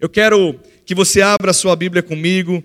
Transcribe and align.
Eu 0.00 0.08
quero 0.08 0.58
que 0.84 0.94
você 0.94 1.22
abra 1.22 1.50
a 1.52 1.54
sua 1.54 1.76
Bíblia 1.76 2.02
comigo. 2.02 2.62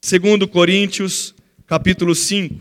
Segundo 0.00 0.48
Coríntios, 0.48 1.34
capítulo 1.66 2.14
5. 2.14 2.58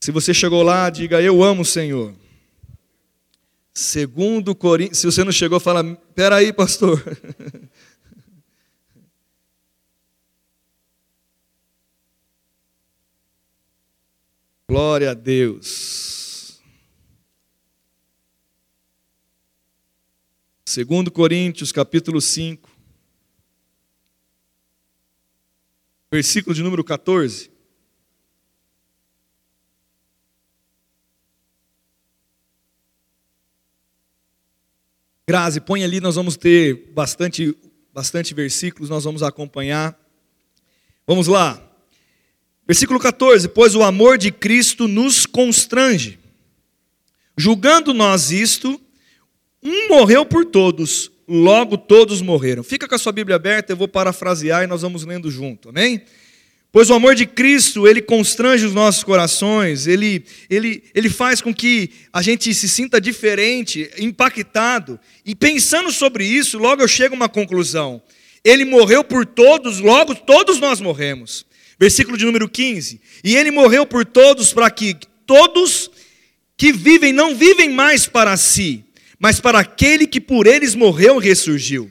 Se 0.00 0.10
você 0.10 0.34
chegou 0.34 0.62
lá, 0.62 0.90
diga 0.90 1.22
eu 1.22 1.42
amo 1.42 1.62
o 1.62 1.64
Senhor. 1.64 2.14
Segundo 3.74 4.54
Coríntios, 4.54 4.98
se 4.98 5.06
você 5.06 5.24
não 5.24 5.32
chegou, 5.32 5.58
fala, 5.58 5.82
peraí, 6.14 6.52
pastor. 6.52 7.02
Glória 14.68 15.10
a 15.10 15.14
Deus. 15.14 16.21
Segundo 20.72 21.10
Coríntios, 21.10 21.70
capítulo 21.70 22.18
5, 22.18 22.66
versículo 26.10 26.54
de 26.54 26.62
número 26.62 26.82
14. 26.82 27.50
Grazi, 35.28 35.60
põe 35.60 35.84
ali, 35.84 36.00
nós 36.00 36.14
vamos 36.14 36.38
ter 36.38 36.90
bastante, 36.94 37.54
bastante 37.92 38.32
versículos, 38.32 38.88
nós 38.88 39.04
vamos 39.04 39.22
acompanhar. 39.22 39.94
Vamos 41.06 41.26
lá. 41.26 41.62
Versículo 42.66 42.98
14: 42.98 43.46
Pois 43.50 43.74
o 43.74 43.82
amor 43.82 44.16
de 44.16 44.32
Cristo 44.32 44.88
nos 44.88 45.26
constrange, 45.26 46.18
julgando 47.36 47.92
nós 47.92 48.30
isto, 48.30 48.80
um 49.62 49.88
morreu 49.88 50.26
por 50.26 50.44
todos, 50.44 51.10
logo 51.28 51.78
todos 51.78 52.20
morreram. 52.20 52.62
Fica 52.62 52.88
com 52.88 52.94
a 52.94 52.98
sua 52.98 53.12
Bíblia 53.12 53.36
aberta, 53.36 53.72
eu 53.72 53.76
vou 53.76 53.88
parafrasear 53.88 54.64
e 54.64 54.66
nós 54.66 54.82
vamos 54.82 55.04
lendo 55.04 55.30
junto, 55.30 55.68
amém? 55.68 56.02
Pois 56.72 56.88
o 56.88 56.94
amor 56.94 57.14
de 57.14 57.26
Cristo, 57.26 57.86
ele 57.86 58.00
constrange 58.00 58.64
os 58.64 58.72
nossos 58.72 59.04
corações, 59.04 59.86
ele, 59.86 60.24
ele, 60.48 60.82
ele 60.94 61.10
faz 61.10 61.42
com 61.42 61.54
que 61.54 61.90
a 62.10 62.22
gente 62.22 62.52
se 62.54 62.66
sinta 62.66 62.98
diferente, 62.98 63.90
impactado. 63.98 64.98
E 65.22 65.34
pensando 65.34 65.92
sobre 65.92 66.24
isso, 66.24 66.58
logo 66.58 66.80
eu 66.80 66.88
chego 66.88 67.14
a 67.14 67.16
uma 67.16 67.28
conclusão. 67.28 68.02
Ele 68.42 68.64
morreu 68.64 69.04
por 69.04 69.26
todos, 69.26 69.80
logo 69.80 70.14
todos 70.14 70.58
nós 70.58 70.80
morremos. 70.80 71.44
Versículo 71.78 72.16
de 72.16 72.24
número 72.24 72.48
15. 72.48 73.00
E 73.22 73.36
ele 73.36 73.50
morreu 73.50 73.84
por 73.84 74.06
todos 74.06 74.54
para 74.54 74.70
que 74.70 74.96
todos 75.26 75.90
que 76.56 76.72
vivem 76.72 77.12
não 77.12 77.34
vivem 77.34 77.68
mais 77.68 78.06
para 78.06 78.34
si, 78.38 78.82
mas 79.22 79.38
para 79.38 79.60
aquele 79.60 80.04
que 80.04 80.20
por 80.20 80.48
eles 80.48 80.74
morreu 80.74 81.22
e 81.22 81.24
ressurgiu. 81.24 81.88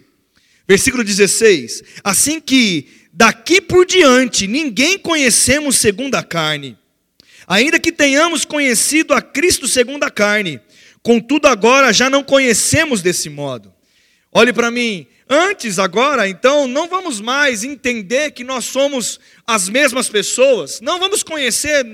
Versículo 0.68 1.02
16. 1.02 1.82
Assim 2.04 2.42
que 2.42 2.90
daqui 3.14 3.62
por 3.62 3.86
diante 3.86 4.48
ninguém 4.48 5.00
conhecemos 5.00 5.78
segundo 5.78 6.16
a 6.16 6.24
carne, 6.24 6.78
ainda 7.48 7.80
que 7.80 7.90
tenhamos 7.90 8.44
conhecido 8.44 9.14
a 9.14 9.22
Cristo 9.22 9.66
segundo 9.66 10.04
a 10.04 10.12
carne, 10.12 10.60
contudo 11.02 11.48
agora 11.48 11.94
já 11.94 12.10
não 12.10 12.22
conhecemos 12.22 13.02
desse 13.02 13.30
modo. 13.30 13.74
Olhe 14.34 14.52
para 14.52 14.70
mim, 14.70 15.08
Antes, 15.34 15.80
agora, 15.80 16.28
então, 16.28 16.68
não 16.68 16.90
vamos 16.90 17.22
mais 17.22 17.64
entender 17.64 18.32
que 18.32 18.44
nós 18.44 18.66
somos 18.66 19.18
as 19.48 19.70
mesmas 19.70 20.10
pessoas, 20.10 20.82
não 20.82 21.00
vamos 21.00 21.24
conhecer 21.24 21.86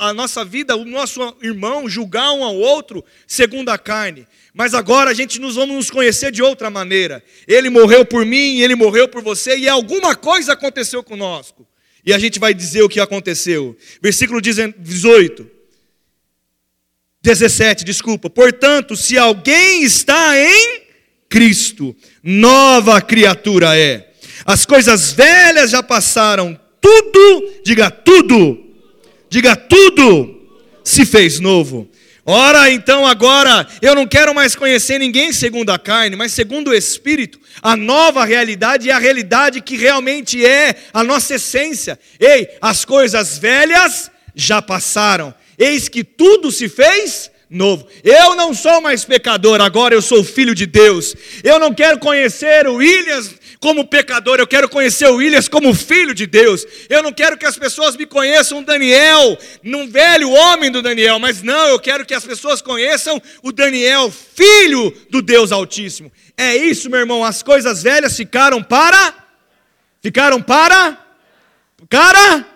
a 0.00 0.12
nossa 0.12 0.44
vida, 0.44 0.74
o 0.74 0.84
nosso 0.84 1.36
irmão, 1.40 1.88
julgar 1.88 2.32
um 2.32 2.42
ao 2.42 2.56
outro 2.56 3.04
segundo 3.28 3.68
a 3.68 3.78
carne, 3.78 4.26
mas 4.54 4.74
agora 4.74 5.10
a 5.10 5.14
gente 5.14 5.40
nos 5.40 5.54
vamos 5.54 5.76
nos 5.76 5.90
conhecer 5.90 6.32
de 6.32 6.42
outra 6.42 6.70
maneira. 6.70 7.22
Ele 7.46 7.70
morreu 7.70 8.04
por 8.04 8.24
mim, 8.26 8.60
ele 8.60 8.74
morreu 8.74 9.08
por 9.08 9.22
você, 9.22 9.56
e 9.56 9.68
alguma 9.68 10.16
coisa 10.16 10.52
aconteceu 10.52 11.02
conosco. 11.02 11.66
E 12.04 12.12
a 12.12 12.18
gente 12.18 12.38
vai 12.38 12.54
dizer 12.54 12.82
o 12.82 12.88
que 12.88 13.00
aconteceu. 13.00 13.76
Versículo 14.02 14.40
18. 14.40 15.60
17, 17.22 17.84
desculpa. 17.84 18.30
Portanto, 18.30 18.96
se 18.96 19.18
alguém 19.18 19.82
está 19.82 20.38
em 20.38 20.82
Cristo, 21.28 21.94
nova 22.22 23.00
criatura 23.00 23.78
é. 23.78 24.12
As 24.44 24.64
coisas 24.64 25.12
velhas 25.12 25.70
já 25.70 25.82
passaram, 25.82 26.58
tudo, 26.80 27.60
diga 27.62 27.90
tudo, 27.90 28.58
diga 29.28 29.54
tudo, 29.54 30.48
se 30.82 31.04
fez 31.04 31.38
novo. 31.38 31.88
Ora, 32.24 32.70
então 32.70 33.06
agora 33.06 33.66
eu 33.80 33.94
não 33.94 34.06
quero 34.06 34.34
mais 34.34 34.54
conhecer 34.54 34.98
ninguém 34.98 35.32
segundo 35.32 35.70
a 35.70 35.78
carne, 35.78 36.16
mas 36.16 36.32
segundo 36.32 36.68
o 36.68 36.74
Espírito. 36.74 37.40
A 37.62 37.76
nova 37.76 38.24
realidade 38.24 38.90
é 38.90 38.92
a 38.92 38.98
realidade 38.98 39.60
que 39.60 39.76
realmente 39.76 40.44
é 40.44 40.74
a 40.92 41.02
nossa 41.02 41.34
essência. 41.34 41.98
Ei, 42.18 42.48
as 42.60 42.84
coisas 42.84 43.38
velhas 43.38 44.10
já 44.34 44.60
passaram, 44.60 45.34
eis 45.58 45.88
que 45.88 46.04
tudo 46.04 46.52
se 46.52 46.68
fez 46.68 47.30
novo. 47.50 47.86
Eu 48.04 48.36
não 48.36 48.54
sou 48.54 48.80
mais 48.80 49.04
pecador, 49.04 49.60
agora 49.60 49.94
eu 49.94 50.00
sou 50.00 50.22
filho 50.22 50.54
de 50.54 50.66
Deus. 50.66 51.16
Eu 51.42 51.58
não 51.58 51.74
quero 51.74 51.98
conhecer 51.98 52.68
o 52.68 52.76
Williams 52.76 53.34
como 53.60 53.86
pecador, 53.86 54.38
eu 54.38 54.46
quero 54.46 54.68
conhecer 54.68 55.06
o 55.06 55.16
Williams 55.16 55.46
como 55.46 55.74
filho 55.74 56.14
de 56.14 56.26
Deus. 56.26 56.66
Eu 56.88 57.02
não 57.02 57.12
quero 57.12 57.36
que 57.36 57.44
as 57.44 57.58
pessoas 57.58 57.94
me 57.94 58.06
conheçam 58.06 58.62
Daniel, 58.62 59.38
num 59.62 59.88
velho 59.88 60.30
homem 60.30 60.70
do 60.70 60.80
Daniel, 60.80 61.18
mas 61.18 61.42
não, 61.42 61.68
eu 61.68 61.78
quero 61.78 62.06
que 62.06 62.14
as 62.14 62.24
pessoas 62.24 62.62
conheçam 62.62 63.20
o 63.42 63.52
Daniel, 63.52 64.10
filho 64.10 64.90
do 65.10 65.20
Deus 65.20 65.52
Altíssimo. 65.52 66.10
É 66.36 66.56
isso, 66.56 66.88
meu 66.88 67.00
irmão, 67.00 67.22
as 67.22 67.42
coisas 67.42 67.82
velhas 67.82 68.16
ficaram 68.16 68.62
para 68.62 69.14
ficaram 70.02 70.40
para 70.40 70.98
cara 71.90 72.46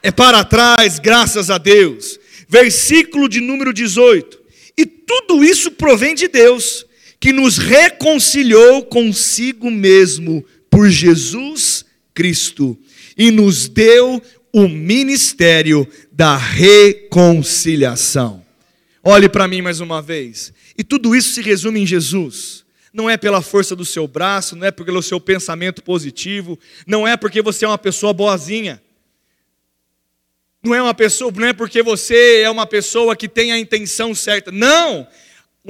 é 0.00 0.12
para 0.12 0.44
trás, 0.44 1.00
graças 1.00 1.50
a 1.50 1.58
Deus 1.58 2.20
versículo 2.48 3.28
de 3.28 3.40
número 3.40 3.72
18. 3.72 4.40
E 4.76 4.86
tudo 4.86 5.44
isso 5.44 5.72
provém 5.72 6.14
de 6.14 6.28
Deus, 6.28 6.86
que 7.24 7.32
nos 7.32 7.56
reconciliou 7.56 8.84
consigo 8.84 9.70
mesmo 9.70 10.44
por 10.68 10.90
Jesus 10.90 11.86
Cristo 12.12 12.78
e 13.16 13.30
nos 13.30 13.66
deu 13.66 14.22
o 14.52 14.68
ministério 14.68 15.88
da 16.12 16.36
reconciliação. 16.36 18.44
Olhe 19.02 19.26
para 19.26 19.48
mim 19.48 19.62
mais 19.62 19.80
uma 19.80 20.02
vez. 20.02 20.52
E 20.76 20.84
tudo 20.84 21.16
isso 21.16 21.32
se 21.32 21.40
resume 21.40 21.80
em 21.80 21.86
Jesus. 21.86 22.62
Não 22.92 23.08
é 23.08 23.16
pela 23.16 23.40
força 23.40 23.74
do 23.74 23.86
seu 23.86 24.06
braço, 24.06 24.54
não 24.54 24.66
é 24.66 24.70
pelo 24.70 25.02
seu 25.02 25.18
pensamento 25.18 25.82
positivo, 25.82 26.58
não 26.86 27.08
é 27.08 27.16
porque 27.16 27.40
você 27.40 27.64
é 27.64 27.68
uma 27.68 27.78
pessoa 27.78 28.12
boazinha. 28.12 28.82
Não 30.62 30.74
é 30.74 30.82
uma 30.82 30.92
pessoa, 30.92 31.32
não 31.34 31.46
é 31.46 31.54
porque 31.54 31.82
você 31.82 32.42
é 32.42 32.50
uma 32.50 32.66
pessoa 32.66 33.16
que 33.16 33.30
tem 33.30 33.50
a 33.50 33.58
intenção 33.58 34.14
certa. 34.14 34.52
Não! 34.52 35.08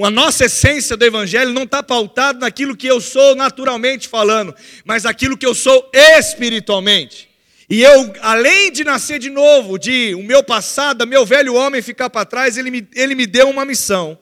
A 0.01 0.09
nossa 0.09 0.45
essência 0.45 0.97
do 0.97 1.05
Evangelho 1.05 1.53
não 1.53 1.63
está 1.63 1.81
pautada 1.81 2.39
naquilo 2.39 2.75
que 2.75 2.85
eu 2.85 2.99
sou 2.99 3.33
naturalmente 3.33 4.09
falando, 4.09 4.53
mas 4.83 5.05
aquilo 5.05 5.37
que 5.37 5.45
eu 5.45 5.55
sou 5.55 5.89
espiritualmente. 5.93 7.29
E 7.69 7.81
eu, 7.81 8.13
além 8.21 8.73
de 8.73 8.83
nascer 8.83 9.19
de 9.19 9.29
novo, 9.29 9.79
de 9.79 10.13
o 10.13 10.21
meu 10.21 10.43
passado, 10.43 11.07
meu 11.07 11.25
velho 11.25 11.55
homem 11.55 11.81
ficar 11.81 12.09
para 12.09 12.25
trás, 12.25 12.57
ele 12.57 12.69
me, 12.69 12.85
ele 12.93 13.15
me 13.15 13.25
deu 13.25 13.49
uma 13.49 13.63
missão 13.63 14.19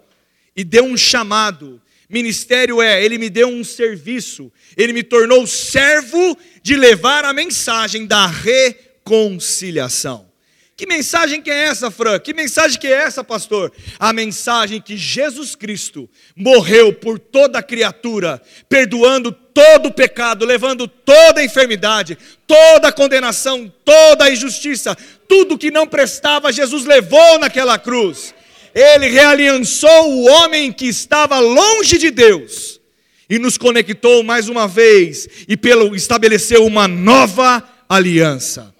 e 0.55 0.63
deu 0.63 0.85
um 0.85 0.95
chamado. 0.95 1.81
Ministério 2.07 2.79
é, 2.79 3.03
ele 3.03 3.17
me 3.17 3.29
deu 3.29 3.47
um 3.47 3.63
serviço, 3.63 4.51
ele 4.77 4.93
me 4.93 5.01
tornou 5.01 5.47
servo 5.47 6.37
de 6.61 6.75
levar 6.75 7.25
a 7.25 7.33
mensagem 7.33 8.05
da 8.05 8.27
reconciliação. 8.27 10.31
Que 10.75 10.87
mensagem 10.87 11.39
que 11.39 11.51
é 11.51 11.65
essa, 11.65 11.91
Fran? 11.91 12.17
Que 12.19 12.33
mensagem 12.33 12.79
que 12.79 12.87
é 12.87 12.91
essa, 12.91 13.23
pastor? 13.23 13.71
A 13.99 14.11
mensagem 14.11 14.81
que 14.81 14.97
Jesus 14.97 15.55
Cristo 15.55 16.09
morreu 16.35 16.91
por 16.91 17.19
toda 17.19 17.61
criatura, 17.61 18.41
perdoando 18.67 19.31
todo 19.31 19.89
o 19.89 19.93
pecado, 19.93 20.45
levando 20.45 20.87
toda 20.87 21.41
a 21.41 21.43
enfermidade, 21.45 22.17
toda 22.47 22.87
a 22.87 22.91
condenação, 22.91 23.71
toda 23.85 24.25
a 24.25 24.31
injustiça, 24.31 24.97
tudo 25.27 25.59
que 25.59 25.69
não 25.69 25.85
prestava, 25.85 26.51
Jesus 26.51 26.85
levou 26.85 27.37
naquela 27.37 27.77
cruz. 27.77 28.33
Ele 28.73 29.07
realiançou 29.09 30.11
o 30.11 30.25
homem 30.25 30.71
que 30.71 30.87
estava 30.87 31.37
longe 31.37 31.99
de 31.99 32.09
Deus 32.09 32.81
e 33.29 33.37
nos 33.37 33.59
conectou 33.59 34.23
mais 34.23 34.49
uma 34.49 34.67
vez 34.67 35.29
e 35.47 35.55
pelo 35.55 35.95
estabeleceu 35.95 36.65
uma 36.65 36.87
nova 36.87 37.63
aliança. 37.87 38.72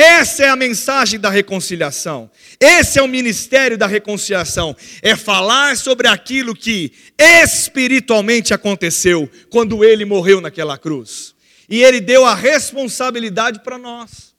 Essa 0.00 0.44
é 0.44 0.48
a 0.48 0.54
mensagem 0.54 1.18
da 1.18 1.28
reconciliação. 1.28 2.30
Esse 2.60 3.00
é 3.00 3.02
o 3.02 3.08
ministério 3.08 3.76
da 3.76 3.88
reconciliação. 3.88 4.76
É 5.02 5.16
falar 5.16 5.76
sobre 5.76 6.06
aquilo 6.06 6.54
que 6.54 6.92
espiritualmente 7.18 8.54
aconteceu 8.54 9.28
quando 9.50 9.82
ele 9.82 10.04
morreu 10.04 10.40
naquela 10.40 10.78
cruz. 10.78 11.34
E 11.68 11.82
ele 11.82 12.00
deu 12.00 12.24
a 12.24 12.32
responsabilidade 12.32 13.58
para 13.64 13.76
nós. 13.76 14.36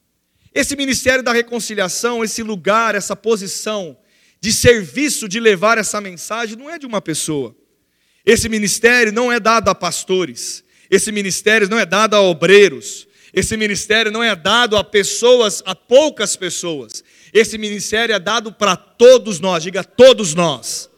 Esse 0.54 0.74
ministério 0.74 1.22
da 1.22 1.30
reconciliação, 1.30 2.24
esse 2.24 2.42
lugar, 2.42 2.94
essa 2.94 3.14
posição 3.14 3.98
de 4.40 4.54
serviço 4.54 5.28
de 5.28 5.38
levar 5.38 5.76
essa 5.76 6.00
mensagem 6.00 6.56
não 6.56 6.70
é 6.70 6.78
de 6.78 6.86
uma 6.86 7.02
pessoa. 7.02 7.54
Esse 8.24 8.48
ministério 8.48 9.12
não 9.12 9.30
é 9.30 9.38
dado 9.38 9.68
a 9.68 9.74
pastores, 9.74 10.64
esse 10.90 11.12
ministério 11.12 11.68
não 11.68 11.78
é 11.78 11.84
dado 11.84 12.14
a 12.16 12.22
obreiros, 12.22 13.09
esse 13.32 13.56
ministério 13.56 14.10
não 14.10 14.22
é 14.22 14.34
dado 14.34 14.76
a 14.76 14.82
pessoas, 14.82 15.62
a 15.64 15.74
poucas 15.74 16.36
pessoas. 16.36 17.04
Esse 17.32 17.56
ministério 17.56 18.14
é 18.14 18.18
dado 18.18 18.52
para 18.52 18.74
todos 18.76 19.38
nós, 19.38 19.62
diga 19.62 19.84
todos 19.84 20.34
nós. 20.34 20.90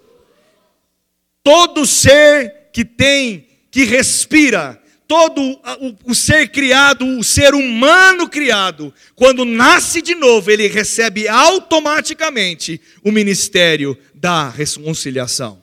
Todo 1.45 1.85
ser 1.85 2.71
que 2.73 2.85
tem, 2.85 3.47
que 3.71 3.85
respira, 3.85 4.81
todo 5.07 5.43
o, 5.43 6.11
o, 6.13 6.15
ser 6.15 6.49
criado, 6.49 7.05
o 7.19 7.23
ser 7.23 7.55
humano 7.55 8.27
criado, 8.29 8.95
quando 9.15 9.45
nasce 9.45 10.01
de 10.01 10.15
novo, 10.15 10.51
ele 10.51 10.69
recebe 10.69 11.29
automaticamente 11.29 12.81
o 13.05 13.13
ministério 13.13 13.99
da 14.15 14.49
reconciliação. 14.49 15.63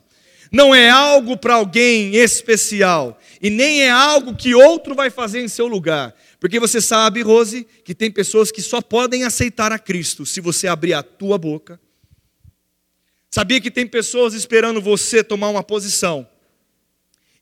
Não 0.52 0.72
é 0.72 0.88
algo 0.88 1.36
para 1.36 1.54
alguém 1.54 2.14
especial, 2.14 3.20
e 3.42 3.50
nem 3.50 3.82
é 3.82 3.90
algo 3.90 4.36
que 4.36 4.54
outro 4.54 4.94
vai 4.94 5.10
fazer 5.10 5.40
em 5.40 5.48
seu 5.48 5.66
lugar. 5.66 6.14
Porque 6.40 6.58
você 6.58 6.80
sabe, 6.80 7.20
Rose, 7.20 7.66
que 7.84 7.94
tem 7.94 8.10
pessoas 8.10 8.50
que 8.50 8.62
só 8.62 8.80
podem 8.80 9.24
aceitar 9.24 9.70
a 9.72 9.78
Cristo 9.78 10.24
se 10.24 10.40
você 10.40 10.66
abrir 10.66 10.94
a 10.94 11.02
tua 11.02 11.36
boca. 11.36 11.78
Sabia 13.30 13.60
que 13.60 13.70
tem 13.70 13.86
pessoas 13.86 14.32
esperando 14.32 14.80
você 14.80 15.22
tomar 15.22 15.50
uma 15.50 15.62
posição 15.62 16.26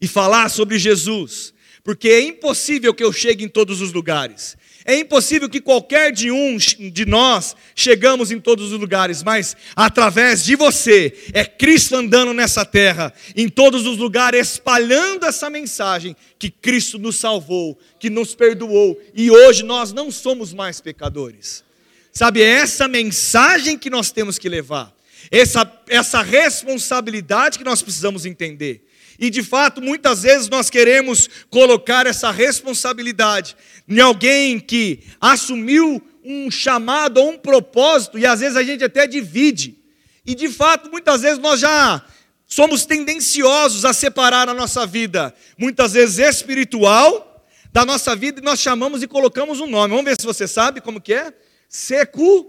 e 0.01 0.09
falar 0.09 0.49
sobre 0.51 0.79
Jesus, 0.79 1.55
porque 1.85 2.09
é 2.09 2.21
impossível 2.21 2.93
que 2.93 3.03
eu 3.03 3.13
chegue 3.13 3.45
em 3.45 3.49
todos 3.49 3.81
os 3.81 3.93
lugares. 3.93 4.58
É 4.89 4.99
impossível 4.99 5.51
que 5.51 5.61
qualquer 5.61 6.11
de 6.11 6.31
um 6.31 6.57
de 6.57 7.05
nós 7.05 7.55
chegamos 7.77 8.31
em 8.31 8.41
todos 8.41 8.73
os 8.73 8.81
lugares, 8.81 9.23
mas 9.23 9.55
através 9.77 10.43
de 10.43 10.57
você 10.57 11.13
é 11.35 11.45
Cristo 11.45 11.95
andando 11.95 12.33
nessa 12.33 12.65
terra, 12.65 13.13
em 13.37 13.51
todos 13.51 13.87
os 13.87 13.99
lugares, 13.99 14.53
espalhando 14.53 15.27
essa 15.27 15.51
mensagem 15.51 16.17
que 16.39 16.49
Cristo 16.49 16.99
nos 16.99 17.17
salvou, 17.17 17.79
que 18.01 18.09
nos 18.09 18.35
perdoou 18.35 18.99
e 19.13 19.31
hoje 19.31 19.63
nós 19.63 19.93
não 19.93 20.11
somos 20.11 20.55
mais 20.55 20.81
pecadores. 20.81 21.63
Sabe, 22.11 22.41
é 22.41 22.49
essa 22.49 22.89
mensagem 22.89 23.77
que 23.77 23.91
nós 23.91 24.11
temos 24.11 24.39
que 24.39 24.49
levar, 24.49 24.91
essa, 25.31 25.71
essa 25.87 26.23
responsabilidade 26.23 27.59
que 27.59 27.65
nós 27.65 27.83
precisamos 27.83 28.25
entender. 28.25 28.88
E 29.19 29.31
de 29.31 29.43
fato, 29.43 29.83
muitas 29.83 30.23
vezes 30.23 30.49
nós 30.49 30.71
queremos 30.71 31.29
colocar 31.51 32.07
essa 32.07 32.31
responsabilidade 32.31 33.57
em 33.89 33.99
alguém 33.99 34.61
que 34.61 35.01
assumiu 35.21 36.01
um 36.25 36.51
chamado 36.51 37.19
ou 37.19 37.31
um 37.31 37.39
propósito, 37.39 38.19
e 38.19 38.25
às 38.25 38.41
vezes 38.41 38.57
a 38.57 38.63
gente 38.63 38.85
até 38.85 39.07
divide. 39.07 39.77
E 40.25 40.35
de 40.35 40.49
fato, 40.49 40.91
muitas 40.91 41.23
vezes 41.23 41.39
nós 41.39 41.59
já 41.59 42.05
somos 42.47 42.85
tendenciosos 42.85 43.85
a 43.85 43.93
separar 43.93 44.49
a 44.49 44.55
nossa 44.55 44.87
vida, 44.87 45.35
muitas 45.57 45.95
vezes 45.95 46.19
espiritual, 46.19 47.25
da 47.73 47.85
nossa 47.85 48.15
vida, 48.15 48.41
e 48.41 48.45
nós 48.45 48.61
chamamos 48.61 49.03
e 49.03 49.09
colocamos 49.09 49.61
um 49.61 49.67
nome. 49.67 49.91
Vamos 49.91 50.05
ver 50.05 50.19
se 50.19 50.27
você 50.27 50.47
sabe 50.47 50.81
como 50.81 51.01
que 51.01 51.13
é? 51.13 51.33
Secu. 51.69 52.47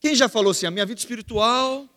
Quem 0.00 0.14
já 0.14 0.28
falou 0.28 0.50
assim, 0.50 0.66
a 0.66 0.70
minha 0.70 0.84
vida 0.84 0.98
espiritual 0.98 1.88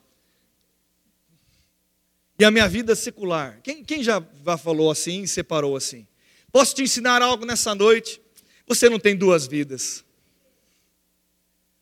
e 2.40 2.46
a 2.46 2.52
minha 2.52 2.68
vida 2.68 2.96
secular. 2.96 3.60
Quem, 3.64 3.84
quem 3.84 4.04
já 4.04 4.22
falou 4.62 4.92
assim 4.92 5.26
separou 5.26 5.76
assim? 5.76 6.06
Posso 6.52 6.76
te 6.76 6.84
ensinar 6.84 7.22
algo 7.22 7.46
nessa 7.46 7.74
noite? 7.74 8.22
Você 8.68 8.90
não 8.90 9.00
tem 9.00 9.16
duas 9.16 9.48
vidas. 9.48 10.04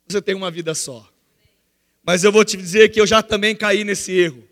Você 0.07 0.21
tem 0.21 0.35
uma 0.35 0.51
vida 0.51 0.73
só. 0.73 1.07
Mas 2.03 2.23
eu 2.23 2.31
vou 2.31 2.45
te 2.45 2.55
dizer 2.55 2.89
que 2.89 3.01
eu 3.01 3.07
já 3.07 3.23
também 3.23 3.55
caí 3.55 3.83
nesse 3.83 4.11
erro 4.11 4.47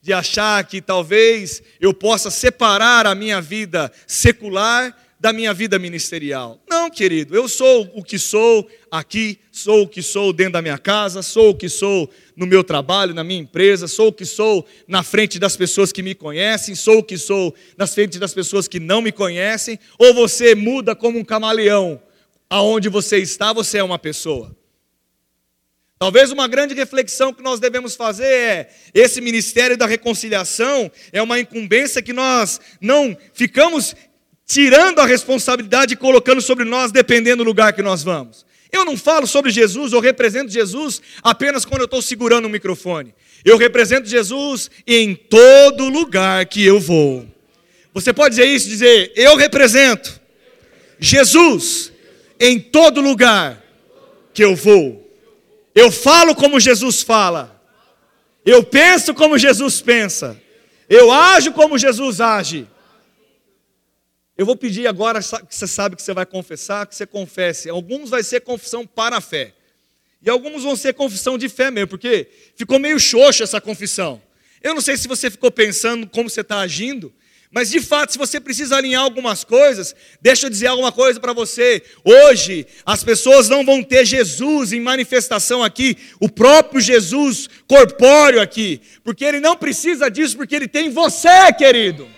de 0.00 0.12
achar 0.12 0.62
que 0.64 0.82
talvez 0.82 1.62
eu 1.80 1.94
possa 1.94 2.30
separar 2.30 3.06
a 3.06 3.14
minha 3.14 3.40
vida 3.40 3.90
secular 4.06 4.94
da 5.24 5.32
minha 5.32 5.54
vida 5.54 5.78
ministerial. 5.78 6.60
Não, 6.68 6.90
querido, 6.90 7.34
eu 7.34 7.48
sou 7.48 7.90
o 7.94 8.04
que 8.04 8.18
sou 8.18 8.68
aqui, 8.90 9.38
sou 9.50 9.84
o 9.84 9.88
que 9.88 10.02
sou 10.02 10.34
dentro 10.34 10.52
da 10.52 10.60
minha 10.60 10.76
casa, 10.76 11.22
sou 11.22 11.52
o 11.52 11.54
que 11.54 11.66
sou 11.66 12.10
no 12.36 12.46
meu 12.46 12.62
trabalho, 12.62 13.14
na 13.14 13.24
minha 13.24 13.40
empresa, 13.40 13.88
sou 13.88 14.08
o 14.08 14.12
que 14.12 14.26
sou 14.26 14.66
na 14.86 15.02
frente 15.02 15.38
das 15.38 15.56
pessoas 15.56 15.92
que 15.92 16.02
me 16.02 16.14
conhecem, 16.14 16.74
sou 16.74 16.98
o 16.98 17.02
que 17.02 17.16
sou 17.16 17.54
na 17.74 17.86
frente 17.86 18.18
das 18.18 18.34
pessoas 18.34 18.68
que 18.68 18.78
não 18.78 19.00
me 19.00 19.10
conhecem, 19.10 19.78
ou 19.98 20.12
você 20.12 20.54
muda 20.54 20.94
como 20.94 21.18
um 21.18 21.24
camaleão, 21.24 22.02
aonde 22.50 22.90
você 22.90 23.16
está, 23.16 23.50
você 23.50 23.78
é 23.78 23.82
uma 23.82 23.98
pessoa. 23.98 24.54
Talvez 25.98 26.32
uma 26.32 26.46
grande 26.46 26.74
reflexão 26.74 27.32
que 27.32 27.42
nós 27.42 27.58
devemos 27.58 27.96
fazer 27.96 28.26
é: 28.26 28.70
esse 28.92 29.22
ministério 29.22 29.74
da 29.74 29.86
reconciliação 29.86 30.92
é 31.10 31.22
uma 31.22 31.40
incumbência 31.40 32.02
que 32.02 32.12
nós 32.12 32.60
não 32.78 33.16
ficamos 33.32 33.96
tirando 34.46 35.00
a 35.00 35.06
responsabilidade 35.06 35.94
e 35.94 35.96
colocando 35.96 36.40
sobre 36.40 36.64
nós, 36.64 36.92
dependendo 36.92 37.42
do 37.42 37.48
lugar 37.48 37.72
que 37.72 37.82
nós 37.82 38.02
vamos. 38.02 38.44
Eu 38.70 38.84
não 38.84 38.96
falo 38.96 39.26
sobre 39.26 39.50
Jesus, 39.50 39.92
eu 39.92 40.00
represento 40.00 40.50
Jesus 40.50 41.00
apenas 41.22 41.64
quando 41.64 41.82
eu 41.82 41.86
estou 41.86 42.02
segurando 42.02 42.46
o 42.46 42.50
microfone. 42.50 43.14
Eu 43.44 43.56
represento 43.56 44.08
Jesus 44.08 44.70
em 44.86 45.14
todo 45.14 45.88
lugar 45.88 46.44
que 46.46 46.64
eu 46.64 46.80
vou. 46.80 47.26
Você 47.92 48.12
pode 48.12 48.34
dizer 48.34 48.46
isso, 48.46 48.68
dizer, 48.68 49.12
eu 49.14 49.36
represento 49.36 50.20
Jesus 50.98 51.92
em 52.40 52.58
todo 52.58 53.00
lugar 53.00 53.62
que 54.32 54.42
eu 54.42 54.56
vou. 54.56 55.04
Eu 55.74 55.92
falo 55.92 56.34
como 56.34 56.58
Jesus 56.58 57.02
fala. 57.02 57.62
Eu 58.44 58.64
penso 58.64 59.14
como 59.14 59.38
Jesus 59.38 59.80
pensa. 59.80 60.40
Eu 60.88 61.12
ajo 61.12 61.52
como 61.52 61.78
Jesus 61.78 62.20
age. 62.20 62.66
Eu 64.36 64.44
vou 64.44 64.56
pedir 64.56 64.86
agora, 64.88 65.20
que 65.20 65.54
você 65.54 65.66
sabe 65.66 65.94
que 65.94 66.02
você 66.02 66.12
vai 66.12 66.26
confessar, 66.26 66.86
que 66.86 66.94
você 66.94 67.06
confesse. 67.06 67.68
Alguns 67.68 68.10
vai 68.10 68.22
ser 68.22 68.40
confissão 68.40 68.84
para 68.84 69.18
a 69.18 69.20
fé. 69.20 69.54
E 70.20 70.28
alguns 70.28 70.64
vão 70.64 70.74
ser 70.74 70.94
confissão 70.94 71.38
de 71.38 71.48
fé 71.48 71.70
mesmo, 71.70 71.88
porque 71.88 72.26
ficou 72.56 72.78
meio 72.78 72.98
xoxa 72.98 73.44
essa 73.44 73.60
confissão. 73.60 74.20
Eu 74.62 74.74
não 74.74 74.80
sei 74.80 74.96
se 74.96 75.06
você 75.06 75.30
ficou 75.30 75.50
pensando 75.50 76.06
como 76.08 76.28
você 76.28 76.40
está 76.40 76.58
agindo, 76.60 77.12
mas 77.54 77.70
de 77.70 77.80
fato, 77.80 78.10
se 78.10 78.18
você 78.18 78.40
precisa 78.40 78.76
alinhar 78.76 79.02
algumas 79.02 79.44
coisas, 79.44 79.94
deixa 80.20 80.46
eu 80.46 80.50
dizer 80.50 80.66
alguma 80.66 80.90
coisa 80.90 81.20
para 81.20 81.32
você. 81.32 81.80
Hoje, 82.02 82.66
as 82.84 83.04
pessoas 83.04 83.48
não 83.48 83.64
vão 83.64 83.80
ter 83.80 84.04
Jesus 84.04 84.72
em 84.72 84.80
manifestação 84.80 85.62
aqui, 85.62 85.96
o 86.18 86.28
próprio 86.28 86.80
Jesus 86.80 87.48
corpóreo 87.68 88.40
aqui, 88.40 88.80
porque 89.04 89.24
ele 89.24 89.38
não 89.38 89.56
precisa 89.56 90.10
disso, 90.10 90.36
porque 90.36 90.56
ele 90.56 90.66
tem 90.66 90.90
você, 90.90 91.52
querido. 91.56 92.08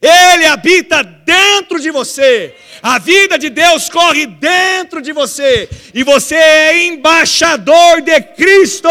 Ele 0.00 0.46
habita 0.46 1.02
dentro 1.02 1.80
de 1.80 1.90
você. 1.90 2.54
A 2.82 2.98
vida 2.98 3.38
de 3.38 3.48
Deus 3.48 3.88
corre 3.88 4.26
dentro 4.26 5.00
de 5.00 5.12
você. 5.12 5.68
E 5.94 6.04
você 6.04 6.34
é 6.34 6.86
embaixador 6.86 8.02
de 8.02 8.20
Cristo. 8.20 8.88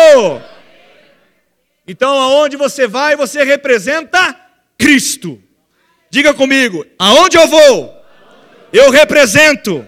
Então, 1.87 2.09
aonde 2.09 2.57
você 2.57 2.87
vai, 2.87 3.15
você 3.15 3.43
representa 3.43 4.35
Cristo. 4.77 5.41
Diga 6.09 6.33
comigo: 6.33 6.85
aonde 6.97 7.37
eu 7.37 7.47
vou, 7.47 8.05
eu 8.73 8.89
represento 8.89 9.87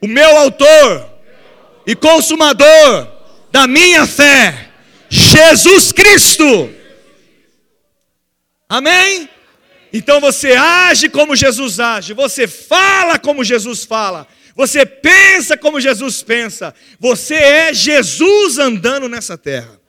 o 0.00 0.08
meu 0.08 0.36
autor 0.36 1.08
e 1.86 1.94
consumador 1.94 3.08
da 3.50 3.66
minha 3.66 4.06
fé, 4.06 4.70
Jesus 5.08 5.92
Cristo. 5.92 6.74
Amém? 8.68 9.28
Então 9.92 10.20
você 10.20 10.52
age 10.52 11.08
como 11.08 11.34
Jesus 11.34 11.80
age, 11.80 12.12
você 12.12 12.46
fala 12.46 13.18
como 13.18 13.42
Jesus 13.42 13.84
fala, 13.84 14.26
você 14.54 14.84
pensa 14.84 15.56
como 15.56 15.80
Jesus 15.80 16.22
pensa, 16.22 16.74
você 16.98 17.34
é 17.34 17.74
Jesus 17.74 18.58
andando 18.58 19.08
nessa 19.08 19.38
terra. 19.38 19.80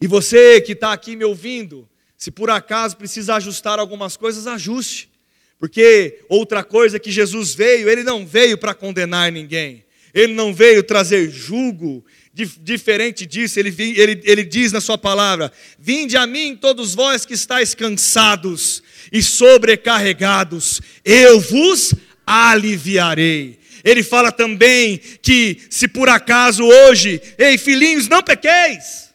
E 0.00 0.06
você 0.06 0.60
que 0.60 0.72
está 0.72 0.92
aqui 0.92 1.16
me 1.16 1.24
ouvindo, 1.24 1.88
se 2.16 2.30
por 2.30 2.50
acaso 2.50 2.96
precisa 2.96 3.34
ajustar 3.36 3.78
algumas 3.78 4.16
coisas, 4.16 4.46
ajuste. 4.46 5.10
Porque 5.58 6.20
outra 6.28 6.64
coisa 6.64 6.98
que 6.98 7.10
Jesus 7.10 7.54
veio, 7.54 7.88
ele 7.88 8.02
não 8.02 8.26
veio 8.26 8.56
para 8.56 8.72
condenar 8.72 9.30
ninguém, 9.30 9.84
ele 10.14 10.32
não 10.32 10.54
veio 10.54 10.82
trazer 10.82 11.30
julgo, 11.30 12.04
diferente 12.46 13.26
disso, 13.26 13.58
ele, 13.58 13.74
ele, 13.78 14.20
ele 14.24 14.44
diz 14.44 14.72
na 14.72 14.80
sua 14.80 14.98
palavra: 14.98 15.52
Vinde 15.78 16.16
a 16.16 16.26
mim, 16.26 16.56
todos 16.56 16.94
vós 16.94 17.24
que 17.24 17.34
estáis 17.34 17.74
cansados 17.74 18.82
e 19.12 19.22
sobrecarregados, 19.22 20.80
eu 21.04 21.40
vos 21.40 21.94
aliviarei. 22.26 23.58
Ele 23.82 24.02
fala 24.02 24.30
também 24.30 25.00
que, 25.22 25.58
se 25.70 25.88
por 25.88 26.08
acaso 26.08 26.64
hoje, 26.64 27.20
ei 27.38 27.56
filhinhos, 27.56 28.08
não 28.08 28.22
pequeis, 28.22 29.10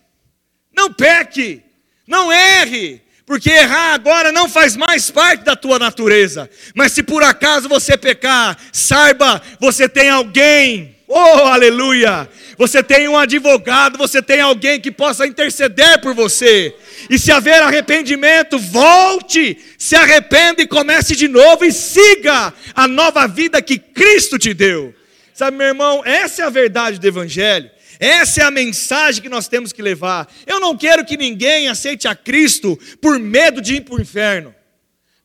não 0.76 0.92
peque, 0.92 1.62
não 2.08 2.32
erre, 2.32 3.02
porque 3.26 3.50
errar 3.50 3.94
agora 3.94 4.32
não 4.32 4.50
faz 4.50 4.76
mais 4.76 5.10
parte 5.10 5.44
da 5.44 5.56
tua 5.56 5.80
natureza, 5.80 6.50
mas 6.74 6.92
se 6.92 7.04
por 7.04 7.24
acaso 7.24 7.70
você 7.70 7.98
pecar, 7.98 8.58
saiba, 8.72 9.42
você 9.60 9.88
tem 9.88 10.10
alguém 10.10 10.95
Oh, 11.08 11.18
aleluia! 11.18 12.28
Você 12.58 12.82
tem 12.82 13.08
um 13.08 13.18
advogado, 13.18 13.98
você 13.98 14.22
tem 14.22 14.42
alguém 14.42 14.80
que 14.80 14.92
possa 14.92 15.28
interceder 15.28 16.02
por 16.02 16.16
você. 16.16 16.76
E 17.10 17.20
se 17.20 17.32
haver 17.32 17.62
arrependimento, 17.62 18.58
volte, 18.58 19.58
se 19.78 19.96
arrependa 19.96 20.64
e 20.64 20.68
comece 20.68 21.16
de 21.16 21.28
novo 21.28 21.64
e 21.64 21.72
siga 21.72 22.52
a 22.74 22.88
nova 22.88 23.28
vida 23.28 23.62
que 23.62 23.78
Cristo 23.78 24.40
te 24.40 24.54
deu. 24.54 24.96
Sabe, 25.34 25.58
meu 25.58 25.68
irmão, 25.68 26.02
essa 26.04 26.42
é 26.42 26.46
a 26.46 26.50
verdade 26.50 27.00
do 27.00 27.08
Evangelho. 27.08 27.70
Essa 28.00 28.42
é 28.42 28.44
a 28.44 28.52
mensagem 28.52 29.22
que 29.22 29.30
nós 29.30 29.48
temos 29.48 29.72
que 29.72 29.82
levar. 29.82 30.28
Eu 30.48 30.60
não 30.60 30.76
quero 30.76 31.06
que 31.06 31.18
ninguém 31.18 31.68
aceite 31.68 32.08
a 32.08 32.16
Cristo 32.16 32.80
por 33.00 33.20
medo 33.20 33.62
de 33.62 33.76
ir 33.76 33.82
para 33.82 33.96
o 33.96 34.02
inferno. 34.02 34.56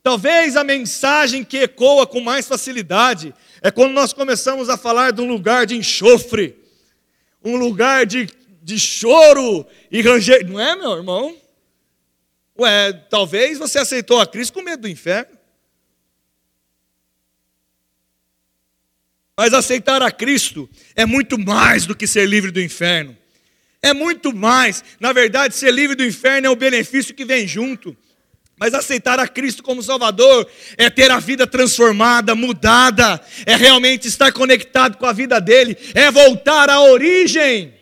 Talvez 0.02 0.56
a 0.56 0.64
mensagem 0.64 1.44
que 1.44 1.58
ecoa 1.58 2.06
com 2.06 2.20
mais 2.20 2.46
facilidade 2.46 3.34
é 3.62 3.70
quando 3.70 3.92
nós 3.92 4.12
começamos 4.12 4.68
a 4.68 4.76
falar 4.76 5.12
de 5.12 5.20
um 5.20 5.28
lugar 5.28 5.66
de 5.66 5.76
enxofre, 5.76 6.56
um 7.44 7.56
lugar 7.56 8.06
de, 8.06 8.28
de 8.62 8.78
choro 8.78 9.66
e 9.90 10.00
ranger. 10.00 10.46
Não 10.48 10.58
é, 10.58 10.74
meu 10.76 10.92
irmão? 10.96 11.36
Ué, 12.58 12.92
talvez 13.10 13.58
você 13.58 13.78
aceitou 13.78 14.20
a 14.20 14.26
Cristo 14.26 14.54
com 14.54 14.62
medo 14.62 14.82
do 14.82 14.88
inferno. 14.88 15.38
Mas 19.36 19.54
aceitar 19.54 20.02
a 20.02 20.10
Cristo 20.10 20.68
é 20.94 21.06
muito 21.06 21.38
mais 21.38 21.86
do 21.86 21.96
que 21.96 22.06
ser 22.06 22.26
livre 22.28 22.50
do 22.50 22.60
inferno. 22.60 23.16
É 23.82 23.94
muito 23.94 24.34
mais. 24.34 24.84
Na 25.00 25.12
verdade, 25.12 25.54
ser 25.54 25.72
livre 25.72 25.96
do 25.96 26.04
inferno 26.04 26.46
é 26.46 26.50
o 26.50 26.56
benefício 26.56 27.14
que 27.14 27.24
vem 27.24 27.48
junto. 27.48 27.96
Mas 28.60 28.74
aceitar 28.74 29.18
a 29.18 29.26
Cristo 29.26 29.62
como 29.62 29.82
Salvador 29.82 30.46
é 30.76 30.90
ter 30.90 31.10
a 31.10 31.18
vida 31.18 31.46
transformada, 31.46 32.34
mudada, 32.34 33.18
é 33.46 33.56
realmente 33.56 34.06
estar 34.06 34.30
conectado 34.32 34.98
com 34.98 35.06
a 35.06 35.14
vida 35.14 35.40
dele, 35.40 35.78
é 35.94 36.10
voltar 36.10 36.68
à 36.68 36.82
origem, 36.82 37.72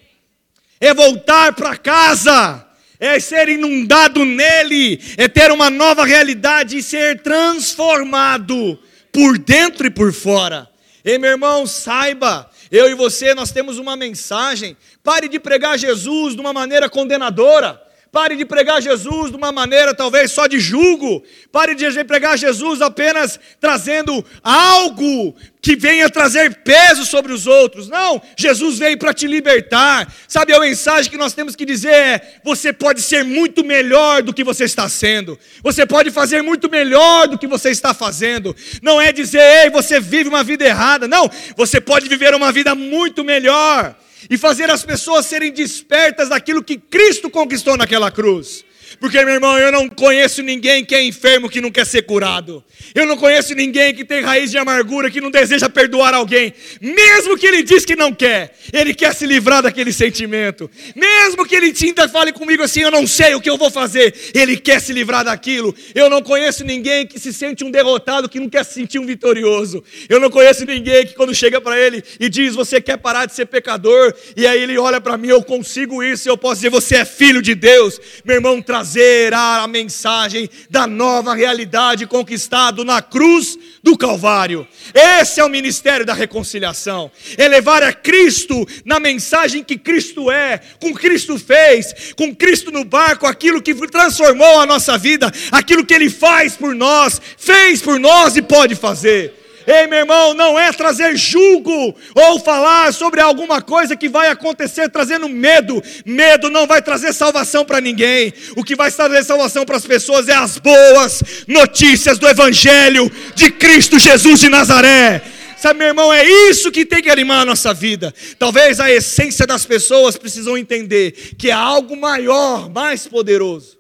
é 0.80 0.94
voltar 0.94 1.52
para 1.52 1.76
casa, 1.76 2.64
é 3.00 3.18
ser 3.18 3.48
inundado 3.48 4.24
nele, 4.24 5.00
é 5.16 5.26
ter 5.26 5.50
uma 5.50 5.68
nova 5.68 6.04
realidade 6.04 6.78
e 6.78 6.82
ser 6.82 7.22
transformado 7.22 8.78
por 9.10 9.36
dentro 9.36 9.84
e 9.84 9.90
por 9.90 10.12
fora. 10.12 10.70
Ei, 11.04 11.18
meu 11.18 11.30
irmão, 11.30 11.66
saiba, 11.66 12.48
eu 12.70 12.88
e 12.88 12.94
você, 12.94 13.34
nós 13.34 13.50
temos 13.50 13.78
uma 13.78 13.96
mensagem. 13.96 14.76
Pare 15.02 15.28
de 15.28 15.40
pregar 15.40 15.76
Jesus 15.76 16.36
de 16.36 16.40
uma 16.40 16.52
maneira 16.52 16.88
condenadora. 16.88 17.87
Pare 18.10 18.36
de 18.36 18.44
pregar 18.46 18.80
Jesus 18.80 19.30
de 19.30 19.36
uma 19.36 19.52
maneira 19.52 19.94
talvez 19.94 20.32
só 20.32 20.46
de 20.46 20.58
julgo. 20.58 21.22
Pare 21.52 21.74
de 21.74 22.04
pregar 22.04 22.38
Jesus 22.38 22.80
apenas 22.80 23.38
trazendo 23.60 24.24
algo 24.42 25.36
que 25.60 25.76
venha 25.76 26.08
trazer 26.08 26.62
peso 26.62 27.04
sobre 27.04 27.34
os 27.34 27.46
outros. 27.46 27.86
Não, 27.86 28.22
Jesus 28.34 28.78
veio 28.78 28.96
para 28.96 29.12
te 29.12 29.26
libertar. 29.26 30.10
Sabe 30.26 30.54
a 30.54 30.60
mensagem 30.60 31.10
que 31.10 31.18
nós 31.18 31.34
temos 31.34 31.54
que 31.54 31.66
dizer 31.66 31.92
é: 31.92 32.40
você 32.42 32.72
pode 32.72 33.02
ser 33.02 33.24
muito 33.24 33.62
melhor 33.62 34.22
do 34.22 34.32
que 34.32 34.42
você 34.42 34.64
está 34.64 34.88
sendo. 34.88 35.38
Você 35.62 35.84
pode 35.84 36.10
fazer 36.10 36.40
muito 36.40 36.70
melhor 36.70 37.28
do 37.28 37.38
que 37.38 37.46
você 37.46 37.68
está 37.68 37.92
fazendo. 37.92 38.56
Não 38.80 38.98
é 38.98 39.12
dizer, 39.12 39.64
ei, 39.64 39.70
você 39.70 40.00
vive 40.00 40.30
uma 40.30 40.42
vida 40.42 40.64
errada. 40.64 41.06
Não, 41.06 41.30
você 41.54 41.78
pode 41.78 42.08
viver 42.08 42.34
uma 42.34 42.50
vida 42.52 42.74
muito 42.74 43.22
melhor 43.22 43.94
e 44.28 44.36
fazer 44.38 44.70
as 44.70 44.84
pessoas 44.84 45.26
serem 45.26 45.52
despertas 45.52 46.28
daquilo 46.28 46.62
que 46.62 46.76
Cristo 46.76 47.30
conquistou 47.30 47.76
naquela 47.76 48.10
cruz. 48.10 48.64
Porque, 49.00 49.24
meu 49.24 49.34
irmão, 49.34 49.56
eu 49.58 49.70
não 49.70 49.88
conheço 49.88 50.42
ninguém 50.42 50.84
que 50.84 50.94
é 50.94 51.02
enfermo 51.02 51.48
que 51.48 51.60
não 51.60 51.70
quer 51.70 51.86
ser 51.86 52.02
curado. 52.02 52.64
Eu 52.94 53.06
não 53.06 53.16
conheço 53.16 53.54
ninguém 53.54 53.94
que 53.94 54.04
tem 54.04 54.22
raiz 54.22 54.50
de 54.50 54.58
amargura 54.58 55.10
que 55.10 55.20
não 55.20 55.30
deseja 55.30 55.68
perdoar 55.68 56.14
alguém. 56.14 56.52
Mesmo 56.80 57.38
que 57.38 57.46
ele 57.46 57.62
diz 57.62 57.84
que 57.84 57.94
não 57.94 58.12
quer, 58.12 58.56
ele 58.72 58.92
quer 58.94 59.14
se 59.14 59.24
livrar 59.24 59.62
daquele 59.62 59.92
sentimento. 59.92 60.68
Mesmo 60.96 61.46
que 61.46 61.54
ele 61.54 61.72
ainda 61.80 62.08
fale 62.08 62.32
comigo 62.32 62.62
assim, 62.62 62.80
eu 62.80 62.90
não 62.90 63.06
sei 63.06 63.34
o 63.34 63.40
que 63.40 63.48
eu 63.48 63.56
vou 63.56 63.70
fazer, 63.70 64.12
ele 64.34 64.56
quer 64.56 64.80
se 64.80 64.92
livrar 64.92 65.24
daquilo. 65.24 65.74
Eu 65.94 66.10
não 66.10 66.20
conheço 66.20 66.64
ninguém 66.64 67.06
que 67.06 67.20
se 67.20 67.32
sente 67.32 67.62
um 67.62 67.70
derrotado 67.70 68.28
que 68.28 68.40
não 68.40 68.48
quer 68.48 68.64
se 68.64 68.74
sentir 68.74 68.98
um 68.98 69.06
vitorioso. 69.06 69.82
Eu 70.08 70.18
não 70.18 70.30
conheço 70.30 70.64
ninguém 70.64 71.06
que 71.06 71.14
quando 71.14 71.34
chega 71.34 71.60
para 71.60 71.78
ele 71.78 72.02
e 72.18 72.28
diz, 72.28 72.54
você 72.54 72.80
quer 72.80 72.96
parar 72.96 73.26
de 73.26 73.34
ser 73.34 73.46
pecador, 73.46 74.12
e 74.36 74.46
aí 74.46 74.60
ele 74.60 74.76
olha 74.76 75.00
para 75.00 75.16
mim, 75.16 75.28
eu 75.28 75.42
consigo 75.42 76.02
isso, 76.02 76.28
eu 76.28 76.36
posso 76.36 76.56
dizer, 76.56 76.70
você 76.70 76.96
é 76.96 77.04
filho 77.04 77.40
de 77.40 77.54
Deus. 77.54 78.00
Meu 78.24 78.36
irmão, 78.36 78.60
traz 78.60 78.87
trazer 78.88 79.34
a 79.34 79.66
mensagem 79.68 80.48
da 80.70 80.86
nova 80.86 81.34
realidade 81.34 82.06
conquistado 82.06 82.84
na 82.84 83.02
cruz 83.02 83.58
do 83.82 83.98
Calvário. 83.98 84.66
Esse 84.94 85.40
é 85.40 85.44
o 85.44 85.48
ministério 85.48 86.06
da 86.06 86.14
reconciliação. 86.14 87.10
É 87.36 87.46
levar 87.46 87.82
a 87.82 87.92
Cristo 87.92 88.66
na 88.86 88.98
mensagem 88.98 89.62
que 89.62 89.76
Cristo 89.76 90.30
é, 90.30 90.58
com 90.80 90.94
Cristo 90.94 91.38
fez, 91.38 92.14
com 92.16 92.34
Cristo 92.34 92.70
no 92.70 92.82
barco, 92.82 93.26
aquilo 93.26 93.60
que 93.60 93.74
transformou 93.74 94.60
a 94.60 94.66
nossa 94.66 94.96
vida, 94.96 95.30
aquilo 95.52 95.84
que 95.84 95.92
ele 95.92 96.08
faz 96.08 96.56
por 96.56 96.74
nós, 96.74 97.20
fez 97.36 97.82
por 97.82 98.00
nós 98.00 98.36
e 98.36 98.42
pode 98.42 98.74
fazer. 98.74 99.37
Ei, 99.68 99.86
meu 99.86 99.98
irmão, 99.98 100.32
não 100.32 100.58
é 100.58 100.72
trazer 100.72 101.14
julgo 101.14 101.94
ou 102.14 102.40
falar 102.40 102.90
sobre 102.90 103.20
alguma 103.20 103.60
coisa 103.60 103.94
que 103.94 104.08
vai 104.08 104.28
acontecer 104.28 104.88
trazendo 104.88 105.28
medo. 105.28 105.82
Medo 106.06 106.48
não 106.48 106.66
vai 106.66 106.80
trazer 106.80 107.12
salvação 107.12 107.66
para 107.66 107.78
ninguém. 107.78 108.32
O 108.56 108.64
que 108.64 108.74
vai 108.74 108.90
trazer 108.90 109.22
salvação 109.24 109.66
para 109.66 109.76
as 109.76 109.84
pessoas 109.84 110.26
é 110.26 110.32
as 110.32 110.56
boas 110.56 111.22
notícias 111.46 112.18
do 112.18 112.26
Evangelho 112.26 113.12
de 113.34 113.50
Cristo 113.50 113.98
Jesus 113.98 114.40
de 114.40 114.48
Nazaré. 114.48 115.20
Sabe, 115.58 115.80
meu 115.80 115.88
irmão, 115.88 116.10
é 116.10 116.24
isso 116.24 116.72
que 116.72 116.86
tem 116.86 117.02
que 117.02 117.10
animar 117.10 117.42
a 117.42 117.44
nossa 117.44 117.74
vida. 117.74 118.14
Talvez 118.38 118.80
a 118.80 118.90
essência 118.90 119.46
das 119.46 119.66
pessoas 119.66 120.16
precisam 120.16 120.56
entender 120.56 121.12
que 121.36 121.50
é 121.50 121.52
algo 121.52 121.94
maior, 121.94 122.70
mais 122.70 123.06
poderoso 123.06 123.77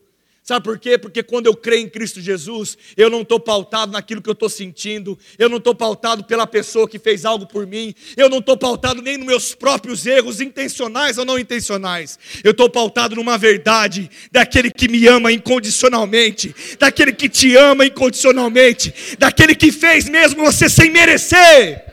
Sabe 0.48 0.64
por 0.64 0.78
quê? 0.78 0.96
Porque 0.96 1.22
quando 1.22 1.44
eu 1.44 1.54
creio 1.54 1.82
em 1.82 1.88
Cristo 1.90 2.22
Jesus, 2.22 2.78
eu 2.96 3.10
não 3.10 3.20
estou 3.20 3.38
pautado 3.38 3.92
naquilo 3.92 4.22
que 4.22 4.30
eu 4.30 4.32
estou 4.32 4.48
sentindo, 4.48 5.18
eu 5.38 5.46
não 5.46 5.58
estou 5.58 5.74
pautado 5.74 6.24
pela 6.24 6.46
pessoa 6.46 6.88
que 6.88 6.98
fez 6.98 7.26
algo 7.26 7.46
por 7.46 7.66
mim, 7.66 7.94
eu 8.16 8.30
não 8.30 8.38
estou 8.38 8.56
pautado 8.56 9.02
nem 9.02 9.18
nos 9.18 9.26
meus 9.26 9.54
próprios 9.54 10.06
erros, 10.06 10.40
intencionais 10.40 11.18
ou 11.18 11.26
não 11.26 11.38
intencionais. 11.38 12.18
Eu 12.42 12.52
estou 12.52 12.70
pautado 12.70 13.14
numa 13.14 13.36
verdade 13.36 14.10
daquele 14.32 14.70
que 14.70 14.88
me 14.88 15.06
ama 15.06 15.30
incondicionalmente, 15.30 16.56
daquele 16.78 17.12
que 17.12 17.28
te 17.28 17.54
ama 17.54 17.84
incondicionalmente, 17.84 19.18
daquele 19.18 19.54
que 19.54 19.70
fez 19.70 20.08
mesmo 20.08 20.46
você 20.46 20.66
sem 20.70 20.90
merecer. 20.90 21.84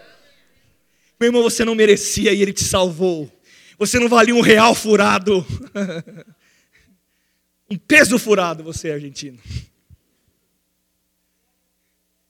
Meu 1.20 1.28
irmão, 1.28 1.44
você 1.44 1.66
não 1.66 1.76
merecia 1.76 2.32
e 2.32 2.42
ele 2.42 2.54
te 2.54 2.64
salvou. 2.64 3.30
Você 3.78 4.00
não 4.00 4.08
valia 4.08 4.34
um 4.34 4.40
real 4.40 4.74
furado. 4.74 5.46
Um 7.70 7.78
peso 7.78 8.20
furado 8.20 8.64
você, 8.64 8.92
argentino. 8.92 9.40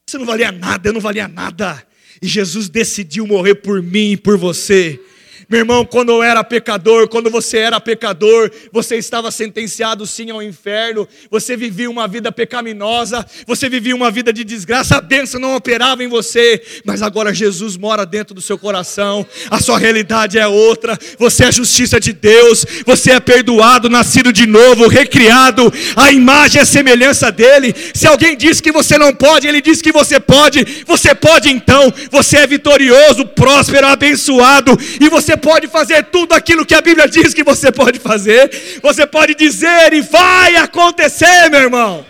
Você 0.05 0.17
não 0.17 0.25
valia 0.25 0.51
nada, 0.51 0.87
eu 0.87 0.93
não 0.93 1.01
valia 1.01 1.27
nada. 1.27 1.85
E 2.21 2.27
Jesus 2.27 2.69
decidiu 2.69 3.27
morrer 3.27 3.55
por 3.55 3.81
mim 3.81 4.11
e 4.11 4.17
por 4.17 4.37
você. 4.37 4.99
Meu 5.47 5.59
irmão, 5.59 5.85
quando 5.85 6.11
eu 6.11 6.23
era 6.23 6.43
pecador, 6.43 7.07
quando 7.07 7.29
você 7.29 7.57
era 7.57 7.79
pecador, 7.79 8.51
você 8.71 8.95
estava 8.95 9.29
sentenciado 9.29 10.07
sim 10.07 10.31
ao 10.31 10.41
inferno, 10.41 11.07
você 11.29 11.55
vivia 11.55 11.89
uma 11.89 12.07
vida 12.07 12.31
pecaminosa, 12.31 13.23
você 13.45 13.69
vivia 13.69 13.95
uma 13.95 14.09
vida 14.09 14.33
de 14.33 14.43
desgraça, 14.43 14.97
a 14.97 15.01
bênção 15.01 15.39
não 15.39 15.55
operava 15.55 16.03
em 16.03 16.07
você, 16.07 16.61
mas 16.83 17.03
agora 17.03 17.33
Jesus 17.33 17.77
mora 17.77 18.05
dentro 18.07 18.33
do 18.33 18.41
seu 18.41 18.57
coração, 18.57 19.25
a 19.51 19.59
sua 19.59 19.77
realidade 19.77 20.39
é 20.39 20.47
outra, 20.47 20.97
você 21.19 21.43
é 21.43 21.47
a 21.47 21.51
justiça 21.51 21.99
de 21.99 22.11
Deus, 22.11 22.65
você 22.83 23.11
é 23.11 23.19
perdoado, 23.19 23.87
nascido 23.87 24.33
de 24.33 24.47
novo, 24.47 24.87
recriado, 24.87 25.71
a 25.95 26.11
imagem 26.11 26.59
e 26.59 26.63
a 26.63 26.65
semelhança 26.65 27.31
dele. 27.31 27.75
Se 27.93 28.07
alguém 28.07 28.35
diz 28.35 28.59
que 28.59 28.71
você 28.71 28.97
não 28.97 29.13
pode, 29.13 29.47
ele 29.47 29.61
diz 29.61 29.79
que 29.79 29.91
você 29.91 30.19
pode, 30.19 30.83
você 30.87 31.13
pode 31.13 31.49
então, 31.49 31.93
você 32.09 32.37
é 32.37 32.47
vitorioso, 32.47 33.27
próspero, 33.27 33.87
abençoado, 33.87 34.75
e 34.99 35.07
você 35.07 35.34
você 35.35 35.37
pode 35.37 35.67
fazer 35.67 36.05
tudo 36.05 36.33
aquilo 36.33 36.65
que 36.65 36.73
a 36.73 36.81
Bíblia 36.81 37.07
diz 37.07 37.33
que 37.33 37.43
você 37.43 37.71
pode 37.71 37.99
fazer. 37.99 38.49
Você 38.81 39.05
pode 39.05 39.35
dizer 39.35 39.93
e 39.93 40.01
vai 40.01 40.55
acontecer, 40.55 41.49
meu 41.49 41.61
irmão. 41.61 42.05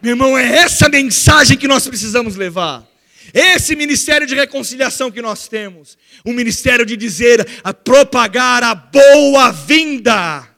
Meu 0.00 0.12
irmão, 0.12 0.38
é 0.38 0.58
essa 0.58 0.88
mensagem 0.88 1.56
que 1.56 1.68
nós 1.68 1.86
precisamos 1.86 2.36
levar. 2.36 2.86
Esse 3.32 3.76
ministério 3.76 4.26
de 4.26 4.34
reconciliação 4.34 5.10
que 5.10 5.20
nós 5.20 5.48
temos, 5.48 5.98
um 6.24 6.32
ministério 6.32 6.86
de 6.86 6.96
dizer, 6.96 7.46
a 7.62 7.74
propagar 7.74 8.62
a 8.62 8.74
boa 8.74 9.50
vinda 9.50 10.48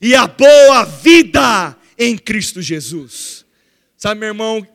e 0.00 0.14
a 0.14 0.26
boa 0.26 0.84
vida 0.84 1.76
em 1.98 2.16
Cristo 2.16 2.62
Jesus. 2.62 3.44
Sabe, 3.96 4.20
meu 4.20 4.28
irmão, 4.28 4.66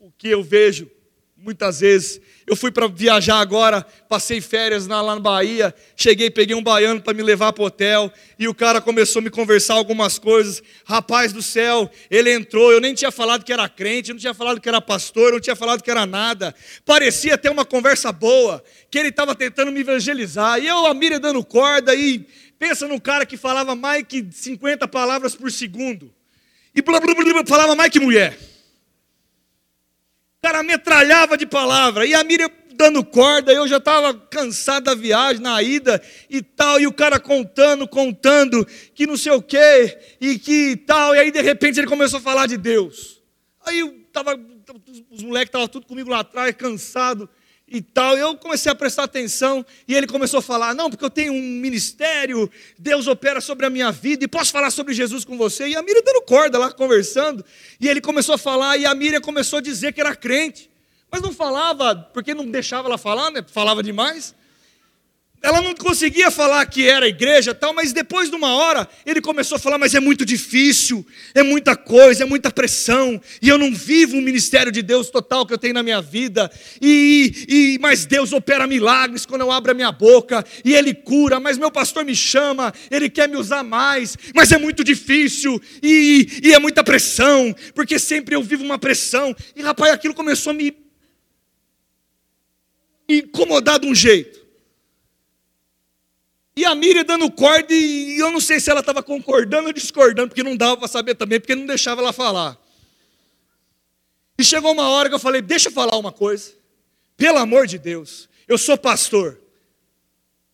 o 0.00 0.10
que 0.10 0.28
eu 0.28 0.42
vejo 0.42 0.90
muitas 1.36 1.80
vezes 1.80 2.20
Eu 2.46 2.54
fui 2.54 2.70
para 2.70 2.86
viajar 2.86 3.40
agora, 3.40 3.84
passei 4.08 4.40
férias 4.40 4.86
lá, 4.86 5.02
na 5.02 5.18
Bahia, 5.18 5.74
cheguei, 5.96 6.30
peguei 6.30 6.54
um 6.54 6.62
baiano 6.62 7.00
para 7.00 7.12
me 7.12 7.20
levar 7.20 7.52
para 7.52 7.62
o 7.64 7.66
hotel, 7.66 8.12
e 8.38 8.46
o 8.46 8.54
cara 8.54 8.80
começou 8.80 9.18
a 9.18 9.22
me 9.24 9.30
conversar 9.30 9.74
algumas 9.74 10.16
coisas. 10.16 10.62
Rapaz 10.84 11.32
do 11.32 11.42
céu, 11.42 11.90
ele 12.08 12.32
entrou, 12.32 12.70
eu 12.70 12.80
nem 12.80 12.94
tinha 12.94 13.10
falado 13.10 13.44
que 13.44 13.52
era 13.52 13.68
crente, 13.68 14.12
não 14.12 14.18
tinha 14.18 14.32
falado 14.32 14.60
que 14.60 14.68
era 14.68 14.80
pastor, 14.80 15.32
não 15.32 15.40
tinha 15.40 15.56
falado 15.56 15.82
que 15.82 15.90
era 15.90 16.06
nada. 16.06 16.54
Parecia 16.84 17.34
até 17.34 17.50
uma 17.50 17.64
conversa 17.64 18.12
boa, 18.12 18.62
que 18.88 18.96
ele 18.96 19.08
estava 19.08 19.34
tentando 19.34 19.72
me 19.72 19.80
evangelizar. 19.80 20.60
E 20.60 20.68
eu, 20.68 20.86
a 20.86 20.94
Miriam 20.94 21.18
dando 21.18 21.44
corda, 21.44 21.96
e 21.96 22.24
pensa 22.60 22.86
num 22.86 23.00
cara 23.00 23.26
que 23.26 23.36
falava 23.36 23.74
mais 23.74 24.04
que 24.08 24.24
50 24.30 24.86
palavras 24.86 25.34
por 25.34 25.50
segundo. 25.50 26.14
E 26.72 26.80
blá, 26.80 27.00
blá, 27.00 27.12
blá, 27.12 27.24
blá 27.24 27.42
falava 27.44 27.74
mais 27.74 27.90
que 27.90 27.98
mulher 27.98 28.38
cara 30.46 30.62
metralhava 30.62 31.36
de 31.36 31.44
palavra. 31.44 32.06
E 32.06 32.14
a 32.14 32.22
Miriam 32.22 32.48
dando 32.76 33.04
corda, 33.04 33.52
eu 33.52 33.66
já 33.66 33.78
estava 33.78 34.14
cansado 34.14 34.84
da 34.84 34.94
viagem, 34.94 35.42
na 35.42 35.60
ida 35.60 36.00
e 36.30 36.40
tal, 36.40 36.78
e 36.78 36.86
o 36.86 36.92
cara 36.92 37.18
contando, 37.18 37.88
contando, 37.88 38.64
que 38.94 39.06
não 39.06 39.16
sei 39.16 39.32
o 39.32 39.42
quê, 39.42 39.98
e 40.20 40.38
que 40.38 40.76
tal, 40.76 41.14
e 41.14 41.18
aí 41.18 41.30
de 41.32 41.40
repente 41.40 41.80
ele 41.80 41.86
começou 41.88 42.18
a 42.18 42.22
falar 42.22 42.46
de 42.46 42.56
Deus. 42.56 43.22
Aí 43.64 43.80
eu 43.80 43.98
tava, 44.12 44.38
os 45.10 45.22
moleques 45.22 45.48
estavam 45.48 45.66
tudo 45.66 45.86
comigo 45.86 46.10
lá 46.10 46.20
atrás, 46.20 46.54
cansado, 46.54 47.28
e 47.68 47.80
tal. 47.80 48.16
Eu 48.16 48.36
comecei 48.36 48.70
a 48.70 48.74
prestar 48.74 49.04
atenção 49.04 49.64
e 49.86 49.94
ele 49.94 50.06
começou 50.06 50.38
a 50.38 50.42
falar: 50.42 50.74
Não, 50.74 50.88
porque 50.88 51.04
eu 51.04 51.10
tenho 51.10 51.32
um 51.32 51.42
ministério, 51.42 52.50
Deus 52.78 53.06
opera 53.06 53.40
sobre 53.40 53.66
a 53.66 53.70
minha 53.70 53.90
vida 53.90 54.24
e 54.24 54.28
posso 54.28 54.52
falar 54.52 54.70
sobre 54.70 54.94
Jesus 54.94 55.24
com 55.24 55.36
você. 55.36 55.68
E 55.68 55.76
a 55.76 55.82
Miriam 55.82 56.02
dando 56.02 56.22
corda 56.22 56.58
lá, 56.58 56.72
conversando. 56.72 57.44
E 57.80 57.88
ele 57.88 58.00
começou 58.00 58.34
a 58.34 58.38
falar 58.38 58.76
e 58.76 58.86
a 58.86 58.94
Miriam 58.94 59.20
começou 59.20 59.58
a 59.58 59.62
dizer 59.62 59.92
que 59.92 60.00
era 60.00 60.14
crente. 60.14 60.70
Mas 61.10 61.22
não 61.22 61.32
falava, 61.32 61.94
porque 62.12 62.34
não 62.34 62.50
deixava 62.50 62.88
ela 62.88 62.98
falar, 62.98 63.30
né? 63.30 63.44
Falava 63.46 63.82
demais. 63.82 64.34
Ela 65.46 65.62
não 65.62 65.76
conseguia 65.76 66.28
falar 66.28 66.66
que 66.66 66.88
era 66.88 67.06
igreja 67.06 67.54
tal, 67.54 67.72
mas 67.72 67.92
depois 67.92 68.28
de 68.28 68.34
uma 68.34 68.56
hora 68.56 68.88
ele 69.06 69.20
começou 69.20 69.54
a 69.54 69.58
falar: 69.60 69.78
mas 69.78 69.94
é 69.94 70.00
muito 70.00 70.24
difícil, 70.24 71.06
é 71.36 71.40
muita 71.40 71.76
coisa, 71.76 72.24
é 72.24 72.26
muita 72.26 72.50
pressão, 72.50 73.22
e 73.40 73.48
eu 73.48 73.56
não 73.56 73.72
vivo 73.72 74.16
o 74.16 74.20
ministério 74.20 74.72
de 74.72 74.82
Deus 74.82 75.08
total 75.08 75.46
que 75.46 75.54
eu 75.54 75.58
tenho 75.58 75.74
na 75.74 75.84
minha 75.84 76.02
vida. 76.02 76.50
E, 76.82 77.46
e 77.48 77.78
mas 77.80 78.04
Deus 78.04 78.32
opera 78.32 78.66
milagres 78.66 79.24
quando 79.24 79.42
eu 79.42 79.52
abro 79.52 79.70
a 79.70 79.74
minha 79.74 79.92
boca, 79.92 80.44
e 80.64 80.74
Ele 80.74 80.92
cura, 80.92 81.38
mas 81.38 81.56
meu 81.56 81.70
pastor 81.70 82.04
me 82.04 82.16
chama, 82.16 82.74
ele 82.90 83.08
quer 83.08 83.28
me 83.28 83.36
usar 83.36 83.62
mais, 83.62 84.16
mas 84.34 84.50
é 84.50 84.58
muito 84.58 84.82
difícil, 84.82 85.62
e, 85.80 86.40
e 86.42 86.54
é 86.54 86.58
muita 86.58 86.82
pressão, 86.82 87.54
porque 87.72 88.00
sempre 88.00 88.34
eu 88.34 88.42
vivo 88.42 88.64
uma 88.64 88.80
pressão. 88.80 89.32
E 89.54 89.62
rapaz, 89.62 89.92
aquilo 89.92 90.12
começou 90.12 90.50
a 90.50 90.54
me 90.54 90.76
incomodar 93.08 93.78
de 93.78 93.86
um 93.86 93.94
jeito. 93.94 94.45
E 96.56 96.64
a 96.64 96.74
Miriam 96.74 97.04
dando 97.04 97.30
corda, 97.30 97.74
e 97.74 98.18
eu 98.18 98.32
não 98.32 98.40
sei 98.40 98.58
se 98.58 98.70
ela 98.70 98.80
estava 98.80 99.02
concordando 99.02 99.66
ou 99.66 99.72
discordando, 99.74 100.28
porque 100.28 100.42
não 100.42 100.56
dava 100.56 100.78
para 100.78 100.88
saber 100.88 101.14
também, 101.14 101.38
porque 101.38 101.54
não 101.54 101.66
deixava 101.66 102.00
ela 102.00 102.14
falar. 102.14 102.58
E 104.38 104.44
chegou 104.44 104.72
uma 104.72 104.88
hora 104.88 105.10
que 105.10 105.14
eu 105.14 105.18
falei: 105.18 105.42
Deixa 105.42 105.68
eu 105.68 105.72
falar 105.72 105.98
uma 105.98 106.10
coisa, 106.10 106.52
pelo 107.14 107.38
amor 107.38 107.66
de 107.66 107.78
Deus, 107.78 108.26
eu 108.48 108.56
sou 108.56 108.78
pastor. 108.78 109.38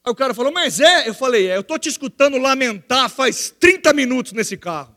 Aí 0.04 0.10
o 0.10 0.14
cara 0.14 0.34
falou: 0.34 0.50
Mas 0.50 0.80
é? 0.80 1.08
Eu 1.08 1.14
falei: 1.14 1.46
É, 1.46 1.56
eu 1.56 1.60
estou 1.60 1.78
te 1.78 1.88
escutando 1.88 2.36
lamentar 2.36 3.08
faz 3.08 3.54
30 3.60 3.92
minutos 3.92 4.32
nesse 4.32 4.56
carro. 4.56 4.96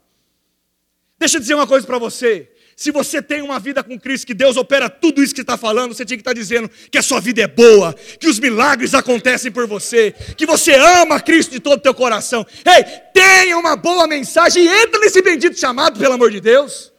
Deixa 1.20 1.38
eu 1.38 1.42
dizer 1.42 1.54
uma 1.54 1.68
coisa 1.68 1.86
para 1.86 2.00
você. 2.00 2.52
Se 2.76 2.92
você 2.92 3.22
tem 3.22 3.42
uma 3.42 3.58
vida 3.58 3.82
com 3.82 3.98
Cristo, 3.98 4.28
que 4.28 4.34
Deus 4.34 4.58
opera 4.58 4.90
tudo 4.90 5.24
isso 5.24 5.34
que 5.34 5.40
está 5.40 5.56
falando, 5.56 5.94
você 5.94 6.04
tinha 6.04 6.18
que 6.18 6.22
estar 6.22 6.32
tá 6.32 6.40
dizendo 6.40 6.70
que 6.92 6.98
a 6.98 7.02
sua 7.02 7.22
vida 7.22 7.42
é 7.42 7.48
boa, 7.48 7.94
que 8.20 8.28
os 8.28 8.38
milagres 8.38 8.94
acontecem 8.94 9.50
por 9.50 9.66
você, 9.66 10.14
que 10.36 10.46
você 10.46 10.76
ama 10.76 11.22
Cristo 11.22 11.52
de 11.52 11.62
todo 11.62 11.80
o 11.80 11.82
teu 11.82 11.94
coração. 11.94 12.46
Ei, 12.66 12.84
tenha 13.14 13.58
uma 13.58 13.78
boa 13.78 14.06
mensagem 14.08 14.66
e 14.66 14.68
entra 14.68 15.00
nesse 15.00 15.22
bendito 15.22 15.58
chamado, 15.58 15.98
pelo 15.98 16.16
amor 16.16 16.30
de 16.30 16.42
Deus. 16.42 16.92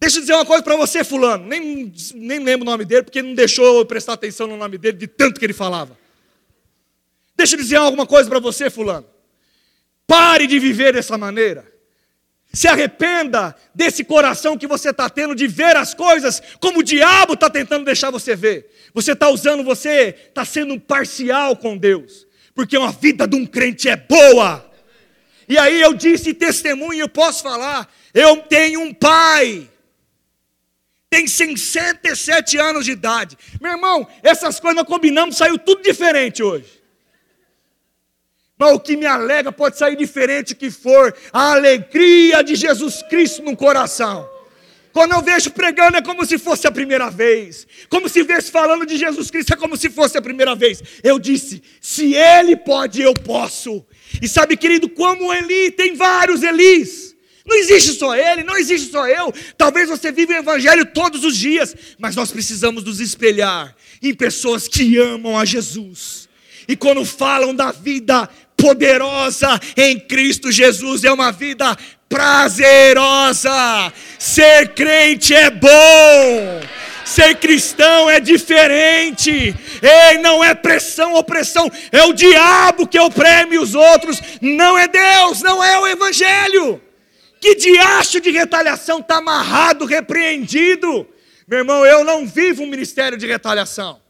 Deixa 0.00 0.16
eu 0.16 0.22
dizer 0.22 0.34
uma 0.34 0.44
coisa 0.44 0.62
para 0.62 0.74
você, 0.74 1.04
fulano. 1.04 1.46
Nem, 1.46 1.92
nem 2.16 2.40
lembro 2.40 2.66
o 2.66 2.70
nome 2.70 2.84
dele, 2.84 3.04
porque 3.04 3.22
não 3.22 3.32
deixou 3.32 3.78
eu 3.78 3.86
prestar 3.86 4.14
atenção 4.14 4.48
no 4.48 4.56
nome 4.56 4.76
dele, 4.76 4.98
de 4.98 5.06
tanto 5.06 5.38
que 5.38 5.46
ele 5.46 5.52
falava. 5.52 5.96
Deixa 7.36 7.54
eu 7.54 7.60
dizer 7.60 7.76
alguma 7.76 8.06
coisa 8.06 8.28
para 8.28 8.40
você, 8.40 8.68
fulano. 8.68 9.06
Pare 10.04 10.48
de 10.48 10.58
viver 10.58 10.94
dessa 10.94 11.16
maneira. 11.16 11.73
Se 12.54 12.68
arrependa 12.68 13.54
desse 13.74 14.04
coração 14.04 14.56
que 14.56 14.66
você 14.66 14.90
está 14.90 15.10
tendo 15.10 15.34
de 15.34 15.48
ver 15.48 15.76
as 15.76 15.92
coisas 15.92 16.40
como 16.60 16.78
o 16.78 16.82
diabo 16.84 17.34
está 17.34 17.50
tentando 17.50 17.84
deixar 17.84 18.10
você 18.10 18.36
ver. 18.36 18.70
Você 18.94 19.12
está 19.12 19.28
usando, 19.28 19.64
você 19.64 20.14
está 20.28 20.44
sendo 20.44 20.78
parcial 20.78 21.56
com 21.56 21.76
Deus, 21.76 22.26
porque 22.54 22.78
uma 22.78 22.92
vida 22.92 23.26
de 23.26 23.34
um 23.34 23.44
crente 23.44 23.88
é 23.88 23.96
boa. 23.96 24.70
E 25.48 25.58
aí 25.58 25.80
eu 25.80 25.92
disse 25.94 26.32
testemunho, 26.32 27.00
eu 27.00 27.08
posso 27.08 27.42
falar, 27.42 27.92
eu 28.14 28.36
tenho 28.36 28.80
um 28.80 28.94
pai, 28.94 29.68
tem 31.10 31.26
67 31.26 32.56
anos 32.56 32.84
de 32.84 32.92
idade. 32.92 33.36
Meu 33.60 33.72
irmão, 33.72 34.06
essas 34.22 34.60
coisas 34.60 34.76
nós 34.76 34.86
combinamos, 34.86 35.36
saiu 35.36 35.58
tudo 35.58 35.82
diferente 35.82 36.40
hoje. 36.40 36.83
Mas 38.64 38.72
o 38.72 38.80
que 38.80 38.96
me 38.96 39.04
alega 39.04 39.52
pode 39.52 39.76
sair 39.76 39.94
diferente 39.94 40.54
que 40.54 40.70
for 40.70 41.14
a 41.30 41.52
alegria 41.52 42.42
de 42.42 42.54
Jesus 42.54 43.02
Cristo 43.10 43.42
no 43.42 43.54
coração. 43.54 44.26
Quando 44.90 45.12
eu 45.12 45.20
vejo 45.20 45.50
pregando 45.50 45.98
é 45.98 46.02
como 46.02 46.24
se 46.24 46.38
fosse 46.38 46.66
a 46.66 46.72
primeira 46.72 47.10
vez. 47.10 47.66
Como 47.90 48.08
se 48.08 48.22
vesse 48.22 48.50
falando 48.50 48.86
de 48.86 48.96
Jesus 48.96 49.30
Cristo 49.30 49.52
é 49.52 49.56
como 49.56 49.76
se 49.76 49.90
fosse 49.90 50.16
a 50.16 50.22
primeira 50.22 50.54
vez. 50.54 50.82
Eu 51.02 51.18
disse: 51.18 51.62
se 51.78 52.14
ele 52.14 52.56
pode, 52.56 53.02
eu 53.02 53.12
posso. 53.12 53.84
E 54.22 54.26
sabe, 54.26 54.56
querido, 54.56 54.88
como 54.88 55.30
Eli, 55.30 55.70
tem 55.72 55.94
vários 55.94 56.42
Elis. 56.42 57.14
Não 57.44 57.56
existe 57.58 57.92
só 57.92 58.16
ele, 58.16 58.42
não 58.44 58.56
existe 58.56 58.90
só 58.90 59.06
eu. 59.06 59.30
Talvez 59.58 59.90
você 59.90 60.10
viva 60.10 60.32
o 60.32 60.36
evangelho 60.36 60.86
todos 60.86 61.22
os 61.22 61.36
dias, 61.36 61.76
mas 61.98 62.16
nós 62.16 62.30
precisamos 62.30 62.82
nos 62.82 62.98
espelhar 62.98 63.76
em 64.00 64.14
pessoas 64.14 64.66
que 64.66 64.96
amam 64.96 65.38
a 65.38 65.44
Jesus. 65.44 66.24
E 66.66 66.76
quando 66.76 67.04
falam 67.04 67.54
da 67.54 67.70
vida 67.72 68.28
poderosa 68.64 69.60
em 69.76 70.00
Cristo 70.00 70.50
Jesus, 70.50 71.04
é 71.04 71.12
uma 71.12 71.30
vida 71.30 71.76
prazerosa. 72.08 73.92
Ser 74.18 74.68
crente 74.68 75.34
é 75.34 75.50
bom. 75.50 76.62
Ser 77.04 77.34
cristão 77.34 78.08
é 78.08 78.18
diferente. 78.18 79.54
Ei, 79.82 80.16
não 80.22 80.42
é 80.42 80.54
pressão, 80.54 81.12
opressão. 81.14 81.70
É 81.92 82.04
o 82.04 82.14
diabo 82.14 82.86
que 82.86 82.98
oprime 82.98 83.58
os 83.58 83.74
outros. 83.74 84.18
Não 84.40 84.78
é 84.78 84.88
Deus, 84.88 85.42
não 85.42 85.62
é 85.62 85.78
o 85.78 85.86
Evangelho. 85.86 86.80
Que 87.38 87.54
diacho 87.56 88.18
de 88.18 88.30
retaliação 88.30 89.00
está 89.00 89.18
amarrado, 89.18 89.84
repreendido. 89.84 91.06
Meu 91.46 91.58
irmão, 91.58 91.84
eu 91.84 92.02
não 92.02 92.26
vivo 92.26 92.62
um 92.62 92.66
ministério 92.66 93.18
de 93.18 93.26
retaliação. 93.26 94.03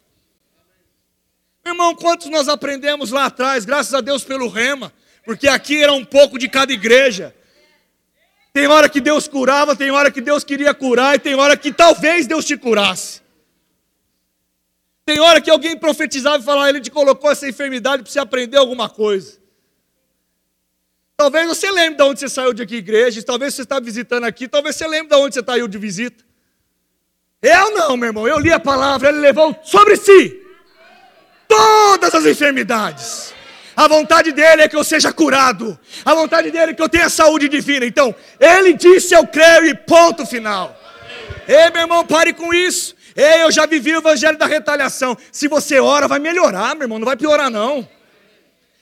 Irmão, 1.66 1.94
quantos 1.94 2.28
nós 2.28 2.46
aprendemos 2.46 3.10
lá 3.10 3.24
atrás, 3.24 3.64
graças 3.64 3.94
a 3.94 4.02
Deus 4.02 4.22
pelo 4.22 4.48
rema, 4.48 4.92
porque 5.24 5.48
aqui 5.48 5.82
era 5.82 5.94
um 5.94 6.04
pouco 6.04 6.38
de 6.38 6.46
cada 6.46 6.70
igreja. 6.70 7.34
Tem 8.52 8.66
hora 8.66 8.86
que 8.86 9.00
Deus 9.00 9.26
curava, 9.26 9.74
tem 9.74 9.90
hora 9.90 10.10
que 10.10 10.20
Deus 10.20 10.44
queria 10.44 10.74
curar, 10.74 11.16
e 11.16 11.18
tem 11.18 11.34
hora 11.34 11.56
que 11.56 11.72
talvez 11.72 12.26
Deus 12.26 12.44
te 12.44 12.56
curasse. 12.58 13.22
Tem 15.06 15.18
hora 15.18 15.40
que 15.40 15.50
alguém 15.50 15.76
profetizava 15.76 16.38
e 16.38 16.42
falava, 16.42 16.68
ele 16.68 16.82
te 16.82 16.90
colocou 16.90 17.30
essa 17.30 17.48
enfermidade 17.48 18.02
para 18.02 18.12
você 18.12 18.18
aprender 18.18 18.58
alguma 18.58 18.90
coisa. 18.90 19.38
Talvez 21.16 21.48
você 21.48 21.70
lembre 21.70 21.96
de 21.96 22.02
onde 22.02 22.20
você 22.20 22.28
saiu 22.28 22.52
de 22.52 22.62
aqui 22.62 22.76
igreja, 22.76 23.22
talvez 23.22 23.54
você 23.54 23.62
está 23.62 23.80
visitando 23.80 24.24
aqui, 24.24 24.46
talvez 24.48 24.76
você 24.76 24.86
lembre 24.86 25.08
de 25.08 25.22
onde 25.22 25.32
você 25.32 25.40
está 25.40 25.56
de 25.56 25.78
visita. 25.78 26.22
Eu 27.40 27.70
não, 27.70 27.96
meu 27.96 28.08
irmão, 28.08 28.28
eu 28.28 28.38
li 28.38 28.52
a 28.52 28.60
palavra, 28.60 29.08
ele 29.08 29.20
levou 29.20 29.58
sobre 29.62 29.96
si 29.96 30.43
todas 31.54 32.14
as 32.14 32.26
enfermidades. 32.26 33.32
A 33.76 33.88
vontade 33.88 34.32
dele 34.32 34.62
é 34.62 34.68
que 34.68 34.76
eu 34.76 34.84
seja 34.84 35.12
curado. 35.12 35.78
A 36.04 36.14
vontade 36.14 36.50
dele 36.50 36.72
é 36.72 36.74
que 36.74 36.82
eu 36.82 36.88
tenha 36.88 37.08
saúde 37.08 37.48
divina. 37.48 37.84
Então, 37.84 38.14
ele 38.38 38.72
disse: 38.72 39.14
Eu 39.14 39.26
creio 39.26 39.66
e 39.66 39.74
ponto 39.74 40.24
final. 40.24 40.78
Ei, 41.48 41.70
meu 41.70 41.82
irmão, 41.82 42.06
pare 42.06 42.32
com 42.32 42.54
isso. 42.54 42.94
Ei, 43.16 43.42
eu 43.42 43.50
já 43.50 43.66
vivi 43.66 43.92
o 43.94 43.98
evangelho 43.98 44.38
da 44.38 44.46
retaliação. 44.46 45.16
Se 45.30 45.48
você 45.48 45.78
ora, 45.78 46.06
vai 46.08 46.18
melhorar, 46.18 46.74
meu 46.74 46.84
irmão, 46.84 46.98
não 46.98 47.06
vai 47.06 47.16
piorar, 47.16 47.50
não. 47.50 47.88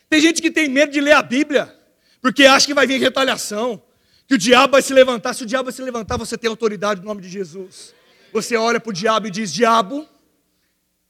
Tem 0.09 0.21
gente 0.21 0.43
que 0.43 0.51
tem 0.51 0.69
medo 0.69 0.93
de 0.93 1.01
ler 1.01 1.13
a 1.13 1.23
Bíblia, 1.23 1.75
porque 2.21 2.45
acha 2.45 2.67
que 2.67 2.75
vai 2.75 2.87
vir 2.87 3.01
retaliação, 3.01 3.83
que 4.29 4.35
o 4.35 4.39
diabo 4.39 4.73
vai 4.73 4.83
se 4.83 4.93
levantar. 4.93 5.35
Se 5.35 5.43
o 5.43 5.47
diabo 5.47 5.65
vai 5.65 5.73
se 5.73 5.83
levantar, 5.83 6.19
você 6.19 6.37
tem 6.37 6.49
autoridade 6.51 7.01
no 7.01 7.07
nome 7.07 7.23
de 7.23 7.31
Jesus. 7.31 7.95
Você 8.33 8.57
olha 8.57 8.79
para 8.79 8.91
o 8.91 8.93
diabo 8.93 9.27
e 9.27 9.31
diz: 9.31 9.53
Diabo, 9.53 10.07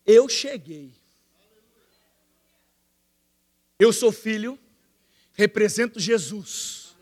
eu 0.06 0.28
cheguei. 0.28 1.01
Eu 3.78 3.92
sou 3.92 4.12
filho, 4.12 4.58
represento 5.34 5.98
Jesus. 5.98 6.94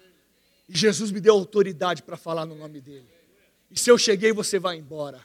E 0.69 0.77
Jesus 0.77 1.11
me 1.11 1.21
deu 1.21 1.35
autoridade 1.35 2.03
para 2.03 2.17
falar 2.17 2.47
no 2.47 2.55
nome 2.55 2.81
dele. 2.81 3.09
E 3.71 3.79
se 3.79 3.91
eu 3.91 3.99
cheguei, 3.99 4.33
você 4.33 4.59
vai 4.59 4.77
embora. 4.77 5.21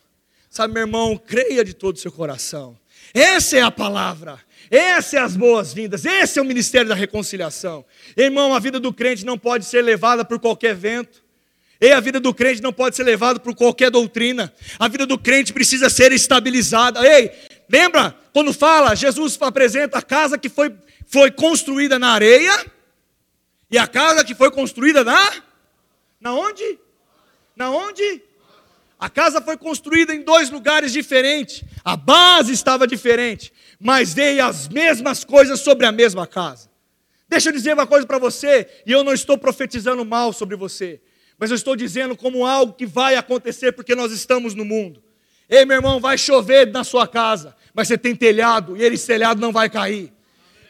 Sabe, 0.50 0.74
meu 0.74 0.84
irmão, 0.84 1.18
creia 1.18 1.64
de 1.64 1.74
todo 1.74 1.96
o 1.96 2.00
seu 2.00 2.12
coração. 2.12 2.78
Essa 3.14 3.58
é 3.58 3.62
a 3.62 3.72
palavra. 3.72 4.40
Essas 4.70 5.06
são 5.12 5.24
as 5.24 5.36
boas-vindas, 5.36 6.06
esse 6.06 6.40
é 6.40 6.42
o 6.42 6.46
ministério 6.46 6.90
da 6.90 6.96
reconciliação. 6.96 7.86
Irmão, 8.18 8.54
a 8.54 8.60
vida 8.60 8.80
do 8.80 8.92
crente 8.92 9.26
não 9.26 9.38
pode 9.38 9.66
ser 9.66 9.82
levada 9.82 10.26
por 10.26 10.40
qualquer 10.40 10.76
vento. 10.76 11.24
E 11.80 11.92
a 11.92 12.00
vida 12.00 12.20
do 12.20 12.34
crente 12.34 12.62
não 12.62 12.74
pode 12.74 12.96
ser 12.96 13.04
levada 13.04 13.40
por 13.40 13.54
qualquer 13.54 13.92
doutrina. 13.92 14.52
A 14.80 14.88
vida 14.88 15.06
do 15.06 15.18
crente 15.18 15.54
precisa 15.54 15.90
ser 15.90 16.12
estabilizada. 16.14 17.06
Ei, 17.06 17.32
lembra 17.70 18.16
quando 18.34 18.54
fala, 18.54 18.96
Jesus 18.96 19.38
apresenta 19.42 20.00
a 20.00 20.02
casa 20.02 20.38
que 20.38 20.50
foi, 20.50 20.74
foi 21.08 21.32
construída 21.32 21.98
na 22.00 22.10
areia 22.10 22.66
e 23.70 23.78
a 23.78 23.88
casa 23.88 24.24
que 24.24 24.36
foi 24.36 24.52
construída 24.52 25.04
na 25.04 25.34
na 26.20 26.34
onde? 26.34 26.80
Na 27.56 27.70
onde? 27.70 28.22
A 29.00 29.10
casa 29.10 29.42
foi 29.42 29.58
construída 29.58 30.14
em 30.14 30.22
dois 30.22 30.50
lugares 30.50 30.92
diferentes. 30.92 31.64
A 31.84 31.96
base 31.96 32.54
estava 32.54 32.88
diferente, 32.88 33.54
mas 33.80 34.14
dei 34.14 34.40
as 34.40 34.68
mesmas 34.68 35.24
coisas 35.24 35.60
sobre 35.60 35.86
a 35.86 35.92
mesma 35.92 36.26
casa. 36.26 36.70
Deixa 37.28 37.50
eu 37.50 37.54
dizer 37.54 37.74
uma 37.74 37.86
coisa 37.86 38.08
para 38.08 38.18
você, 38.18 38.68
e 38.86 38.92
eu 38.92 39.04
não 39.04 39.14
estou 39.14 39.38
profetizando 39.38 40.06
mal 40.06 40.32
sobre 40.32 40.56
você, 40.56 41.02
mas 41.38 41.50
eu 41.52 41.56
estou 41.56 41.76
dizendo 41.76 42.16
como 42.16 42.46
algo 42.46 42.74
que 42.74 42.86
vai 42.86 43.16
acontecer 43.16 43.74
porque 43.74 43.94
nós 43.94 44.12
estamos 44.12 44.56
no 44.56 44.64
mundo. 44.64 45.04
Ei, 45.50 45.66
meu 45.66 45.76
irmão, 45.76 46.00
vai 46.00 46.18
chover 46.18 46.72
na 46.72 46.84
sua 46.84 47.08
casa, 47.08 47.56
mas 47.74 47.88
você 47.88 47.98
tem 47.98 48.16
telhado 48.16 48.78
e 48.78 48.84
esse 48.84 49.06
telhado 49.06 49.40
não 49.40 49.52
vai 49.52 49.70
cair. 49.70 50.15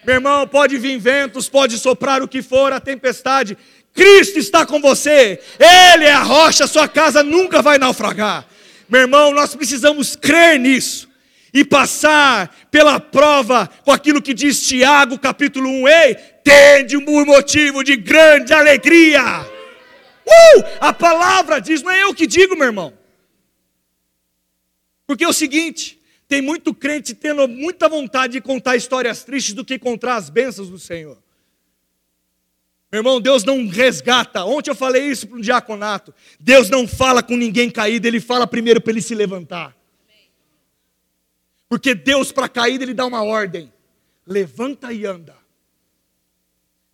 Meu 0.06 0.16
irmão, 0.16 0.48
pode 0.48 0.78
vir 0.78 0.98
ventos, 1.00 1.50
pode 1.50 1.78
soprar 1.80 2.22
o 2.22 2.28
que 2.28 2.42
for, 2.42 2.72
a 2.72 2.80
tempestade. 2.80 3.58
Cristo 3.94 4.38
está 4.38 4.66
com 4.66 4.80
você, 4.80 5.40
Ele 5.58 6.06
é 6.06 6.12
a 6.12 6.22
rocha, 6.22 6.68
sua 6.68 6.88
casa 6.88 7.24
nunca 7.24 7.62
vai 7.62 7.78
naufragar. 7.78 8.46
Meu 8.88 9.02
irmão, 9.02 9.32
nós 9.32 9.56
precisamos 9.56 10.16
crer 10.16 10.60
nisso 10.60 11.10
e 11.54 11.64
passar 11.64 12.54
pela 12.70 13.00
prova 13.00 13.68
com 13.84 13.92
aquilo 13.92 14.22
que 14.22 14.34
diz 14.34 14.68
Tiago, 14.68 15.18
capítulo 15.18 15.70
1. 15.70 15.88
Ei, 15.88 16.16
tende 16.44 16.98
um 16.98 17.26
motivo 17.26 17.84
de 17.84 17.96
grande 17.96 18.54
alegria. 18.54 19.24
Uh, 20.28 20.64
a 20.82 20.92
palavra 20.92 21.60
diz, 21.60 21.82
não 21.82 21.92
é 21.92 22.04
eu 22.04 22.14
que 22.14 22.28
digo, 22.28 22.56
meu 22.56 22.66
irmão. 22.66 22.94
Porque 25.08 25.24
é 25.24 25.28
o 25.28 25.34
seguinte: 25.34 26.00
tem 26.28 26.42
muito 26.42 26.74
crente 26.74 27.14
tendo 27.14 27.48
muita 27.48 27.88
vontade 27.88 28.34
de 28.34 28.42
contar 28.42 28.76
histórias 28.76 29.24
tristes 29.24 29.54
do 29.54 29.64
que 29.64 29.78
contar 29.78 30.16
as 30.16 30.30
bênçãos 30.30 30.70
do 30.70 30.80
Senhor. 30.80 31.18
Meu 32.92 33.00
irmão, 33.00 33.20
Deus 33.20 33.44
não 33.44 33.68
resgata. 33.68 34.46
Ontem 34.46 34.70
eu 34.72 34.76
falei 34.76 35.08
isso 35.08 35.28
para 35.28 35.38
um 35.38 35.42
diaconato. 35.42 36.14
Deus 36.40 36.70
não 36.70 36.88
fala 36.88 37.22
com 37.22 37.36
ninguém 37.36 37.70
caído, 37.70 38.08
Ele 38.08 38.20
fala 38.20 38.48
primeiro 38.48 38.80
para 38.80 38.92
ele 38.92 39.02
se 39.02 39.14
levantar. 39.14 39.76
Porque 41.68 41.94
Deus, 41.94 42.32
para 42.32 42.48
caída, 42.48 42.84
Ele 42.84 42.94
dá 42.94 43.06
uma 43.06 43.24
ordem: 43.24 43.72
levanta 44.26 44.94
e 44.94 45.06
anda. 45.06 45.36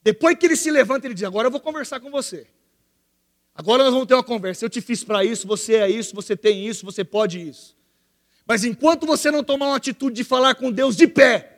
Depois 0.03 0.35
que 0.35 0.45
ele 0.45 0.55
se 0.55 0.71
levanta, 0.71 1.05
ele 1.05 1.13
diz: 1.13 1.23
Agora 1.23 1.47
eu 1.47 1.51
vou 1.51 1.59
conversar 1.59 1.99
com 1.99 2.09
você. 2.09 2.47
Agora 3.53 3.83
nós 3.83 3.93
vamos 3.93 4.07
ter 4.07 4.15
uma 4.15 4.23
conversa. 4.23 4.65
Eu 4.65 4.69
te 4.69 4.81
fiz 4.81 5.03
para 5.03 5.23
isso, 5.23 5.45
você 5.45 5.75
é 5.75 5.89
isso, 5.89 6.15
você 6.15 6.35
tem 6.35 6.67
isso, 6.67 6.85
você 6.85 7.03
pode 7.03 7.39
isso. 7.39 7.75
Mas 8.47 8.63
enquanto 8.63 9.05
você 9.05 9.31
não 9.31 9.43
tomar 9.43 9.67
uma 9.67 9.77
atitude 9.77 10.15
de 10.15 10.23
falar 10.23 10.55
com 10.55 10.71
Deus 10.71 10.95
de 10.95 11.07
pé, 11.07 11.57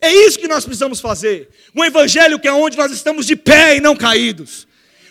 é 0.00 0.12
isso 0.12 0.38
que 0.38 0.48
nós 0.48 0.64
precisamos 0.64 1.00
fazer. 1.00 1.48
Um 1.74 1.84
evangelho 1.84 2.38
que 2.38 2.46
é 2.46 2.52
onde 2.52 2.76
nós 2.76 2.92
estamos 2.92 3.26
de 3.26 3.34
pé 3.34 3.76
e 3.76 3.80
não 3.80 3.96
caídos. 3.96 4.66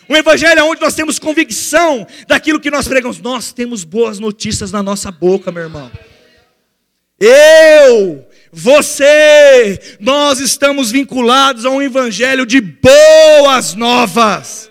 Um 0.08 0.16
evangelho 0.16 0.58
é 0.58 0.62
onde 0.62 0.80
nós 0.80 0.94
temos 0.94 1.18
convicção 1.18 2.06
daquilo 2.26 2.58
que 2.58 2.70
nós 2.70 2.88
pregamos. 2.88 3.20
Nós 3.20 3.52
temos 3.52 3.84
boas 3.84 4.18
notícias 4.18 4.72
na 4.72 4.82
nossa 4.82 5.10
boca, 5.10 5.52
meu 5.52 5.64
irmão. 5.64 5.90
Eu, 7.20 8.26
você, 8.50 9.98
nós 10.00 10.40
estamos 10.40 10.90
vinculados 10.90 11.66
a 11.66 11.70
um 11.70 11.82
evangelho 11.82 12.46
de 12.46 12.60
boas 12.60 13.74
novas. 13.74 14.70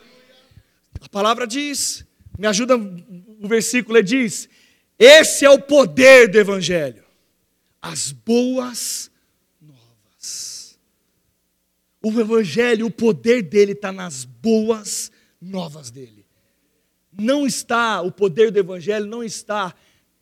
A 1.02 1.10
palavra 1.10 1.46
diz, 1.46 2.06
me 2.40 2.48
ajuda 2.48 2.76
o 2.76 3.48
versículo, 3.48 3.98
ele 3.98 4.08
diz: 4.08 4.50
esse 5.00 5.46
é 5.46 5.50
o 5.50 5.62
poder 5.62 6.28
do 6.30 6.38
evangelho. 6.38 7.04
As 7.82 8.12
boas 8.12 9.12
novas. 9.62 10.80
O 12.02 12.20
evangelho, 12.20 12.88
o 12.88 12.92
poder 12.92 13.44
dele 13.44 13.74
está 13.74 13.92
nas 13.92 14.26
boas 14.26 15.12
novas 15.40 15.92
dele. 15.92 16.26
Não 17.12 17.46
está, 17.46 18.02
o 18.02 18.12
poder 18.12 18.52
do 18.52 18.60
evangelho 18.60 19.06
não 19.06 19.24
está 19.24 19.74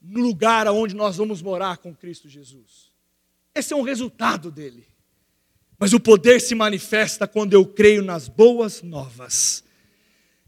no 0.02 0.22
lugar 0.22 0.68
aonde 0.68 0.96
nós 0.96 1.18
vamos 1.18 1.42
morar 1.42 1.78
com 1.78 1.96
Cristo 1.96 2.30
Jesus. 2.30 2.92
Esse 3.54 3.74
é 3.74 3.76
um 3.76 3.82
resultado 3.82 4.52
dele. 4.52 4.86
Mas 5.78 5.94
o 5.94 6.00
poder 6.00 6.40
se 6.40 6.56
manifesta 6.56 7.28
quando 7.28 7.54
eu 7.54 7.66
creio 7.66 8.02
nas 8.02 8.28
boas 8.28 8.82
novas. 8.82 9.64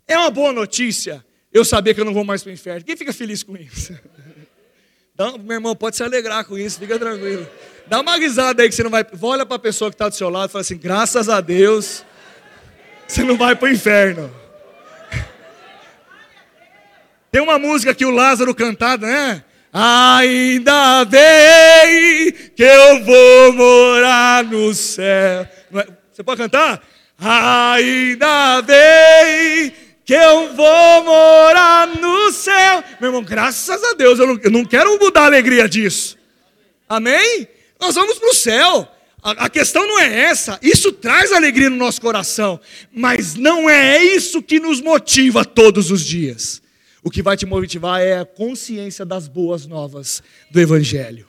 É 0.08 0.18
uma 0.18 0.32
boa 0.32 0.54
notícia 0.54 1.26
eu 1.52 1.66
saber 1.66 1.94
que 1.94 2.02
eu 2.02 2.06
não 2.06 2.14
vou 2.14 2.24
mais 2.24 2.44
para 2.44 2.50
o 2.50 2.54
inferno. 2.54 2.86
Quem 2.86 2.96
fica 2.96 3.12
feliz 3.12 3.44
com 3.44 3.56
isso? 3.58 3.98
Então, 5.18 5.36
meu 5.40 5.56
irmão, 5.56 5.76
pode 5.76 5.98
se 5.98 6.04
alegrar 6.04 6.46
com 6.46 6.56
isso, 6.56 6.78
fica 6.78 7.00
tranquilo. 7.00 7.50
Dá 7.88 8.02
uma 8.02 8.18
risada 8.18 8.62
aí 8.62 8.70
que 8.70 8.76
você 8.76 8.84
não 8.84 8.92
vai. 8.92 9.04
Olha 9.20 9.48
para 9.48 9.56
a 9.56 9.60
pessoa 9.60 9.90
que 9.90 9.96
está 9.96 10.08
do 10.08 10.14
seu 10.14 10.30
lado 10.30 10.50
e 10.50 10.52
fala 10.52 10.62
assim: 10.62 10.78
graças 10.78 11.28
a 11.28 11.42
Deus, 11.42 12.06
você 13.08 13.24
não 13.24 13.36
vai 13.36 13.56
para 13.56 13.68
o 13.68 13.72
inferno. 13.72 14.32
Tem 17.32 17.42
uma 17.42 17.58
música 17.58 17.96
que 17.96 18.06
o 18.06 18.12
Lázaro 18.12 18.54
cantava, 18.54 19.08
né? 19.08 19.44
Ainda 19.74 21.04
bem 21.06 22.32
que 22.56 22.62
eu 22.62 23.04
vou 23.04 23.54
morar 23.54 24.44
no 24.44 24.72
céu. 24.76 25.04
É? 25.04 25.88
Você 26.14 26.22
pode 26.22 26.40
cantar? 26.44 26.80
Ainda 27.18 28.62
bem 28.62 29.87
que 30.08 30.14
eu 30.14 30.56
vou 30.56 31.04
morar 31.04 31.86
no 32.00 32.32
céu. 32.32 32.82
Meu 33.02 33.10
irmão, 33.10 33.22
graças 33.22 33.84
a 33.84 33.94
Deus, 33.94 34.18
eu 34.18 34.26
não, 34.26 34.40
eu 34.42 34.50
não 34.50 34.64
quero 34.64 34.98
mudar 34.98 35.24
a 35.24 35.26
alegria 35.26 35.68
disso. 35.68 36.18
Amém? 36.88 37.46
Nós 37.78 37.96
vamos 37.96 38.18
para 38.18 38.30
o 38.30 38.34
céu. 38.34 38.88
A, 39.22 39.32
a 39.32 39.50
questão 39.50 39.86
não 39.86 40.00
é 40.00 40.22
essa. 40.22 40.58
Isso 40.62 40.94
traz 40.94 41.34
alegria 41.34 41.70
no 41.70 41.76
nosso 41.76 42.00
coração. 42.00 42.58
Mas 42.90 43.36
não 43.36 43.70
é 43.70 44.02
isso 44.02 44.42
que 44.42 44.62
nos 44.62 44.80
motiva 44.80 45.44
todos 45.44 45.92
os 45.92 46.06
dias. 46.06 46.62
O 47.04 47.12
que 47.12 47.22
vai 47.22 47.36
te 47.36 47.46
motivar 47.46 48.02
é 48.02 48.20
a 48.20 48.26
consciência 48.26 49.06
das 49.06 49.28
boas 49.28 49.66
novas 49.66 50.24
do 50.50 50.62
Evangelho. 50.62 51.28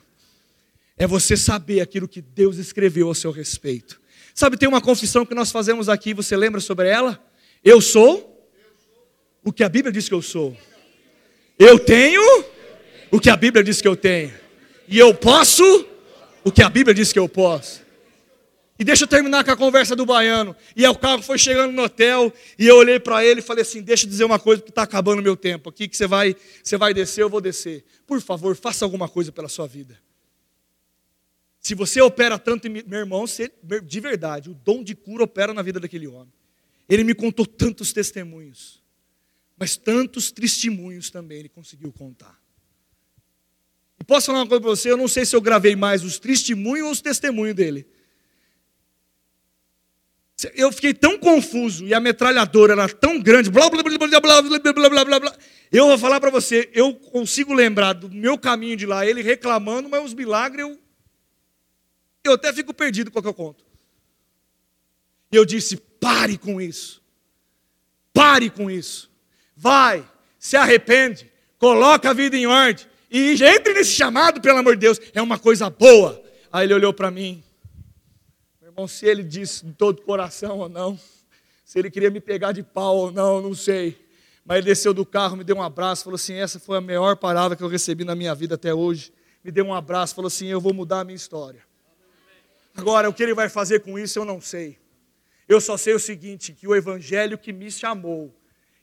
É 0.97 1.05
você 1.05 1.35
saber 1.35 1.81
aquilo 1.81 2.07
que 2.07 2.21
Deus 2.21 2.55
escreveu 2.55 3.09
ao 3.09 3.13
seu 3.13 3.31
respeito. 3.31 3.99
Sabe, 4.33 4.55
tem 4.55 4.69
uma 4.69 4.79
confissão 4.79 5.25
que 5.25 5.35
nós 5.35 5.51
fazemos 5.51 5.89
aqui, 5.89 6.13
você 6.13 6.37
lembra 6.37 6.61
sobre 6.61 6.87
ela? 6.87 7.21
Eu 7.61 7.81
sou 7.81 8.38
o 9.49 9.53
que 9.53 9.63
a 9.63 9.69
Bíblia 9.69 9.91
diz 9.91 10.07
que 10.07 10.13
eu 10.13 10.21
sou. 10.21 10.55
Eu 11.57 11.79
tenho 11.79 12.21
o 13.09 13.19
que 13.19 13.31
a 13.31 13.35
Bíblia 13.35 13.63
diz 13.63 13.81
que 13.81 13.87
eu 13.87 13.95
tenho. 13.95 14.31
E 14.87 14.99
eu 14.99 15.11
posso 15.11 15.87
o 16.43 16.51
que 16.51 16.61
a 16.61 16.69
Bíblia 16.69 16.93
diz 16.93 17.11
que 17.11 17.17
eu 17.17 17.27
posso. 17.27 17.81
E 18.77 18.83
deixa 18.83 19.05
eu 19.05 19.07
terminar 19.07 19.43
com 19.43 19.49
a 19.49 19.57
conversa 19.57 19.95
do 19.95 20.05
baiano. 20.05 20.55
E 20.75 20.85
aí 20.85 20.91
o 20.91 20.95
carro 20.95 21.23
foi 21.23 21.39
chegando 21.39 21.73
no 21.73 21.81
hotel, 21.81 22.31
e 22.59 22.67
eu 22.67 22.77
olhei 22.77 22.99
para 22.99 23.25
ele 23.25 23.39
e 23.39 23.43
falei 23.43 23.63
assim: 23.63 23.81
deixa 23.81 24.05
eu 24.05 24.09
dizer 24.09 24.23
uma 24.23 24.37
coisa, 24.37 24.61
porque 24.61 24.71
está 24.71 24.83
acabando 24.83 25.17
o 25.17 25.23
meu 25.23 25.35
tempo 25.35 25.67
aqui, 25.67 25.87
que 25.87 25.97
você 25.97 26.05
vai, 26.05 26.35
você 26.63 26.77
vai 26.77 26.93
descer, 26.93 27.23
eu 27.23 27.29
vou 27.29 27.41
descer. 27.41 27.83
Por 28.05 28.21
favor, 28.21 28.55
faça 28.55 28.85
alguma 28.85 29.09
coisa 29.09 29.31
pela 29.31 29.49
sua 29.49 29.67
vida. 29.67 29.99
Se 31.59 31.73
você 31.73 31.99
opera 32.01 32.37
tanto 32.37 32.69
meu 32.69 32.99
irmão, 32.99 33.25
você, 33.25 33.51
de 33.83 33.99
verdade, 33.99 34.49
o 34.49 34.53
dom 34.53 34.83
de 34.83 34.93
cura 34.93 35.23
opera 35.23 35.55
na 35.55 35.63
vida 35.63 35.79
daquele 35.79 36.07
homem. 36.07 36.31
Ele 36.87 37.03
me 37.03 37.15
contou 37.15 37.47
tantos 37.47 37.91
testemunhos, 37.91 38.79
mas 39.59 39.75
tantos 39.75 40.31
testemunhos 40.31 41.09
também 41.09 41.39
ele 41.39 41.49
conseguiu 41.49 41.91
contar. 41.91 42.39
E 43.99 44.03
posso 44.03 44.27
falar 44.27 44.39
uma 44.39 44.47
coisa 44.47 44.61
para 44.61 44.69
você? 44.69 44.89
Eu 44.89 44.97
não 44.97 45.07
sei 45.07 45.25
se 45.25 45.35
eu 45.35 45.41
gravei 45.41 45.75
mais 45.75 46.03
os 46.03 46.17
testemunhos 46.17 46.85
ou 46.85 46.91
os 46.91 47.01
testemunhos 47.01 47.55
dele. 47.55 47.85
Eu 50.55 50.71
fiquei 50.71 50.93
tão 50.93 51.19
confuso 51.19 51.85
e 51.85 51.93
a 51.93 51.99
metralhadora 51.99 52.71
era 52.71 52.87
tão 52.87 53.19
grande, 53.19 53.51
blá 53.51 53.69
blá 53.69 53.83
blá 53.83 53.97
blá 53.97 54.19
blá 54.21 54.41
blá 54.41 54.89
blá 54.89 55.05
blá 55.05 55.19
blá. 55.19 55.37
Eu 55.69 55.87
vou 55.87 55.97
falar 55.97 56.21
para 56.21 56.29
você, 56.29 56.69
eu 56.73 56.95
consigo 56.95 57.53
lembrar 57.53 57.91
do 57.91 58.09
meu 58.09 58.37
caminho 58.37 58.77
de 58.77 58.85
lá, 58.85 59.05
ele 59.05 59.21
reclamando, 59.21 59.89
mas 59.89 60.05
os 60.05 60.13
milagres 60.13 60.61
eu 60.61 60.79
eu 62.23 62.33
até 62.33 62.53
fico 62.53 62.73
perdido 62.73 63.11
com 63.11 63.19
o 63.19 63.21
que 63.21 63.27
eu 63.27 63.33
conto. 63.33 63.65
E 65.31 65.35
eu 65.35 65.45
disse: 65.45 65.77
pare 65.77 66.37
com 66.37 66.61
isso. 66.61 67.01
Pare 68.13 68.49
com 68.49 68.69
isso. 68.69 69.08
Vai, 69.61 70.09
se 70.39 70.55
arrepende, 70.55 71.29
coloca 71.57 72.09
a 72.09 72.13
vida 72.13 72.37
em 72.37 72.47
ordem 72.47 72.87
e 73.11 73.35
entre 73.43 73.73
nesse 73.73 73.91
chamado, 73.91 74.39
pelo 74.39 74.57
amor 74.57 74.75
de 74.75 74.79
Deus, 74.79 75.01
é 75.13 75.21
uma 75.21 75.37
coisa 75.37 75.69
boa. 75.69 76.23
Aí 76.49 76.65
ele 76.65 76.73
olhou 76.75 76.93
para 76.93 77.11
mim, 77.11 77.43
Irmão, 78.61 78.87
se 78.87 79.05
ele 79.05 79.21
disse 79.21 79.65
de 79.65 79.73
todo 79.73 80.01
coração 80.01 80.59
ou 80.59 80.69
não, 80.69 80.97
se 81.65 81.77
ele 81.77 81.91
queria 81.91 82.09
me 82.09 82.21
pegar 82.21 82.53
de 82.53 82.63
pau 82.63 82.95
ou 82.95 83.11
não, 83.11 83.41
não 83.41 83.53
sei. 83.53 83.99
Mas 84.45 84.59
ele 84.59 84.67
desceu 84.67 84.93
do 84.93 85.05
carro, 85.05 85.35
me 85.35 85.43
deu 85.43 85.57
um 85.57 85.61
abraço, 85.61 86.05
falou 86.05 86.15
assim: 86.15 86.35
essa 86.35 86.57
foi 86.57 86.77
a 86.77 86.81
melhor 86.81 87.17
palavra 87.17 87.57
que 87.57 87.63
eu 87.63 87.67
recebi 87.67 88.05
na 88.05 88.15
minha 88.15 88.33
vida 88.33 88.55
até 88.55 88.73
hoje. 88.73 89.11
Me 89.43 89.51
deu 89.51 89.65
um 89.65 89.73
abraço, 89.73 90.15
falou 90.15 90.27
assim: 90.27 90.47
eu 90.47 90.61
vou 90.61 90.73
mudar 90.73 91.01
a 91.01 91.03
minha 91.03 91.17
história. 91.17 91.61
Agora, 92.77 93.09
o 93.09 93.13
que 93.13 93.21
ele 93.21 93.33
vai 93.33 93.49
fazer 93.49 93.81
com 93.81 93.99
isso, 93.99 94.17
eu 94.19 94.23
não 94.23 94.39
sei. 94.39 94.77
Eu 95.47 95.59
só 95.59 95.75
sei 95.75 95.93
o 95.93 95.99
seguinte: 95.99 96.53
que 96.53 96.65
o 96.65 96.73
evangelho 96.73 97.37
que 97.37 97.51
me 97.51 97.69
chamou, 97.69 98.33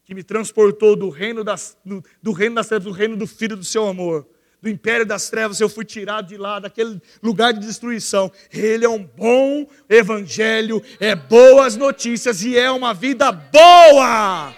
que 0.07 0.15
me 0.15 0.23
transportou 0.23 0.95
do 0.95 1.11
reino 1.11 1.43
das, 1.43 1.77
do, 1.85 2.03
do 2.23 2.31
reino 2.31 2.55
das 2.55 2.69
trevas, 2.69 2.85
do 2.85 2.93
reino 2.93 3.17
do 3.17 3.27
Filho 3.27 3.57
do 3.57 3.65
seu 3.65 3.89
amor, 3.89 4.25
do 4.63 4.69
império 4.69 5.05
das 5.05 5.29
trevas, 5.29 5.61
eu 5.61 5.69
fui 5.69 5.85
tirado 5.85 6.29
de 6.29 6.37
lá, 6.37 6.61
daquele 6.61 7.03
lugar 7.21 7.53
de 7.53 7.59
destruição. 7.59 8.31
Ele 8.53 8.85
é 8.85 8.89
um 8.89 9.03
bom 9.03 9.67
evangelho, 9.89 10.81
é 11.01 11.17
boas 11.17 11.77
notícias 11.77 12.45
e 12.45 12.57
é 12.57 12.71
uma 12.71 12.95
vida 12.95 13.33
boa. 13.33 14.55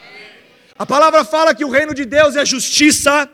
A 0.79 0.87
palavra 0.87 1.25
fala 1.25 1.55
que 1.55 1.65
o 1.65 1.71
reino 1.71 1.95
de 1.95 2.05
Deus 2.05 2.37
é 2.37 2.45
justiça, 2.45 3.29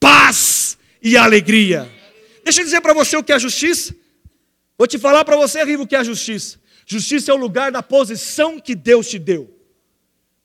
paz 0.00 0.76
e 1.00 1.16
alegria. 1.16 1.88
Deixa 2.42 2.62
eu 2.62 2.64
dizer 2.64 2.80
para 2.80 2.92
você 2.92 3.16
o 3.16 3.22
que 3.22 3.32
é 3.32 3.38
justiça. 3.38 3.94
Vou 4.76 4.88
te 4.88 4.98
falar 4.98 5.24
para 5.24 5.36
você, 5.36 5.62
Rivo, 5.62 5.84
o 5.84 5.86
que 5.86 5.94
é 5.94 6.02
justiça. 6.02 6.58
Justiça 6.84 7.30
é 7.30 7.34
o 7.34 7.38
lugar 7.38 7.70
da 7.70 7.82
posição 7.82 8.58
que 8.58 8.74
Deus 8.74 9.08
te 9.08 9.20
deu. 9.20 9.57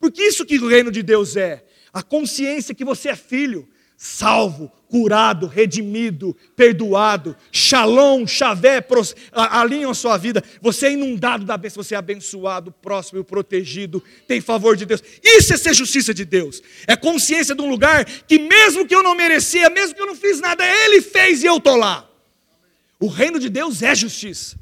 Porque 0.03 0.21
isso 0.21 0.45
que 0.45 0.59
o 0.59 0.67
reino 0.67 0.91
de 0.91 1.01
Deus 1.01 1.37
é, 1.37 1.63
a 1.93 2.03
consciência 2.03 2.75
que 2.75 2.83
você 2.83 3.07
é 3.07 3.15
filho, 3.15 3.69
salvo, 3.95 4.69
curado, 4.89 5.47
redimido, 5.47 6.35
perdoado, 6.57 7.33
shalom, 7.53 8.27
chavé, 8.27 8.85
alinham 9.31 9.91
a 9.91 9.93
sua 9.93 10.17
vida. 10.17 10.43
Você 10.61 10.87
é 10.87 10.91
inundado 10.91 11.45
da 11.45 11.55
bênção, 11.55 11.81
você 11.81 11.95
é 11.95 11.97
abençoado, 11.97 12.69
próximo, 12.69 13.23
protegido, 13.23 14.03
tem 14.27 14.41
favor 14.41 14.75
de 14.75 14.85
Deus. 14.85 15.01
Isso 15.23 15.53
é 15.53 15.57
ser 15.57 15.73
justiça 15.73 16.13
de 16.13 16.25
Deus. 16.25 16.61
É 16.85 16.97
consciência 16.97 17.55
de 17.55 17.61
um 17.61 17.69
lugar 17.69 18.03
que 18.03 18.37
mesmo 18.37 18.85
que 18.85 18.93
eu 18.93 19.03
não 19.03 19.15
merecia, 19.15 19.69
mesmo 19.69 19.95
que 19.95 20.01
eu 20.01 20.07
não 20.07 20.17
fiz 20.17 20.41
nada, 20.41 20.65
Ele 20.65 21.01
fez 21.01 21.43
e 21.43 21.45
eu 21.45 21.55
estou 21.55 21.77
lá. 21.77 22.11
O 22.99 23.07
reino 23.07 23.39
de 23.39 23.47
Deus 23.47 23.81
é 23.81 23.95
justiça. 23.95 24.59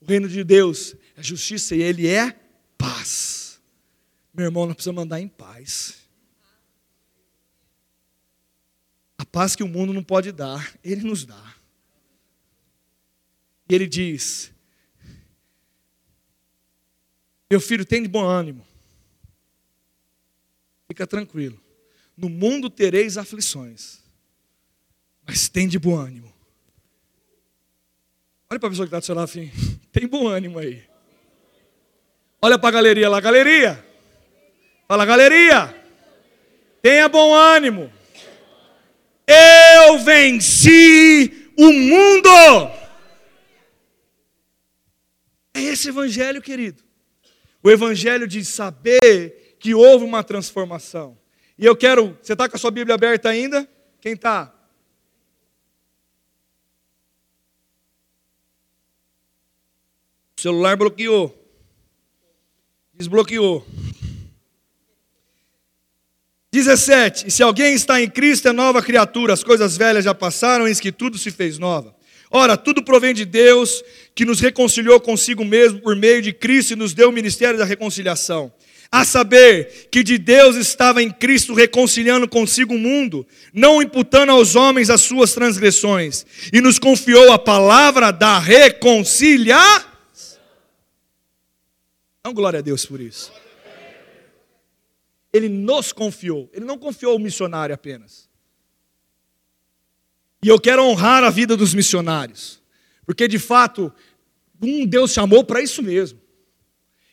O 0.00 0.04
reino 0.04 0.28
de 0.28 0.42
Deus 0.42 0.96
é 1.16 1.22
justiça 1.22 1.76
e 1.76 1.80
Ele 1.80 2.08
é 2.08 2.34
paz. 2.76 3.35
Meu 4.36 4.44
irmão, 4.44 4.66
nós 4.66 4.74
precisamos 4.74 5.02
andar 5.02 5.18
em 5.18 5.28
paz. 5.28 6.06
A 9.16 9.24
paz 9.24 9.56
que 9.56 9.62
o 9.62 9.68
mundo 9.68 9.94
não 9.94 10.04
pode 10.04 10.30
dar, 10.30 10.76
Ele 10.84 11.02
nos 11.02 11.24
dá. 11.24 11.54
E 13.66 13.74
Ele 13.74 13.86
diz: 13.86 14.52
Meu 17.50 17.60
filho, 17.60 17.86
tem 17.86 18.02
de 18.02 18.08
bom 18.08 18.24
ânimo. 18.24 18.66
Fica 20.86 21.06
tranquilo. 21.06 21.58
No 22.14 22.28
mundo 22.28 22.68
tereis 22.68 23.16
aflições, 23.16 24.02
mas 25.26 25.48
tem 25.48 25.66
de 25.66 25.78
bom 25.78 25.96
ânimo. 25.96 26.30
Olha 28.50 28.60
para 28.60 28.68
a 28.68 28.70
pessoa 28.70 28.86
que 28.86 28.90
está 28.90 29.00
do 29.00 29.04
seu 29.04 29.14
lado 29.14 29.24
assim. 29.24 29.50
Tem 29.90 30.06
bom 30.06 30.28
ânimo 30.28 30.58
aí. 30.60 30.84
Olha 32.40 32.56
para 32.56 32.68
a 32.68 32.72
galeria 32.72 33.08
lá. 33.08 33.18
Galeria. 33.18 33.84
Fala, 34.86 35.04
galeria. 35.04 35.74
Tenha 36.80 37.08
bom 37.08 37.34
ânimo. 37.34 37.92
Eu 39.26 39.98
venci 39.98 41.50
o 41.58 41.72
mundo. 41.72 42.28
É 45.52 45.60
esse 45.60 45.88
evangelho, 45.88 46.40
querido. 46.40 46.84
O 47.62 47.70
evangelho 47.70 48.28
de 48.28 48.44
saber 48.44 49.56
que 49.58 49.74
houve 49.74 50.04
uma 50.04 50.22
transformação. 50.22 51.18
E 51.58 51.64
eu 51.64 51.74
quero. 51.74 52.16
Você 52.22 52.34
está 52.34 52.48
com 52.48 52.54
a 52.54 52.58
sua 52.58 52.70
Bíblia 52.70 52.94
aberta 52.94 53.28
ainda? 53.28 53.68
Quem 54.00 54.12
está? 54.12 54.54
O 60.36 60.40
celular 60.40 60.76
bloqueou. 60.76 61.34
Desbloqueou. 62.94 63.66
17. 66.56 67.28
E 67.28 67.30
se 67.30 67.42
alguém 67.42 67.74
está 67.74 68.00
em 68.00 68.08
Cristo, 68.08 68.48
é 68.48 68.52
nova 68.52 68.82
criatura, 68.82 69.34
as 69.34 69.44
coisas 69.44 69.76
velhas 69.76 70.04
já 70.04 70.14
passaram, 70.14 70.66
eis 70.66 70.80
que 70.80 70.90
tudo 70.90 71.18
se 71.18 71.30
fez 71.30 71.58
nova. 71.58 71.94
Ora, 72.30 72.56
tudo 72.56 72.82
provém 72.82 73.14
de 73.14 73.24
Deus, 73.24 73.84
que 74.14 74.24
nos 74.24 74.40
reconciliou 74.40 74.98
consigo 74.98 75.44
mesmo 75.44 75.80
por 75.80 75.94
meio 75.94 76.22
de 76.22 76.32
Cristo 76.32 76.72
e 76.72 76.76
nos 76.76 76.94
deu 76.94 77.10
o 77.10 77.12
ministério 77.12 77.58
da 77.58 77.64
reconciliação. 77.64 78.52
A 78.90 79.04
saber 79.04 79.88
que 79.90 80.02
de 80.02 80.16
Deus 80.16 80.56
estava 80.56 81.02
em 81.02 81.10
Cristo 81.10 81.52
reconciliando 81.52 82.26
consigo 82.26 82.74
o 82.74 82.78
mundo, 82.78 83.26
não 83.52 83.82
imputando 83.82 84.30
aos 84.30 84.56
homens 84.56 84.90
as 84.90 85.02
suas 85.02 85.34
transgressões, 85.34 86.24
e 86.52 86.60
nos 86.60 86.78
confiou 86.78 87.32
a 87.32 87.38
palavra 87.38 88.10
da 88.10 88.38
reconciliação 88.38 89.96
então, 92.26 92.34
glória 92.34 92.58
a 92.58 92.60
Deus 92.60 92.84
por 92.84 93.00
isso. 93.00 93.30
Ele 95.36 95.48
nos 95.48 95.92
confiou. 95.92 96.48
Ele 96.52 96.64
não 96.64 96.78
confiou 96.78 97.16
o 97.16 97.18
missionário 97.18 97.74
apenas. 97.74 98.28
E 100.42 100.48
eu 100.48 100.60
quero 100.60 100.82
honrar 100.82 101.24
a 101.24 101.30
vida 101.30 101.56
dos 101.56 101.74
missionários. 101.74 102.62
Porque, 103.04 103.28
de 103.28 103.38
fato, 103.38 103.92
um 104.62 104.86
Deus 104.86 105.12
chamou 105.12 105.44
para 105.44 105.60
isso 105.60 105.82
mesmo. 105.82 106.20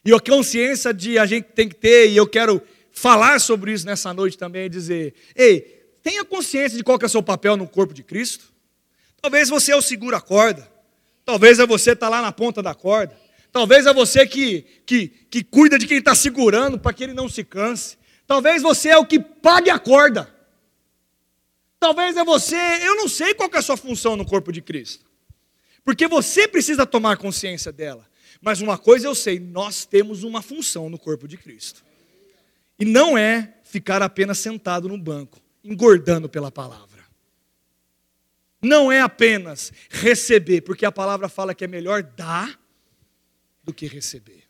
E 0.06 0.14
a 0.14 0.20
consciência 0.20 0.94
de 0.94 1.18
a 1.18 1.26
gente 1.26 1.46
tem 1.46 1.70
que 1.70 1.76
ter, 1.76 2.10
e 2.10 2.18
eu 2.18 2.28
quero 2.28 2.62
falar 2.92 3.40
sobre 3.40 3.72
isso 3.72 3.86
nessa 3.86 4.14
noite 4.14 4.38
também, 4.38 4.66
e 4.66 4.70
dizer: 4.70 5.14
ei, 5.36 5.62
tenha 6.02 6.26
consciência 6.26 6.78
de 6.78 6.84
qual 6.84 7.00
é 7.02 7.06
o 7.06 7.10
seu 7.10 7.24
papel 7.24 7.56
no 7.56 7.68
corpo 7.68 7.94
de 7.94 8.04
Cristo. 8.04 8.52
Talvez 9.22 9.50
você 9.50 9.72
é 9.72 9.76
o 9.76 9.82
segura 9.82 10.20
corda. 10.20 10.70
Talvez 11.26 11.58
é 11.58 11.66
você 11.66 11.92
estar 11.92 12.08
tá 12.08 12.10
lá 12.10 12.22
na 12.22 12.32
ponta 12.32 12.62
da 12.62 12.76
corda. 12.76 13.18
Talvez 13.52 13.86
é 13.86 13.94
você 13.94 14.28
que, 14.28 14.66
que, 14.86 15.08
que 15.30 15.44
cuida 15.44 15.78
de 15.78 15.88
quem 15.88 16.00
está 16.00 16.14
segurando 16.14 16.78
para 16.78 16.92
que 16.92 17.04
ele 17.04 17.14
não 17.14 17.30
se 17.30 17.44
canse. 17.44 17.98
Talvez 18.26 18.62
você 18.62 18.90
é 18.90 18.98
o 18.98 19.06
que 19.06 19.20
pague 19.20 19.70
a 19.70 19.78
corda. 19.78 20.34
Talvez 21.80 22.16
é 22.16 22.24
você, 22.24 22.56
eu 22.56 22.96
não 22.96 23.10
sei 23.10 23.34
qual 23.34 23.50
é 23.54 23.58
a 23.58 23.62
sua 23.62 23.76
função 23.76 24.16
no 24.16 24.26
corpo 24.26 24.52
de 24.52 24.62
Cristo. 24.62 25.06
Porque 25.84 26.08
você 26.08 26.48
precisa 26.48 26.86
tomar 26.86 27.18
consciência 27.18 27.72
dela. 27.72 28.08
Mas 28.42 28.62
uma 28.62 28.78
coisa 28.78 29.08
eu 29.08 29.16
sei, 29.16 29.40
nós 29.40 29.86
temos 29.86 30.24
uma 30.24 30.42
função 30.42 30.90
no 30.90 30.98
corpo 30.98 31.28
de 31.28 31.38
Cristo. 31.38 31.84
E 32.80 32.86
não 32.86 33.18
é 33.18 33.56
ficar 33.64 34.02
apenas 34.02 34.40
sentado 34.40 34.88
no 34.88 34.98
banco, 34.98 35.42
engordando 35.64 36.30
pela 36.30 36.52
palavra. 36.52 37.04
Não 38.62 38.90
é 38.90 39.02
apenas 39.02 39.74
receber, 39.90 40.62
porque 40.62 40.86
a 40.86 40.92
palavra 40.92 41.28
fala 41.28 41.54
que 41.54 41.66
é 41.66 41.68
melhor 41.68 42.02
dar 42.02 42.58
do 43.62 43.74
que 43.74 43.88
receber. 43.88 44.43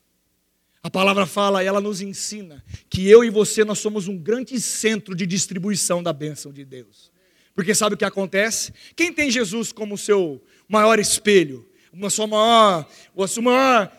A 0.84 0.90
palavra 0.90 1.26
fala, 1.26 1.64
ela 1.64 1.80
nos 1.80 2.02
ensina 2.02 2.62
que 2.90 3.10
eu 3.10 3.24
e 3.24 3.30
você 3.30 3.64
nós 3.64 3.80
somos 3.80 4.10
um 4.10 4.18
grande 4.18 4.60
centro 4.60 5.16
de 5.16 5.26
distribuição 5.26 6.04
da 6.04 6.12
bênção 6.12 6.52
de 6.52 6.66
Deus. 6.66 7.10
Porque 7.56 7.74
sabe 7.74 7.96
o 7.96 7.98
que 7.98 8.04
acontece? 8.04 8.74
Quem 8.94 9.14
tem 9.14 9.32
Jesus 9.32 9.72
como 9.72 9.98
seu 9.98 10.44
maior 10.68 11.00
espelho, 11.00 11.66
uma 11.94 12.10
sua 12.10 12.28
maior, 12.28 12.86
a 13.18 13.28
sua 13.28 13.44
maior 13.44 13.92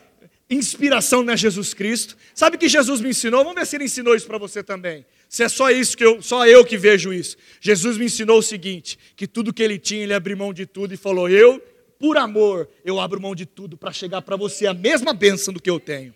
inspiração 0.51 1.23
não 1.23 1.33
é 1.33 1.37
Jesus 1.38 1.73
Cristo. 1.73 2.18
Sabe 2.35 2.59
que 2.59 2.68
Jesus 2.68 3.01
me 3.01 3.09
ensinou? 3.09 3.42
Vamos 3.42 3.59
ver 3.59 3.66
se 3.66 3.77
ele 3.77 3.85
ensinou 3.85 4.14
isso 4.14 4.27
para 4.27 4.37
você 4.37 4.62
também. 4.62 5.07
Se 5.27 5.42
é 5.42 5.49
só 5.49 5.70
isso 5.70 5.97
que 5.97 6.05
eu, 6.05 6.20
só 6.20 6.47
eu 6.47 6.66
que 6.66 6.77
vejo 6.77 7.14
isso. 7.14 7.38
Jesus 7.62 7.97
me 7.97 8.05
ensinou 8.05 8.40
o 8.40 8.42
seguinte: 8.42 8.99
que 9.16 9.27
tudo 9.27 9.55
que 9.55 9.62
ele 9.62 9.79
tinha, 9.79 10.03
ele 10.03 10.12
abriu 10.12 10.37
mão 10.37 10.53
de 10.53 10.66
tudo 10.66 10.92
e 10.92 10.99
falou: 10.99 11.31
Eu 11.31 11.62
por 11.99 12.18
amor, 12.18 12.68
eu 12.85 13.01
abro 13.01 13.20
mão 13.20 13.35
de 13.35 13.47
tudo 13.47 13.79
para 13.79 13.90
chegar 13.90 14.20
para 14.20 14.37
você 14.37 14.66
a 14.66 14.75
mesma 14.75 15.14
bênção 15.14 15.55
do 15.55 15.62
que 15.62 15.70
eu 15.70 15.81
tenho. 15.81 16.14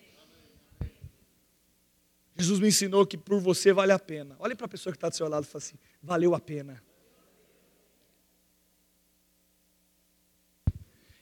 Jesus 2.39 2.59
me 2.59 2.69
ensinou 2.69 3.05
que 3.05 3.17
por 3.17 3.39
você 3.41 3.73
vale 3.73 3.91
a 3.91 3.99
pena. 3.99 4.35
Olhe 4.39 4.55
para 4.55 4.65
a 4.65 4.69
pessoa 4.69 4.93
que 4.93 4.97
está 4.97 5.09
do 5.09 5.15
seu 5.15 5.27
lado 5.27 5.43
e 5.43 5.47
fala 5.47 5.61
assim: 5.61 5.75
valeu 6.01 6.33
a 6.33 6.39
pena. 6.39 6.81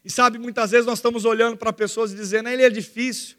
E 0.06 0.10
sabe, 0.12 0.38
muitas 0.38 0.72
vezes 0.72 0.86
nós 0.86 1.00
estamos 1.00 1.26
olhando 1.26 1.58
para 1.58 1.74
pessoas 1.74 2.12
e 2.12 2.16
dizendo: 2.16 2.48
ele 2.50 2.62
é 2.62 2.70
difícil, 2.70 3.36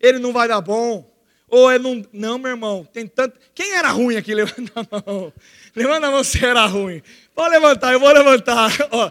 ele 0.00 0.18
não 0.18 0.32
vai 0.32 0.48
dar 0.48 0.60
bom, 0.60 1.10
ou 1.48 1.70
é 1.70 1.78
não. 1.78 2.04
Não, 2.12 2.38
meu 2.38 2.50
irmão, 2.50 2.84
tem 2.84 3.06
tanto. 3.06 3.38
Quem 3.54 3.72
era 3.74 3.90
ruim 3.90 4.16
aqui? 4.16 4.34
Levanta 4.34 4.72
a 4.80 5.02
mão. 5.06 5.32
Levanta 5.76 6.06
a 6.08 6.10
mão 6.10 6.24
se 6.24 6.44
era 6.44 6.66
ruim. 6.66 7.00
Pode 7.34 7.54
levantar, 7.54 7.92
eu 7.92 8.00
vou 8.00 8.12
levantar. 8.12 8.70
Ó, 8.90 9.10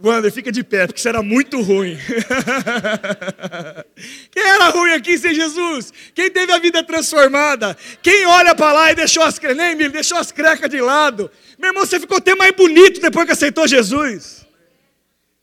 Wander, 0.00 0.30
fica 0.30 0.52
de 0.52 0.62
pé, 0.62 0.86
porque 0.86 1.00
isso 1.00 1.08
era 1.08 1.22
muito 1.22 1.60
ruim. 1.60 1.98
Quem 4.30 4.44
era 4.44 4.68
ruim 4.68 4.92
aqui 4.92 5.18
sem 5.18 5.34
Jesus? 5.34 5.92
Quem 6.14 6.30
teve 6.30 6.52
a 6.52 6.58
vida 6.58 6.84
transformada? 6.84 7.76
Quem 8.00 8.24
olha 8.26 8.54
para 8.54 8.72
lá 8.72 8.92
e 8.92 8.94
deixou 8.94 9.24
as, 9.24 9.40
nem, 9.56 9.76
deixou 9.90 10.18
as 10.18 10.30
crecas 10.30 10.70
de 10.70 10.80
lado? 10.80 11.28
Meu 11.58 11.70
irmão, 11.70 11.84
você 11.84 11.98
ficou 11.98 12.18
até 12.18 12.36
mais 12.36 12.52
bonito 12.52 13.00
depois 13.00 13.26
que 13.26 13.32
aceitou 13.32 13.66
Jesus. 13.66 14.46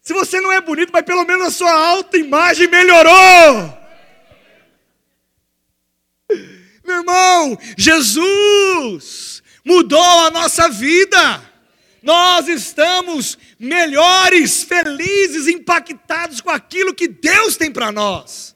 Se 0.01 0.13
você 0.13 0.39
não 0.39 0.53
é 0.53 0.61
bonito, 0.61 0.91
mas 0.93 1.03
pelo 1.03 1.25
menos 1.25 1.47
a 1.47 1.51
sua 1.51 1.73
autoimagem 1.73 2.67
melhorou. 2.67 3.77
Meu 6.85 6.97
irmão, 6.97 7.25
irmão, 7.45 7.57
Jesus 7.77 9.43
mudou 9.63 10.01
a 10.01 10.31
nossa 10.31 10.69
vida. 10.69 11.41
Nós 12.01 12.47
estamos 12.47 13.37
melhores, 13.59 14.63
felizes, 14.63 15.47
impactados 15.47 16.41
com 16.41 16.49
aquilo 16.49 16.93
que 16.93 17.07
Deus 17.07 17.57
tem 17.57 17.71
para 17.71 17.91
nós. 17.91 18.55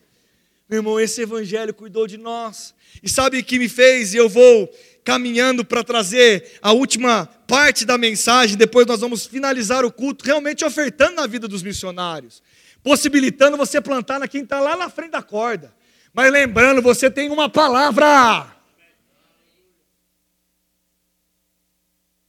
Meu 0.70 0.80
irmão, 0.80 1.00
esse 1.00 1.22
evangelho 1.22 1.74
cuidou 1.74 2.06
de 2.06 2.18
nós. 2.18 2.76
E 3.02 3.10
sabe 3.10 3.40
o 3.40 3.44
que 3.44 3.58
me 3.58 3.70
fez? 3.70 4.14
E 4.14 4.18
eu 4.18 4.30
vou 4.30 4.70
caminhando 5.04 5.66
para 5.66 5.84
trazer 5.84 6.60
a 6.62 6.72
última 6.72 7.26
parte 7.48 7.84
da 7.86 7.98
mensagem, 7.98 8.56
depois 8.56 8.86
nós 8.86 9.00
vamos 9.00 9.26
finalizar 9.26 9.84
o 9.84 9.92
culto, 9.92 10.24
realmente 10.24 10.64
ofertando 10.64 11.16
na 11.16 11.26
vida 11.26 11.48
dos 11.48 11.64
missionários, 11.64 12.44
possibilitando 12.84 13.58
você 13.58 13.82
plantar 13.82 14.20
na 14.20 14.28
quem 14.28 14.44
está 14.44 14.60
lá 14.60 14.78
na 14.78 14.88
frente 14.90 15.12
da 15.12 15.24
corda. 15.24 15.74
Mas 16.14 16.32
lembrando, 16.32 16.82
você 16.82 17.10
tem 17.10 17.30
uma 17.32 17.50
palavra. 17.50 18.56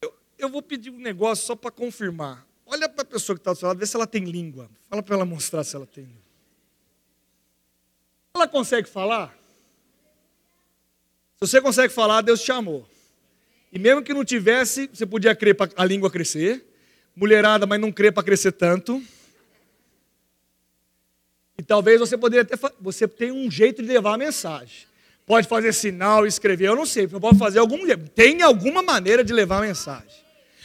Eu, 0.01 0.15
eu 0.39 0.49
vou 0.49 0.63
pedir 0.63 0.91
um 0.91 0.99
negócio 0.99 1.45
só 1.45 1.55
para 1.55 1.71
confirmar. 1.71 2.50
Pessoa 3.11 3.37
que 3.37 3.41
está 3.41 3.53
do 3.53 3.59
seu 3.59 3.67
lado, 3.69 3.79
vê 3.79 3.87
se 3.87 3.97
ela 3.97 4.07
tem 4.07 4.25
língua. 4.25 4.71
Fala 4.89 5.03
para 5.03 5.17
ela 5.17 5.25
mostrar 5.25 5.65
se 5.65 5.75
ela 5.75 5.87
tem 5.87 6.05
língua. 6.05 6.23
Ela 8.35 8.47
consegue 8.47 8.89
falar? 8.89 9.37
Se 11.35 11.49
você 11.49 11.61
consegue 11.61 11.93
falar, 11.93 12.21
Deus 12.21 12.41
te 12.41 12.47
chamou. 12.47 12.89
E 13.73 13.79
mesmo 13.79 14.03
que 14.03 14.15
não 14.15 14.25
tivesse, 14.25 14.89
você 14.93 15.05
podia 15.05 15.35
crer 15.35 15.55
para 15.55 15.71
a 15.77 15.85
língua 15.85 16.11
crescer. 16.11 16.65
Mulherada, 17.17 17.67
mas 17.67 17.81
não 17.81 17.91
crer 17.91 18.13
para 18.13 18.23
crescer 18.23 18.53
tanto. 18.53 19.03
E 21.59 21.63
talvez 21.63 21.99
você 22.01 22.17
poderia 22.17 22.45
ter, 22.45 22.59
você 22.81 23.09
tem 23.09 23.33
um 23.33 23.51
jeito 23.51 23.83
de 23.83 23.89
levar 23.89 24.15
a 24.15 24.19
mensagem. 24.19 24.87
Pode 25.27 25.47
fazer 25.47 25.73
sinal, 25.73 26.27
escrever, 26.27 26.69
eu 26.69 26.77
não 26.77 26.87
sei, 26.87 27.07
pode 27.07 27.39
fazer 27.39 27.59
algum, 27.59 27.79
tem 28.15 28.43
alguma 28.43 28.83
maneira 28.83 29.23
de 29.23 29.33
levar 29.33 29.59
a 29.59 29.67
mensagem. 29.67 30.20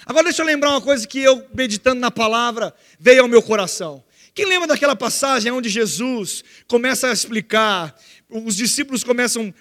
Agora 0.06 0.26
deixa 0.26 0.42
eu 0.42 0.46
lembrar 0.46 0.70
uma 0.72 0.82
coisa 0.82 1.08
que 1.08 1.20
eu 1.20 1.46
meditando 1.54 2.00
na 2.00 2.12
palavra 2.12 2.74
veio 3.00 3.24
ao 3.24 3.28
meu 3.28 3.42
coração. 3.42 4.04
Quem 4.34 4.46
lembra 4.46 4.68
daquela 4.68 4.96
passagem 4.96 5.52
onde 5.52 5.70
Jesus 5.70 6.44
começa 6.68 7.08
a 7.08 7.14
explicar, 7.14 7.96
os 8.30 8.56
discípulos 8.56 9.04
começam, 9.04 9.54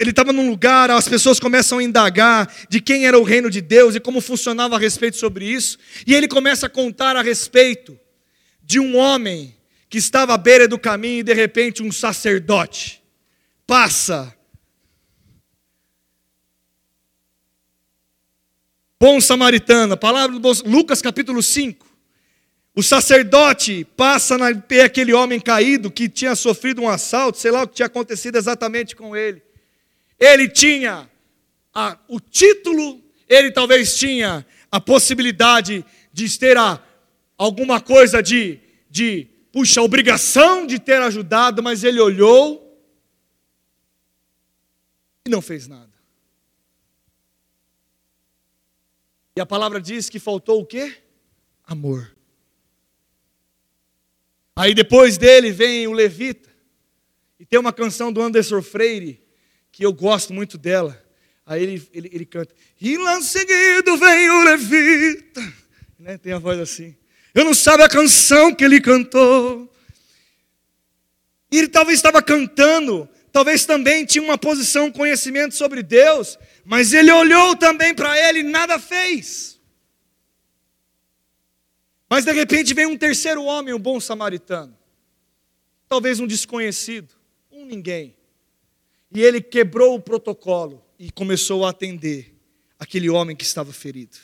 ele 0.00 0.10
estava 0.10 0.32
num 0.32 0.50
lugar, 0.50 0.90
as 0.90 1.08
pessoas 1.08 1.38
começam 1.38 1.78
a 1.78 1.82
indagar 1.82 2.52
de 2.68 2.80
quem 2.80 3.06
era 3.06 3.18
o 3.18 3.22
reino 3.22 3.48
de 3.48 3.60
Deus 3.60 3.94
e 3.94 4.00
como 4.00 4.20
funcionava 4.20 4.74
a 4.74 4.78
respeito 4.78 5.16
sobre 5.16 5.44
isso, 5.44 5.78
e 6.06 6.14
ele 6.14 6.26
começa 6.26 6.66
a 6.66 6.68
contar 6.68 7.14
a 7.16 7.22
respeito 7.22 7.98
de 8.62 8.80
um 8.80 8.96
homem 8.96 9.54
que 9.88 9.96
estava 9.96 10.34
à 10.34 10.36
beira 10.36 10.66
do 10.66 10.78
caminho 10.78 11.20
e 11.20 11.22
de 11.22 11.32
repente 11.32 11.82
um 11.82 11.92
sacerdote 11.92 13.02
passa. 13.66 14.34
Bom 19.00 19.20
samaritano, 19.20 19.94
a 19.94 19.96
palavra 19.96 20.32
do 20.32 20.40
bom, 20.40 20.52
Lucas 20.64 21.00
capítulo 21.00 21.40
5. 21.40 21.86
O 22.74 22.82
sacerdote 22.82 23.84
passa 23.96 24.36
na 24.36 24.52
pé 24.52 24.82
aquele 24.82 25.12
homem 25.12 25.38
caído 25.38 25.88
que 25.88 26.08
tinha 26.08 26.34
sofrido 26.34 26.82
um 26.82 26.88
assalto, 26.88 27.38
sei 27.38 27.52
lá 27.52 27.62
o 27.62 27.68
que 27.68 27.76
tinha 27.76 27.86
acontecido 27.86 28.36
exatamente 28.36 28.96
com 28.96 29.16
ele. 29.16 29.40
Ele 30.18 30.48
tinha 30.48 31.08
a, 31.72 31.96
o 32.08 32.18
título, 32.18 33.00
ele 33.28 33.52
talvez 33.52 33.96
tinha 33.96 34.44
a 34.70 34.80
possibilidade 34.80 35.84
de 36.12 36.36
ter 36.36 36.56
a, 36.56 36.82
alguma 37.36 37.80
coisa 37.80 38.20
de, 38.20 38.58
de, 38.90 39.28
puxa, 39.52 39.80
obrigação 39.80 40.66
de 40.66 40.80
ter 40.80 41.00
ajudado, 41.02 41.62
mas 41.62 41.84
ele 41.84 42.00
olhou 42.00 42.64
e 45.24 45.30
não 45.30 45.40
fez 45.40 45.68
nada. 45.68 45.87
E 49.38 49.40
a 49.40 49.46
palavra 49.46 49.80
diz 49.80 50.10
que 50.10 50.18
faltou 50.18 50.60
o 50.60 50.66
quê? 50.66 50.96
Amor. 51.64 52.12
Aí 54.56 54.74
depois 54.74 55.16
dele 55.16 55.52
vem 55.52 55.86
o 55.86 55.92
Levita. 55.92 56.50
E 57.38 57.46
tem 57.46 57.56
uma 57.56 57.72
canção 57.72 58.12
do 58.12 58.20
Anderson 58.20 58.60
Freire, 58.60 59.22
que 59.70 59.86
eu 59.86 59.92
gosto 59.92 60.34
muito 60.34 60.58
dela. 60.58 61.00
Aí 61.46 61.62
ele, 61.62 61.88
ele, 61.94 62.10
ele 62.12 62.26
canta. 62.26 62.52
E 62.80 62.96
lá 62.96 63.22
seguido 63.22 63.96
vem 63.96 64.28
o 64.28 64.42
Levita. 64.42 65.54
Né? 66.00 66.18
Tem 66.18 66.32
a 66.32 66.40
voz 66.40 66.58
assim. 66.58 66.96
Eu 67.32 67.44
não 67.44 67.54
sabe 67.54 67.84
a 67.84 67.88
canção 67.88 68.52
que 68.52 68.64
ele 68.64 68.80
cantou. 68.80 69.72
E 71.48 71.58
ele 71.58 71.68
talvez 71.68 71.96
estava 71.96 72.20
cantando, 72.20 73.08
talvez 73.30 73.64
também 73.64 74.04
tinha 74.04 74.24
uma 74.24 74.36
posição, 74.36 74.90
conhecimento 74.90 75.54
sobre 75.54 75.80
Deus, 75.84 76.36
mas 76.68 76.92
ele 76.92 77.10
olhou 77.10 77.56
também 77.56 77.94
para 77.94 78.18
ele 78.28 78.40
e 78.40 78.42
nada 78.42 78.78
fez. 78.78 79.58
Mas 82.10 82.26
de 82.26 82.32
repente 82.32 82.74
vem 82.74 82.84
um 82.84 82.96
terceiro 82.96 83.42
homem, 83.42 83.72
um 83.72 83.78
bom 83.78 83.98
samaritano. 83.98 84.76
Talvez 85.88 86.20
um 86.20 86.26
desconhecido, 86.26 87.14
um 87.50 87.64
ninguém. 87.64 88.14
E 89.10 89.22
ele 89.22 89.40
quebrou 89.40 89.94
o 89.94 90.00
protocolo 90.00 90.84
e 90.98 91.10
começou 91.10 91.64
a 91.64 91.70
atender 91.70 92.34
aquele 92.78 93.08
homem 93.08 93.34
que 93.34 93.44
estava 93.44 93.72
ferido. 93.72 94.18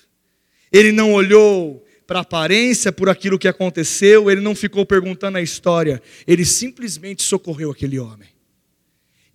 Ele 0.70 0.92
não 0.92 1.14
olhou 1.14 1.82
para 2.06 2.18
a 2.18 2.22
aparência, 2.22 2.92
por 2.92 3.08
aquilo 3.08 3.38
que 3.38 3.48
aconteceu, 3.48 4.30
ele 4.30 4.42
não 4.42 4.54
ficou 4.54 4.84
perguntando 4.84 5.38
a 5.38 5.42
história, 5.42 6.02
ele 6.26 6.44
simplesmente 6.44 7.22
socorreu 7.22 7.70
aquele 7.70 7.98
homem. 7.98 8.33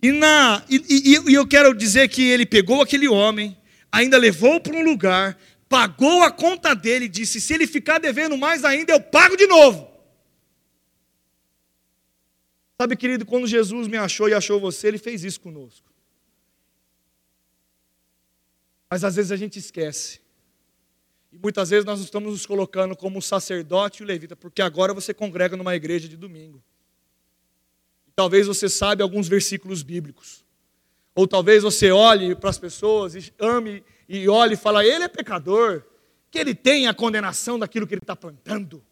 E, 0.02 0.12
na, 0.12 0.64
e, 0.68 0.76
e, 0.88 1.30
e 1.30 1.34
eu 1.34 1.46
quero 1.46 1.74
dizer 1.74 2.08
que 2.08 2.22
ele 2.22 2.46
pegou 2.46 2.80
aquele 2.80 3.06
homem, 3.06 3.56
ainda 3.92 4.16
levou 4.16 4.60
para 4.60 4.74
um 4.74 4.82
lugar, 4.82 5.38
pagou 5.68 6.22
a 6.22 6.30
conta 6.30 6.74
dele 6.74 7.04
e 7.04 7.08
disse: 7.08 7.40
se 7.40 7.52
ele 7.52 7.66
ficar 7.66 7.98
devendo 7.98 8.36
mais 8.36 8.64
ainda, 8.64 8.92
eu 8.92 9.00
pago 9.00 9.36
de 9.36 9.46
novo. 9.46 9.90
Sabe, 12.80 12.96
querido, 12.96 13.26
quando 13.26 13.46
Jesus 13.46 13.86
me 13.88 13.98
achou 13.98 14.26
e 14.26 14.32
achou 14.32 14.58
você, 14.58 14.88
ele 14.88 14.96
fez 14.96 15.22
isso 15.22 15.38
conosco. 15.40 15.92
Mas 18.88 19.04
às 19.04 19.16
vezes 19.16 19.30
a 19.30 19.36
gente 19.36 19.58
esquece. 19.58 20.20
E 21.30 21.38
muitas 21.38 21.68
vezes 21.68 21.84
nós 21.84 22.00
estamos 22.00 22.32
nos 22.32 22.46
colocando 22.46 22.96
como 22.96 23.20
sacerdote 23.20 24.02
e 24.02 24.06
levita, 24.06 24.34
porque 24.34 24.62
agora 24.62 24.94
você 24.94 25.12
congrega 25.12 25.58
numa 25.58 25.76
igreja 25.76 26.08
de 26.08 26.16
domingo. 26.16 26.64
Talvez 28.20 28.46
você 28.46 28.68
sabe 28.68 29.02
alguns 29.02 29.28
versículos 29.28 29.82
bíblicos. 29.82 30.44
Ou 31.14 31.26
talvez 31.26 31.62
você 31.62 31.90
olhe 31.90 32.34
para 32.34 32.50
as 32.50 32.58
pessoas 32.58 33.14
e 33.14 33.32
ame 33.38 33.82
e 34.06 34.28
olhe 34.28 34.52
e 34.52 34.56
fala, 34.58 34.84
ele 34.84 35.04
é 35.04 35.08
pecador, 35.08 35.82
que 36.30 36.38
ele 36.38 36.54
tem 36.54 36.86
a 36.86 36.92
condenação 36.92 37.58
daquilo 37.58 37.86
que 37.86 37.94
ele 37.94 38.02
está 38.02 38.14
plantando. 38.14 38.84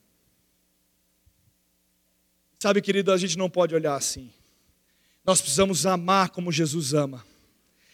Sabe, 2.59 2.81
querido, 2.81 3.13
a 3.13 3.19
gente 3.19 3.37
não 3.37 3.51
pode 3.51 3.75
olhar 3.75 3.97
assim. 3.97 4.33
Nós 5.23 5.43
precisamos 5.43 5.85
amar 5.85 6.31
como 6.31 6.51
Jesus 6.51 6.95
ama. 6.95 7.23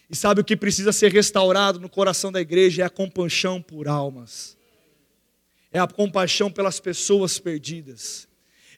E 0.09 0.15
sabe 0.15 0.41
o 0.41 0.45
que 0.45 0.57
precisa 0.57 0.93
ser 0.93 1.11
restaurado 1.11 1.81
no 1.81 1.89
coração 1.89 2.31
da 2.31 2.41
igreja 2.41 2.83
é 2.83 2.87
a 2.87 2.91
compaixão 2.91 3.61
por 3.61 3.89
almas. 3.89 4.57
É 5.73 5.81
a 5.81 5.89
compaixão 5.89 6.49
pelas 6.49 6.79
pessoas 6.79 7.41
perdidas. 7.41 8.29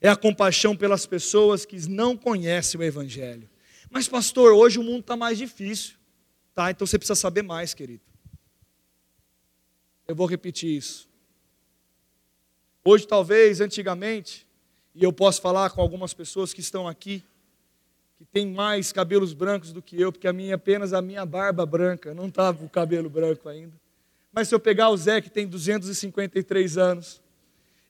É 0.06 0.08
a 0.08 0.14
compaixão 0.14 0.76
pelas 0.76 1.04
pessoas 1.04 1.64
que 1.64 1.76
não 1.88 2.16
conhecem 2.16 2.78
o 2.78 2.84
evangelho. 2.84 3.50
Mas 3.90 4.06
pastor, 4.06 4.52
hoje 4.52 4.78
o 4.78 4.82
mundo 4.84 5.00
está 5.00 5.16
mais 5.16 5.36
difícil. 5.36 5.96
Tá, 6.54 6.70
então 6.70 6.86
você 6.86 6.96
precisa 6.96 7.16
saber 7.16 7.42
mais, 7.42 7.74
querido. 7.74 8.04
Eu 10.06 10.14
vou 10.14 10.28
repetir 10.28 10.76
isso. 10.76 11.08
Hoje, 12.84 13.04
talvez, 13.04 13.60
antigamente, 13.60 14.46
e 14.94 15.02
eu 15.02 15.12
posso 15.12 15.42
falar 15.42 15.70
com 15.70 15.80
algumas 15.80 16.14
pessoas 16.14 16.54
que 16.54 16.60
estão 16.60 16.86
aqui, 16.86 17.24
que 18.16 18.24
têm 18.24 18.46
mais 18.46 18.92
cabelos 18.92 19.32
brancos 19.32 19.72
do 19.72 19.82
que 19.82 20.00
eu, 20.00 20.12
porque 20.12 20.28
a 20.28 20.32
minha 20.32 20.54
apenas 20.54 20.92
a 20.92 21.02
minha 21.02 21.26
barba 21.26 21.66
branca, 21.66 22.14
não 22.14 22.28
estava 22.28 22.64
o 22.64 22.68
cabelo 22.68 23.10
branco 23.10 23.48
ainda. 23.48 23.74
Mas 24.32 24.46
se 24.46 24.54
eu 24.54 24.60
pegar 24.60 24.88
o 24.90 24.96
Zé, 24.96 25.20
que 25.20 25.28
tem 25.28 25.48
253 25.48 26.78
anos, 26.78 27.20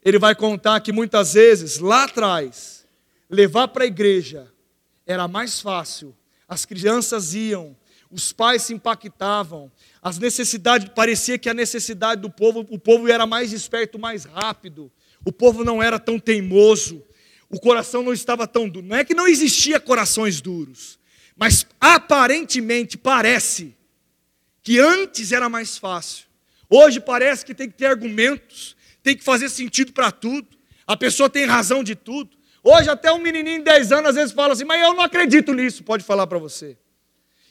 ele 0.07 0.21
vai 0.21 0.37
contar 0.37 0.79
que 0.79 0.93
muitas 0.93 1.35
vezes, 1.35 1.81
lá 1.81 2.05
atrás, 2.05 2.87
levar 3.29 3.67
para 3.67 3.83
a 3.83 3.89
igreja 3.89 4.47
era 5.05 5.27
mais 5.27 5.61
fácil. 5.61 6.17
As 6.47 6.65
crianças 6.65 7.35
iam, 7.35 7.77
os 8.09 8.33
pais 8.33 8.63
se 8.63 8.73
impactavam, 8.73 9.69
as 10.01 10.17
necessidades, 10.17 10.89
parecia 10.95 11.37
que 11.37 11.49
a 11.49 11.55
necessidade 11.55 12.23
do 12.23 12.31
povo, 12.31 12.65
o 12.71 12.79
povo 12.79 13.09
era 13.09 13.27
mais 13.27 13.53
esperto, 13.53 13.99
mais 13.99 14.25
rápido, 14.25 14.93
o 15.25 15.33
povo 15.33 15.65
não 15.65 15.83
era 15.83 15.99
tão 15.99 16.21
teimoso, 16.21 17.05
o 17.51 17.59
coração 17.59 18.01
não 18.05 18.13
estava 18.13 18.47
tão 18.47 18.69
duro. 18.69 18.87
Não 18.87 18.97
é 18.97 19.05
que 19.05 19.13
não 19.13 19.27
existia 19.27 19.81
corações 19.81 20.41
duros, 20.41 21.01
mas 21.37 21.67
aparentemente 21.81 22.97
parece 22.97 23.77
que 24.63 24.79
antes 24.79 25.33
era 25.33 25.49
mais 25.49 25.77
fácil. 25.77 26.27
Hoje 26.71 27.01
parece 27.01 27.45
que 27.45 27.53
tem 27.53 27.69
que 27.69 27.75
ter 27.75 27.87
argumentos, 27.87 28.76
tem 29.07 29.17
que 29.17 29.23
fazer 29.23 29.49
sentido 29.49 29.93
para 29.93 30.11
tudo, 30.11 30.49
a 30.85 30.97
pessoa 30.97 31.31
tem 31.31 31.47
razão 31.47 31.85
de 31.85 31.95
tudo. 31.95 32.37
Hoje 32.61 32.91
até 32.91 33.13
um 33.13 33.21
menininho 33.21 33.59
de 33.59 33.65
10 33.65 33.93
anos 33.93 34.09
às 34.11 34.17
vezes 34.17 34.35
fala 34.35 34.53
assim, 34.53 34.65
mas 34.65 34.83
eu 34.83 34.95
não 34.95 35.01
acredito 35.05 35.55
nisso, 35.55 35.85
pode 35.85 36.03
falar 36.03 36.27
para 36.27 36.41
você. 36.41 36.77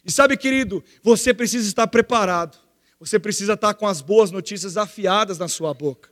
E 0.04 0.12
sabe, 0.12 0.36
querido, 0.36 0.84
você 1.02 1.34
precisa 1.34 1.66
estar 1.66 1.88
preparado. 1.88 2.58
Você 3.00 3.18
precisa 3.18 3.54
estar 3.54 3.74
com 3.74 3.88
as 3.88 4.02
boas 4.02 4.32
notícias 4.32 4.76
afiadas 4.76 5.38
na 5.38 5.48
sua 5.48 5.74
boca, 5.74 6.10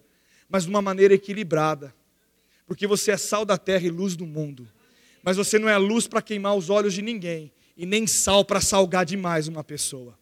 mas 0.48 0.64
de 0.64 0.70
uma 0.70 0.82
maneira 0.82 1.14
equilibrada. 1.14 1.94
Porque 2.66 2.88
você 2.88 3.12
é 3.12 3.18
sal 3.18 3.44
da 3.44 3.58
terra 3.58 3.86
e 3.86 3.90
luz 3.90 4.16
do 4.16 4.26
mundo. 4.26 4.66
Mas 5.22 5.36
você 5.36 5.60
não 5.60 5.68
é 5.68 5.78
luz 5.78 6.08
para 6.08 6.22
queimar 6.22 6.56
os 6.56 6.70
olhos 6.70 6.94
de 6.94 7.02
ninguém 7.02 7.52
e 7.76 7.86
nem 7.86 8.08
sal 8.08 8.46
para 8.46 8.62
salgar 8.62 9.06
demais 9.06 9.50
uma 9.50 9.64
pessoa. 9.64 10.18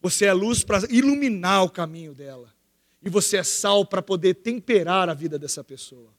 Você 0.00 0.24
é 0.24 0.32
luz 0.32 0.64
para 0.64 0.78
iluminar 0.88 1.64
o 1.64 1.70
caminho 1.70 2.14
dela. 2.14 2.50
E 3.04 3.10
você 3.10 3.38
é 3.38 3.42
sal 3.42 3.84
para 3.84 4.00
poder 4.00 4.34
temperar 4.34 5.08
a 5.08 5.14
vida 5.14 5.38
dessa 5.38 5.64
pessoa. 5.64 6.10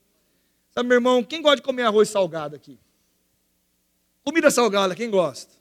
Sabe, 0.72 0.90
meu 0.90 0.98
irmão, 0.98 1.24
quem 1.24 1.42
gosta 1.42 1.58
de 1.58 1.62
comer 1.62 1.84
arroz 1.84 2.10
salgado 2.10 2.56
aqui? 2.56 2.80
Comida 4.24 4.50
salgada, 4.50 4.96
quem 4.96 5.10
gosta? 5.10 5.54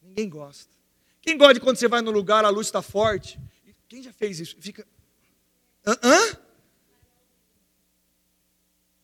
Ninguém 0.00 0.28
gosta. 0.28 0.72
Quem 1.20 1.36
gosta 1.36 1.54
de 1.54 1.60
quando 1.60 1.76
você 1.76 1.88
vai 1.88 2.00
no 2.00 2.10
lugar, 2.10 2.44
a 2.44 2.48
luz 2.48 2.66
está 2.66 2.82
forte? 2.82 3.38
Quem 3.88 4.02
já 4.02 4.12
fez 4.12 4.40
isso? 4.40 4.56
Fica. 4.58 4.86
Hã? 5.86 5.96
Hã? 6.02 6.38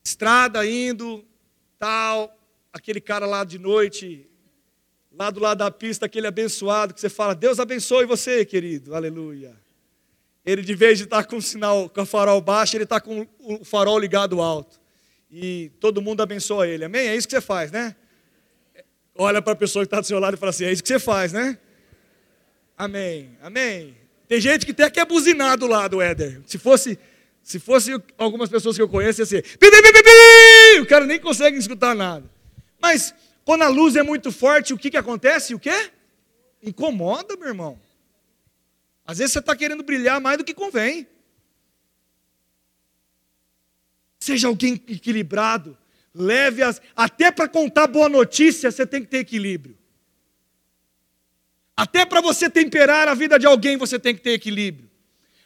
Estrada 0.05 0.67
indo, 0.67 1.25
tal, 1.79 2.35
aquele 2.73 3.01
cara 3.01 3.27
lá 3.27 3.45
de 3.45 3.59
noite, 3.59 4.29
lá 5.13 5.31
do 5.31 5.41
lado 5.41 5.59
da 5.59 5.71
pista, 5.71 6.07
aquele 6.07 6.27
abençoado, 6.27 6.95
que 6.95 7.01
você 7.01 7.09
fala, 7.09 7.35
Deus 7.35 7.61
abençoe 7.61 8.07
você, 8.07 8.45
querido, 8.45 8.95
aleluia. 8.95 9.55
Ele, 10.49 10.63
de 10.63 10.75
vez 10.75 10.97
de 10.97 11.05
estar 11.05 11.25
com 11.25 11.37
o 11.37 11.43
sinal, 11.43 11.91
com 11.91 12.01
o 12.01 12.07
farol 12.07 12.41
baixo, 12.41 12.75
ele 12.75 12.85
está 12.85 12.99
com 12.99 13.27
o 13.39 13.63
farol 13.67 13.99
ligado 13.99 14.41
alto. 14.41 14.81
E 15.31 15.71
todo 15.79 16.01
mundo 16.01 16.23
abençoa 16.23 16.67
ele, 16.67 16.87
amém? 16.87 17.07
É 17.07 17.15
isso 17.15 17.29
que 17.29 17.35
você 17.35 17.41
faz, 17.43 17.71
né? 17.71 17.95
Olha 19.15 19.43
para 19.43 19.53
a 19.53 19.57
pessoa 19.57 19.85
que 19.85 19.89
está 19.89 20.01
do 20.01 20.07
seu 20.07 20.19
lado 20.19 20.33
e 20.33 20.37
fala 20.39 20.49
assim: 20.49 20.65
é 20.65 20.73
isso 20.73 20.83
que 20.83 20.89
você 20.89 20.99
faz, 20.99 21.35
né? 21.35 21.59
Amém, 22.79 23.37
amém. 23.43 23.95
Tem 24.27 24.41
gente 24.41 24.65
que 24.65 24.73
até 24.73 24.89
quer 24.89 25.05
buzinar 25.05 25.59
do 25.59 25.67
lado, 25.67 26.01
Éder. 26.01 26.41
Se 26.47 26.57
fosse, 26.57 26.99
se 27.43 27.59
fosse 27.59 28.03
algumas 28.17 28.49
pessoas 28.49 28.75
que 28.75 28.81
eu 28.81 28.89
conheço, 28.89 29.21
ia 29.21 29.27
ser. 29.27 29.45
O 30.81 30.87
cara 30.87 31.05
nem 31.05 31.21
consegue 31.21 31.59
escutar 31.59 31.95
nada. 31.95 32.25
Mas 32.81 33.15
quando 33.45 33.65
a 33.65 33.69
luz 33.69 33.97
é 33.97 34.03
muito 34.03 34.33
forte, 34.33 34.73
o 34.73 34.79
que, 34.79 34.91
que 34.91 34.97
acontece? 34.97 35.55
O 35.55 35.59
quê? 35.59 35.91
Incomoda, 36.63 37.37
meu 37.37 37.49
irmão. 37.49 37.79
Às 39.09 39.17
vezes 39.17 39.33
você 39.33 39.39
está 39.39 39.57
querendo 39.57 39.83
brilhar 39.83 40.21
mais 40.21 40.37
do 40.37 40.45
que 40.45 40.53
convém. 40.53 41.09
Seja 44.21 44.49
alguém 44.49 44.75
equilibrado. 44.75 45.79
Leve 46.15 46.63
as. 46.63 46.79
Até 46.95 47.31
para 47.31 47.49
contar 47.49 47.87
boa 47.87 48.07
notícia, 48.07 48.71
você 48.71 48.87
tem 48.87 49.01
que 49.01 49.07
ter 49.09 49.21
equilíbrio. 49.21 49.79
Até 51.75 52.05
para 52.05 52.21
você 52.21 52.51
temperar 52.51 53.09
a 53.09 53.15
vida 53.15 53.39
de 53.39 53.47
alguém, 53.47 53.79
você 53.79 53.99
tem 53.99 54.15
que 54.15 54.21
ter 54.21 54.33
equilíbrio. 54.33 54.91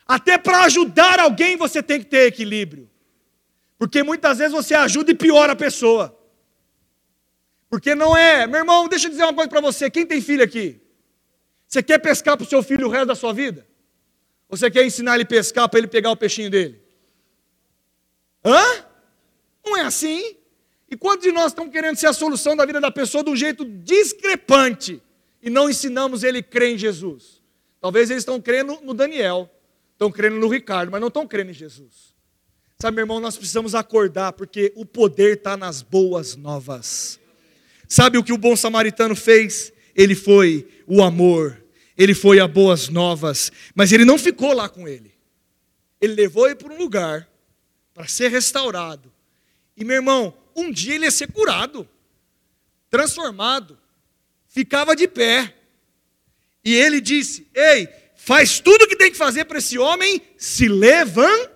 Até 0.04 0.36
para 0.36 0.64
ajudar 0.64 1.20
alguém, 1.20 1.56
você 1.56 1.80
tem 1.80 2.00
que 2.00 2.06
ter 2.06 2.26
equilíbrio. 2.26 2.90
Porque 3.78 4.02
muitas 4.02 4.38
vezes 4.38 4.52
você 4.52 4.74
ajuda 4.74 5.12
e 5.12 5.14
piora 5.14 5.52
a 5.52 5.56
pessoa. 5.56 6.18
Porque 7.70 7.94
não 7.94 8.16
é, 8.16 8.44
meu 8.48 8.58
irmão, 8.58 8.88
deixa 8.88 9.06
eu 9.06 9.10
dizer 9.12 9.22
uma 9.22 9.34
coisa 9.34 9.48
para 9.48 9.60
você: 9.60 9.88
quem 9.88 10.04
tem 10.04 10.20
filho 10.20 10.42
aqui? 10.42 10.81
Você 11.72 11.82
quer 11.82 11.98
pescar 11.98 12.36
para 12.36 12.44
o 12.44 12.46
seu 12.46 12.62
filho 12.62 12.86
o 12.86 12.90
resto 12.90 13.06
da 13.06 13.14
sua 13.14 13.32
vida? 13.32 13.66
Ou 14.46 14.58
você 14.58 14.70
quer 14.70 14.84
ensinar 14.84 15.14
ele 15.14 15.22
a 15.22 15.26
pescar 15.26 15.66
para 15.70 15.78
ele 15.78 15.88
pegar 15.88 16.10
o 16.10 16.16
peixinho 16.16 16.50
dele? 16.50 16.78
Hã? 18.44 18.84
Não 19.64 19.78
é 19.78 19.80
assim. 19.80 20.36
E 20.90 20.98
quantos 20.98 21.24
de 21.24 21.32
nós 21.32 21.46
estamos 21.46 21.72
querendo 21.72 21.96
ser 21.96 22.08
a 22.08 22.12
solução 22.12 22.54
da 22.54 22.66
vida 22.66 22.78
da 22.78 22.90
pessoa 22.90 23.24
de 23.24 23.30
um 23.30 23.36
jeito 23.36 23.64
discrepante 23.64 25.00
e 25.40 25.48
não 25.48 25.70
ensinamos 25.70 26.22
ele 26.22 26.40
a 26.40 26.42
crer 26.42 26.74
em 26.74 26.76
Jesus? 26.76 27.40
Talvez 27.80 28.10
eles 28.10 28.20
estão 28.20 28.38
crendo 28.38 28.78
no 28.82 28.92
Daniel, 28.92 29.48
estão 29.92 30.12
crendo 30.12 30.36
no 30.36 30.48
Ricardo, 30.48 30.92
mas 30.92 31.00
não 31.00 31.08
estão 31.08 31.26
crendo 31.26 31.52
em 31.52 31.54
Jesus. 31.54 32.14
Sabe, 32.78 32.96
meu 32.96 33.04
irmão, 33.04 33.18
nós 33.18 33.38
precisamos 33.38 33.74
acordar, 33.74 34.34
porque 34.34 34.74
o 34.76 34.84
poder 34.84 35.38
está 35.38 35.56
nas 35.56 35.80
boas 35.80 36.36
novas. 36.36 37.18
Sabe 37.88 38.18
o 38.18 38.22
que 38.22 38.34
o 38.34 38.36
bom 38.36 38.54
samaritano 38.56 39.16
fez? 39.16 39.72
Ele 39.94 40.14
foi 40.14 40.68
o 40.86 41.02
amor, 41.02 41.61
ele 42.02 42.14
foi 42.14 42.40
a 42.40 42.48
boas 42.48 42.88
novas, 42.88 43.52
mas 43.74 43.92
ele 43.92 44.04
não 44.04 44.18
ficou 44.18 44.52
lá 44.52 44.68
com 44.68 44.88
ele. 44.88 45.14
Ele 46.00 46.14
levou 46.14 46.46
ele 46.46 46.56
para 46.56 46.72
um 46.72 46.76
lugar 46.76 47.28
para 47.94 48.08
ser 48.08 48.28
restaurado. 48.28 49.12
E 49.76 49.84
meu 49.84 49.96
irmão, 49.96 50.36
um 50.56 50.70
dia 50.70 50.96
ele 50.96 51.04
ia 51.04 51.10
ser 51.10 51.30
curado, 51.30 51.88
transformado, 52.90 53.78
ficava 54.48 54.96
de 54.96 55.06
pé. 55.06 55.54
E 56.64 56.74
ele 56.74 57.00
disse: 57.00 57.46
Ei, 57.54 57.88
faz 58.16 58.58
tudo 58.58 58.84
o 58.84 58.88
que 58.88 58.96
tem 58.96 59.10
que 59.10 59.16
fazer 59.16 59.44
para 59.44 59.58
esse 59.58 59.78
homem 59.78 60.20
se 60.36 60.68
levantar. 60.68 61.52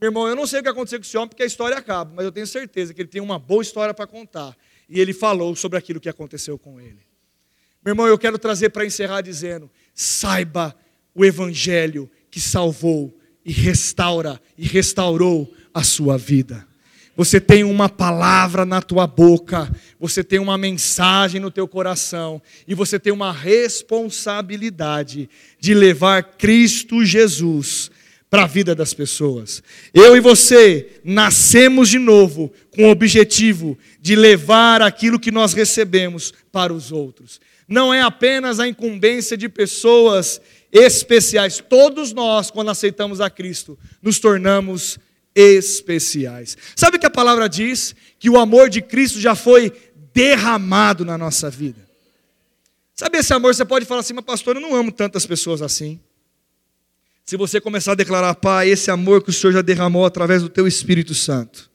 Meu 0.00 0.08
irmão, 0.08 0.26
eu 0.26 0.34
não 0.34 0.46
sei 0.46 0.60
o 0.60 0.62
que 0.62 0.68
aconteceu 0.70 0.98
com 0.98 1.04
esse 1.04 1.16
homem, 1.18 1.28
porque 1.28 1.42
a 1.42 1.46
história 1.46 1.76
acaba, 1.76 2.10
mas 2.14 2.24
eu 2.24 2.32
tenho 2.32 2.46
certeza 2.46 2.94
que 2.94 3.02
ele 3.02 3.08
tem 3.08 3.20
uma 3.20 3.38
boa 3.38 3.60
história 3.60 3.92
para 3.92 4.06
contar. 4.06 4.56
E 4.88 4.98
ele 4.98 5.12
falou 5.12 5.54
sobre 5.54 5.78
aquilo 5.78 6.00
que 6.00 6.08
aconteceu 6.08 6.58
com 6.58 6.80
ele. 6.80 7.09
Meu 7.84 7.92
irmão, 7.92 8.06
eu 8.06 8.18
quero 8.18 8.38
trazer 8.38 8.70
para 8.70 8.86
encerrar 8.86 9.20
dizendo: 9.20 9.70
saiba 9.94 10.74
o 11.14 11.24
evangelho 11.24 12.10
que 12.30 12.40
salvou 12.40 13.16
e 13.44 13.52
restaura 13.52 14.40
e 14.56 14.66
restaurou 14.66 15.52
a 15.72 15.82
sua 15.82 16.18
vida 16.18 16.68
você 17.20 17.38
tem 17.38 17.64
uma 17.64 17.86
palavra 17.86 18.64
na 18.64 18.80
tua 18.80 19.06
boca, 19.06 19.70
você 19.98 20.24
tem 20.24 20.38
uma 20.38 20.56
mensagem 20.56 21.38
no 21.38 21.50
teu 21.50 21.68
coração 21.68 22.40
e 22.66 22.74
você 22.74 22.98
tem 22.98 23.12
uma 23.12 23.30
responsabilidade 23.30 25.28
de 25.58 25.74
levar 25.74 26.22
Cristo 26.22 27.04
Jesus 27.04 27.90
para 28.30 28.44
a 28.44 28.46
vida 28.46 28.74
das 28.74 28.94
pessoas. 28.94 29.62
Eu 29.92 30.16
e 30.16 30.20
você 30.20 31.00
nascemos 31.04 31.90
de 31.90 31.98
novo 31.98 32.50
com 32.74 32.84
o 32.84 32.90
objetivo 32.90 33.76
de 34.00 34.16
levar 34.16 34.80
aquilo 34.80 35.20
que 35.20 35.30
nós 35.30 35.52
recebemos 35.52 36.32
para 36.50 36.72
os 36.72 36.90
outros. 36.90 37.38
Não 37.70 37.94
é 37.94 38.02
apenas 38.02 38.58
a 38.58 38.66
incumbência 38.66 39.36
de 39.36 39.48
pessoas 39.48 40.40
especiais. 40.72 41.62
Todos 41.68 42.12
nós, 42.12 42.50
quando 42.50 42.68
aceitamos 42.68 43.20
a 43.20 43.30
Cristo, 43.30 43.78
nos 44.02 44.18
tornamos 44.18 44.98
especiais. 45.32 46.56
Sabe 46.74 46.96
o 46.96 47.00
que 47.00 47.06
a 47.06 47.10
palavra 47.10 47.48
diz? 47.48 47.94
Que 48.18 48.28
o 48.28 48.40
amor 48.40 48.68
de 48.68 48.82
Cristo 48.82 49.20
já 49.20 49.36
foi 49.36 49.72
derramado 50.12 51.04
na 51.04 51.16
nossa 51.16 51.48
vida. 51.48 51.88
Sabe 52.92 53.18
esse 53.18 53.32
amor? 53.32 53.54
Você 53.54 53.64
pode 53.64 53.86
falar 53.86 54.00
assim, 54.00 54.14
mas 54.14 54.24
pastor, 54.24 54.56
eu 54.56 54.60
não 54.60 54.74
amo 54.74 54.90
tantas 54.90 55.24
pessoas 55.24 55.62
assim. 55.62 56.00
Se 57.24 57.36
você 57.36 57.60
começar 57.60 57.92
a 57.92 57.94
declarar, 57.94 58.34
Pai, 58.34 58.68
esse 58.68 58.90
amor 58.90 59.22
que 59.22 59.30
o 59.30 59.32
Senhor 59.32 59.52
já 59.52 59.62
derramou 59.62 60.04
através 60.04 60.42
do 60.42 60.48
teu 60.48 60.66
Espírito 60.66 61.14
Santo. 61.14 61.70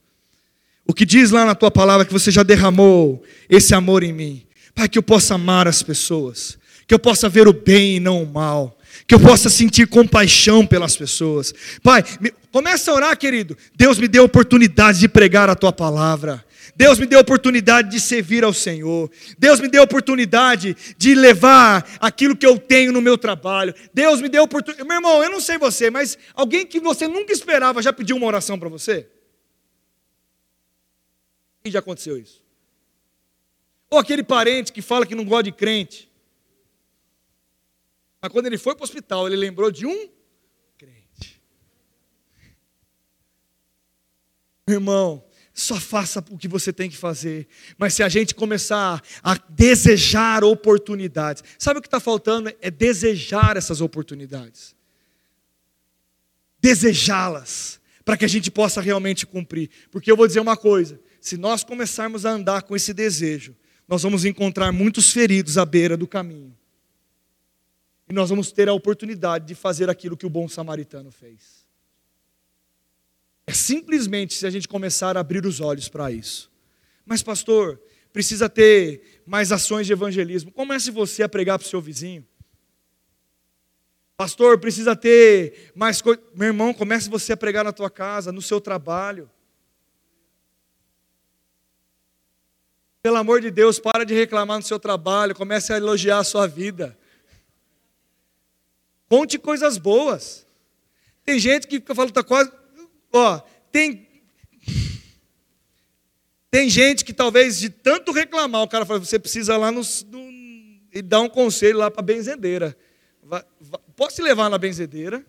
O 0.85 0.93
que 0.93 1.05
diz 1.05 1.31
lá 1.31 1.45
na 1.45 1.55
tua 1.55 1.71
palavra 1.71 2.05
que 2.05 2.11
você 2.11 2.29
já 2.29 2.43
derramou 2.43 3.23
esse 3.49 3.73
amor 3.73 4.03
em 4.03 4.11
mim. 4.11 4.44
Pai, 4.75 4.89
que 4.89 4.97
eu 4.97 5.03
possa 5.03 5.35
amar 5.35 5.67
as 5.69 5.81
pessoas, 5.81 6.57
que 6.85 6.93
eu 6.93 6.99
possa 6.99 7.29
ver 7.29 7.47
o 7.47 7.53
bem 7.53 7.95
e 7.95 7.99
não 7.99 8.21
o 8.21 8.25
mal, 8.25 8.77
que 9.07 9.15
eu 9.15 9.19
possa 9.19 9.49
sentir 9.49 9.87
compaixão 9.87 10.67
pelas 10.67 10.97
pessoas. 10.97 11.53
Pai, 11.81 12.03
me, 12.19 12.31
começa 12.51 12.91
a 12.91 12.93
orar, 12.93 13.17
querido. 13.17 13.57
Deus 13.73 13.97
me 13.97 14.07
deu 14.07 14.23
a 14.23 14.25
oportunidade 14.25 14.99
de 14.99 15.07
pregar 15.07 15.49
a 15.49 15.55
tua 15.55 15.71
palavra. 15.71 16.43
Deus 16.75 16.99
me 16.99 17.05
deu 17.05 17.19
a 17.19 17.21
oportunidade 17.21 17.89
de 17.89 18.01
servir 18.01 18.43
ao 18.43 18.53
Senhor. 18.53 19.09
Deus 19.37 19.61
me 19.61 19.69
deu 19.69 19.81
a 19.81 19.85
oportunidade 19.85 20.75
de 20.97 21.15
levar 21.15 21.87
aquilo 22.01 22.35
que 22.35 22.45
eu 22.45 22.59
tenho 22.59 22.91
no 22.91 23.01
meu 23.01 23.17
trabalho. 23.17 23.73
Deus 23.93 24.19
me 24.21 24.27
deu 24.27 24.41
a 24.41 24.45
oportunidade. 24.45 24.85
Meu 24.85 24.97
irmão, 24.97 25.23
eu 25.23 25.29
não 25.29 25.39
sei 25.39 25.57
você, 25.57 25.89
mas 25.89 26.17
alguém 26.33 26.65
que 26.65 26.81
você 26.81 27.07
nunca 27.07 27.31
esperava 27.31 27.81
já 27.81 27.93
pediu 27.93 28.17
uma 28.17 28.27
oração 28.27 28.59
para 28.59 28.67
você? 28.67 29.07
E 31.63 31.71
já 31.71 31.79
aconteceu 31.79 32.17
isso? 32.17 32.44
Ou 33.95 33.99
aquele 33.99 34.23
parente 34.23 34.73
que 34.73 34.81
fala 34.81 35.05
que 35.05 35.15
não 35.15 35.23
gosta 35.23 35.43
de 35.43 35.53
crente. 35.53 36.11
Mas 38.21 38.29
quando 38.29 38.45
ele 38.45 38.57
foi 38.57 38.75
para 38.75 38.81
o 38.81 38.83
hospital, 38.83 39.25
ele 39.25 39.37
lembrou 39.37 39.71
de 39.71 39.85
um 39.85 40.09
crente. 40.77 41.41
Irmão, 44.67 45.23
só 45.53 45.79
faça 45.79 46.19
o 46.29 46.37
que 46.37 46.45
você 46.45 46.73
tem 46.73 46.89
que 46.89 46.97
fazer. 46.97 47.47
Mas 47.77 47.93
se 47.93 48.03
a 48.03 48.09
gente 48.09 48.35
começar 48.35 49.01
a 49.23 49.37
desejar 49.47 50.43
oportunidades, 50.43 51.41
sabe 51.57 51.79
o 51.79 51.81
que 51.81 51.87
está 51.87 52.01
faltando? 52.01 52.53
É 52.59 52.69
desejar 52.69 53.55
essas 53.55 53.79
oportunidades. 53.79 54.75
Desejá-las, 56.59 57.79
para 58.03 58.17
que 58.17 58.25
a 58.25 58.29
gente 58.29 58.51
possa 58.51 58.81
realmente 58.81 59.25
cumprir. 59.25 59.69
Porque 59.89 60.11
eu 60.11 60.17
vou 60.17 60.27
dizer 60.27 60.41
uma 60.41 60.57
coisa: 60.57 60.99
se 61.21 61.37
nós 61.37 61.63
começarmos 61.63 62.25
a 62.25 62.31
andar 62.31 62.63
com 62.63 62.75
esse 62.75 62.93
desejo, 62.93 63.55
nós 63.87 64.03
vamos 64.03 64.25
encontrar 64.25 64.71
muitos 64.71 65.11
feridos 65.11 65.57
à 65.57 65.65
beira 65.65 65.95
do 65.95 66.07
caminho. 66.07 66.55
E 68.09 68.13
nós 68.13 68.29
vamos 68.29 68.51
ter 68.51 68.69
a 68.69 68.73
oportunidade 68.73 69.45
de 69.45 69.55
fazer 69.55 69.89
aquilo 69.89 70.17
que 70.17 70.25
o 70.25 70.29
bom 70.29 70.47
samaritano 70.47 71.11
fez. 71.11 71.65
É 73.47 73.53
simplesmente 73.53 74.33
se 74.33 74.45
a 74.45 74.49
gente 74.49 74.67
começar 74.67 75.17
a 75.17 75.19
abrir 75.19 75.45
os 75.45 75.59
olhos 75.59 75.87
para 75.87 76.11
isso. 76.11 76.51
Mas, 77.05 77.21
pastor, 77.21 77.79
precisa 78.11 78.49
ter 78.49 79.21
mais 79.25 79.51
ações 79.51 79.85
de 79.85 79.93
evangelismo. 79.93 80.51
Comece 80.51 80.89
você 80.89 81.21
a 81.21 81.29
pregar 81.29 81.59
para 81.59 81.65
o 81.65 81.69
seu 81.69 81.81
vizinho. 81.81 82.25
Pastor, 84.17 84.57
precisa 84.59 84.95
ter 84.95 85.71
mais 85.75 86.01
coisa. 86.01 86.21
Meu 86.33 86.47
irmão, 86.47 86.73
comece 86.73 87.09
você 87.09 87.33
a 87.33 87.37
pregar 87.37 87.63
na 87.63 87.73
tua 87.73 87.89
casa, 87.89 88.31
no 88.31 88.41
seu 88.41 88.61
trabalho. 88.61 89.29
Pelo 93.05 93.17
amor 93.17 93.39
de 93.39 93.51
Deus, 93.51 93.77
para 93.77 94.03
de 94.03 94.15
reclamar 94.15 94.57
no 94.57 94.63
seu 94.63 94.79
trabalho, 94.79 95.35
comece 95.35 95.71
a 95.71 95.77
elogiar 95.77 96.17
a 96.17 96.23
sua 96.23 96.47
vida. 96.47 96.97
Conte 99.07 99.37
coisas 99.37 99.77
boas. 99.77 100.43
Tem 101.23 101.37
gente 101.37 101.67
que 101.67 101.75
fica 101.75 101.93
falando, 101.93 102.11
tá 102.11 102.23
quase. 102.23 102.51
Ó, 103.13 103.37
tem. 103.71 104.07
Tem 106.49 106.67
gente 106.67 107.05
que 107.05 107.13
talvez 107.13 107.59
de 107.59 107.69
tanto 107.69 108.11
reclamar, 108.11 108.63
o 108.63 108.67
cara 108.67 108.87
fala, 108.87 108.97
você 108.97 109.19
precisa 109.19 109.55
lá 109.55 109.71
no, 109.71 109.81
no 110.07 110.31
e 110.91 110.99
dar 111.03 111.21
um 111.21 111.29
conselho 111.29 111.77
lá 111.77 111.91
para 111.91 112.01
a 112.01 112.03
benzedeira. 112.03 112.75
Vai, 113.21 113.43
vai, 113.61 113.81
posso 113.95 114.15
te 114.15 114.23
levar 114.23 114.49
na 114.49 114.57
benzedeira? 114.57 115.23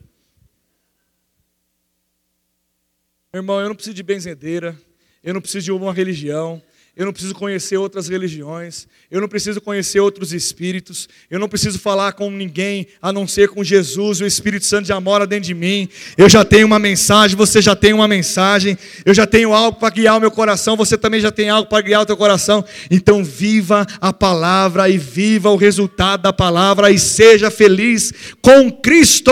Meu 3.31 3.43
irmão, 3.43 3.61
eu 3.61 3.69
não 3.69 3.75
preciso 3.75 3.95
de 3.95 4.03
benzedeira, 4.03 4.75
eu 5.23 5.35
não 5.35 5.43
preciso 5.43 5.67
de 5.67 5.73
uma 5.73 5.93
religião, 5.93 6.63
eu 6.97 7.05
não 7.05 7.13
preciso 7.13 7.35
conhecer 7.35 7.77
outras 7.77 8.09
religiões, 8.09 8.87
eu 9.11 9.21
não 9.21 9.29
preciso 9.29 9.61
conhecer 9.61 10.01
outros 10.01 10.33
espíritos, 10.33 11.07
eu 11.31 11.39
não 11.39 11.47
preciso 11.47 11.79
falar 11.79 12.15
com 12.15 12.31
ninguém 12.31 12.87
a 13.03 13.13
não 13.13 13.29
ser 13.29 13.51
com 13.51 13.63
Jesus, 13.63 14.23
o 14.23 14.27
Espírito 14.27 14.65
Santo 14.65 14.89
já 14.89 14.99
mora 14.99 15.27
dentro 15.27 15.45
de 15.45 15.53
mim. 15.53 15.91
Eu 16.17 16.27
já 16.27 16.43
tenho 16.43 16.67
uma 16.67 16.79
mensagem, 16.79 17.37
você 17.37 17.61
já 17.61 17.77
tem 17.77 17.93
uma 17.93 18.09
mensagem, 18.09 18.79
eu 19.05 19.13
já 19.13 19.27
tenho 19.27 19.53
algo 19.53 19.79
para 19.79 19.91
guiar 19.91 20.17
o 20.17 20.21
meu 20.21 20.31
coração, 20.31 20.75
você 20.75 20.97
também 20.97 21.21
já 21.21 21.31
tem 21.31 21.51
algo 21.51 21.69
para 21.69 21.83
guiar 21.83 22.01
o 22.01 22.07
teu 22.07 22.17
coração. 22.17 22.65
Então 22.91 23.23
viva 23.23 23.87
a 24.01 24.11
palavra 24.11 24.89
e 24.89 24.97
viva 24.97 25.51
o 25.51 25.57
resultado 25.57 26.23
da 26.23 26.33
palavra 26.33 26.91
e 26.91 26.99
seja 26.99 27.51
feliz 27.51 28.11
com 28.41 28.73
Cristo. 28.73 29.31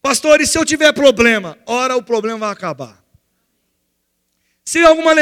Pastor, 0.00 0.40
e 0.40 0.46
se 0.46 0.56
eu 0.56 0.64
tiver 0.64 0.92
problema? 0.92 1.58
Ora, 1.66 1.96
o 1.96 2.02
problema 2.04 2.38
vai 2.38 2.52
acabar. 2.52 3.03
Se 4.64 4.78
alguma 4.78 5.12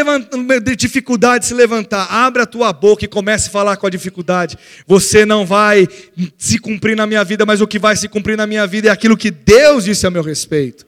dificuldade 0.76 1.46
se 1.46 1.54
levantar, 1.54 2.04
abre 2.04 2.42
a 2.42 2.46
tua 2.46 2.72
boca 2.72 3.04
e 3.04 3.08
comece 3.08 3.48
a 3.48 3.50
falar 3.50 3.76
com 3.76 3.86
a 3.86 3.90
dificuldade. 3.90 4.56
Você 4.86 5.26
não 5.26 5.44
vai 5.44 5.88
se 6.38 6.58
cumprir 6.58 6.96
na 6.96 7.08
minha 7.08 7.24
vida, 7.24 7.44
mas 7.44 7.60
o 7.60 7.66
que 7.66 7.78
vai 7.78 7.96
se 7.96 8.08
cumprir 8.08 8.36
na 8.36 8.46
minha 8.46 8.64
vida 8.68 8.88
é 8.88 8.92
aquilo 8.92 9.16
que 9.16 9.32
Deus 9.32 9.84
disse 9.84 10.06
a 10.06 10.10
meu 10.10 10.22
respeito. 10.22 10.86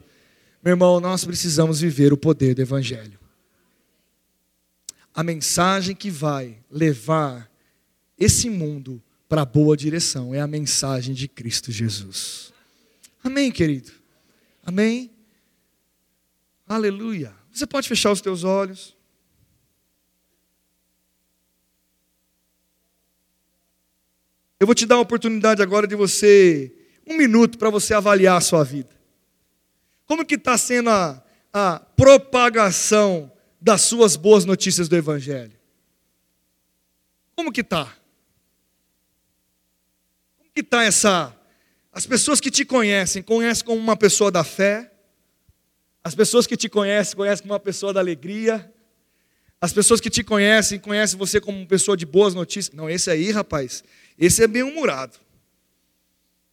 Meu 0.63 0.73
irmão, 0.73 1.01
nós 1.01 1.25
precisamos 1.25 1.81
viver 1.81 2.13
o 2.13 2.17
poder 2.17 2.55
do 2.55 2.63
Evangelho. 2.63 3.19
A 5.13 5.25
mensagem 5.25 5.95
que 5.95 6.11
vai 6.11 6.57
levar 6.71 7.51
esse 8.19 8.49
mundo 8.49 9.03
para 9.29 9.43
a 9.43 9.45
boa 9.47 9.77
direção 9.77 10.33
é 10.33 10.41
a 10.41 10.47
mensagem 10.47 11.13
de 11.13 11.27
Cristo 11.27 11.73
Jesus. 11.73 12.53
Amém, 13.23 13.51
querido? 13.51 13.91
Amém? 14.65 15.11
Aleluia. 16.69 17.44
Você 17.55 17.69
pode 17.69 17.89
fechar 17.89 18.11
os 18.11 18.21
teus 18.21 18.43
olhos. 18.43 18.97
Eu 24.59 24.67
vou 24.67 24.75
te 24.75 24.85
dar 24.85 24.97
a 24.97 25.01
oportunidade 25.01 25.63
agora 25.63 25.87
de 25.87 25.95
você, 25.95 26.75
um 27.07 27.17
minuto 27.17 27.57
para 27.57 27.71
você 27.71 27.95
avaliar 27.95 28.37
a 28.37 28.41
sua 28.41 28.65
vida. 28.65 28.91
Como 30.05 30.25
que 30.25 30.35
está 30.35 30.59
sendo 30.59 30.91
a, 30.91 31.23
a 31.53 31.79
propagação 31.79 33.31
das 33.61 33.83
suas 33.83 34.17
boas 34.17 34.45
notícias 34.45 34.89
do 34.89 34.97
Evangelho? 34.97 35.57
Como 37.37 37.53
que 37.53 37.61
está? 37.61 37.85
Como 40.39 40.51
que 40.53 40.61
está 40.61 40.83
essa... 40.83 41.37
As 41.93 42.05
pessoas 42.05 42.41
que 42.41 42.51
te 42.51 42.65
conhecem, 42.65 43.23
conhecem 43.23 43.65
como 43.65 43.79
uma 43.79 43.97
pessoa 43.97 44.29
da 44.29 44.43
fé, 44.43 44.94
as 46.05 46.15
pessoas 46.15 46.47
que 46.47 46.55
te 46.55 46.69
conhecem, 46.69 47.17
conhecem 47.17 47.43
como 47.43 47.55
uma 47.55 47.61
pessoa 47.61 47.91
da 47.91 47.99
alegria. 47.99 48.71
As 49.59 49.73
pessoas 49.73 50.03
que 50.03 50.11
te 50.11 50.23
conhecem, 50.23 50.79
conhecem 50.79 51.19
você 51.19 51.41
como 51.41 51.57
uma 51.57 51.67
pessoa 51.67 51.97
de 51.97 52.05
boas 52.05 52.35
notícias. 52.35 52.77
Não, 52.77 52.91
esse 52.91 53.11
aí, 53.11 53.31
rapaz, 53.31 53.83
esse 54.19 54.45
é 54.45 54.47
bem-humorado. 54.47 55.19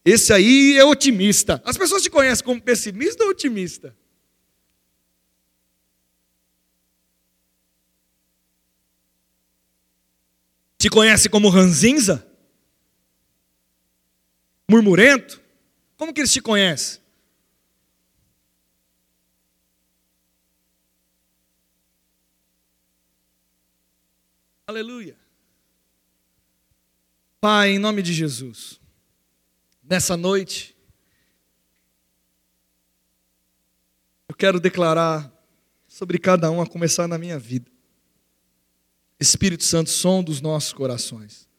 Esse 0.05 0.31
aí 0.31 0.77
é 0.77 0.85
otimista. 0.85 1.61
As 1.65 1.77
pessoas 1.77 2.01
te 2.01 2.09
conhecem 2.09 2.45
como 2.45 2.61
pessimista 2.61 3.25
ou 3.25 3.31
otimista? 3.31 3.93
Te 10.77 10.89
conhece 10.89 11.27
como 11.27 11.49
ranzinza? 11.49 12.25
Murmurento? 14.67 15.41
Como 15.97 16.13
que 16.13 16.21
eles 16.21 16.31
te 16.31 16.41
conhecem? 16.41 17.00
Aleluia. 24.71 25.17
Pai, 27.41 27.71
em 27.71 27.77
nome 27.77 28.01
de 28.01 28.13
Jesus, 28.13 28.79
nessa 29.83 30.15
noite, 30.15 30.77
eu 34.29 34.33
quero 34.33 34.61
declarar 34.61 35.29
sobre 35.89 36.17
cada 36.17 36.49
um, 36.49 36.61
a 36.61 36.65
começar 36.65 37.05
na 37.05 37.17
minha 37.17 37.37
vida. 37.37 37.69
Espírito 39.19 39.65
Santo, 39.65 39.89
som 39.89 40.23
dos 40.23 40.39
nossos 40.39 40.71
corações. 40.71 41.49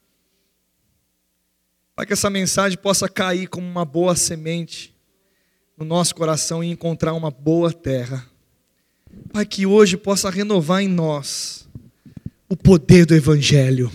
Para 1.95 2.07
que 2.07 2.13
essa 2.13 2.31
mensagem 2.31 2.79
possa 2.79 3.07
cair 3.07 3.47
como 3.47 3.67
uma 3.67 3.85
boa 3.85 4.15
semente 4.15 4.91
no 5.77 5.85
nosso 5.85 6.15
coração 6.15 6.63
e 6.63 6.71
encontrar 6.71 7.13
uma 7.13 7.29
boa 7.29 7.71
terra. 7.71 8.27
Pai, 9.31 9.45
que 9.45 9.67
hoje 9.67 9.97
possa 9.97 10.31
renovar 10.31 10.81
em 10.81 10.87
nós 10.87 11.62
o 12.53 12.55
poder 12.55 13.03
do 13.07 13.15
Evangelho, 13.15 13.91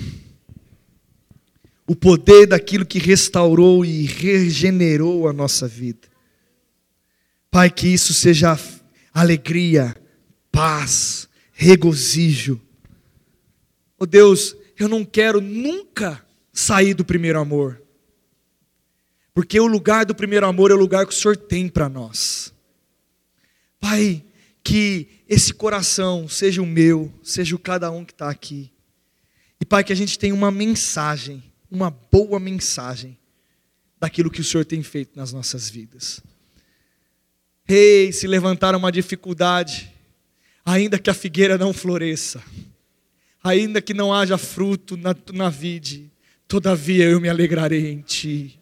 o 1.86 1.94
poder 1.94 2.44
daquilo 2.44 2.84
que 2.84 2.98
restaurou 2.98 3.84
e 3.84 4.04
regenerou 4.04 5.28
a 5.28 5.32
nossa 5.32 5.68
vida. 5.68 6.08
Pai, 7.52 7.70
que 7.70 7.86
isso 7.86 8.12
seja 8.12 8.58
alegria, 9.14 9.94
paz, 10.50 11.28
regozijo. 11.52 12.60
Oh 13.96 14.04
Deus, 14.04 14.56
eu 14.76 14.88
não 14.88 15.04
quero 15.04 15.40
nunca 15.40 16.20
sair 16.52 16.94
do 16.94 17.04
primeiro 17.04 17.38
amor. 17.38 17.80
Porque 19.32 19.60
o 19.60 19.68
lugar 19.68 20.04
do 20.04 20.16
primeiro 20.16 20.48
amor 20.48 20.72
é 20.72 20.74
o 20.74 20.78
lugar 20.78 21.06
que 21.06 21.12
o 21.12 21.16
Senhor 21.16 21.36
tem 21.36 21.68
para 21.68 21.88
nós. 21.88 22.52
Pai, 23.78 24.24
que 24.64 25.17
esse 25.28 25.52
coração 25.52 26.26
seja 26.26 26.62
o 26.62 26.66
meu, 26.66 27.12
seja 27.22 27.54
o 27.54 27.58
cada 27.58 27.90
um 27.90 28.04
que 28.04 28.12
está 28.12 28.30
aqui. 28.30 28.72
E 29.60 29.64
Pai, 29.64 29.84
que 29.84 29.92
a 29.92 29.96
gente 29.96 30.18
tenha 30.18 30.34
uma 30.34 30.50
mensagem, 30.50 31.42
uma 31.70 31.90
boa 31.90 32.40
mensagem 32.40 33.18
daquilo 34.00 34.30
que 34.30 34.40
o 34.40 34.44
Senhor 34.44 34.64
tem 34.64 34.82
feito 34.82 35.16
nas 35.16 35.32
nossas 35.32 35.68
vidas. 35.68 36.22
Ei, 37.68 38.10
se 38.12 38.26
levantar 38.26 38.74
uma 38.74 38.90
dificuldade, 38.90 39.92
ainda 40.64 40.98
que 40.98 41.10
a 41.10 41.14
figueira 41.14 41.58
não 41.58 41.74
floresça, 41.74 42.42
ainda 43.44 43.82
que 43.82 43.92
não 43.92 44.14
haja 44.14 44.38
fruto 44.38 44.96
na, 44.96 45.14
na 45.34 45.50
vide, 45.50 46.10
todavia 46.46 47.04
eu 47.04 47.20
me 47.20 47.28
alegrarei 47.28 47.90
em 47.90 48.00
Ti. 48.00 48.58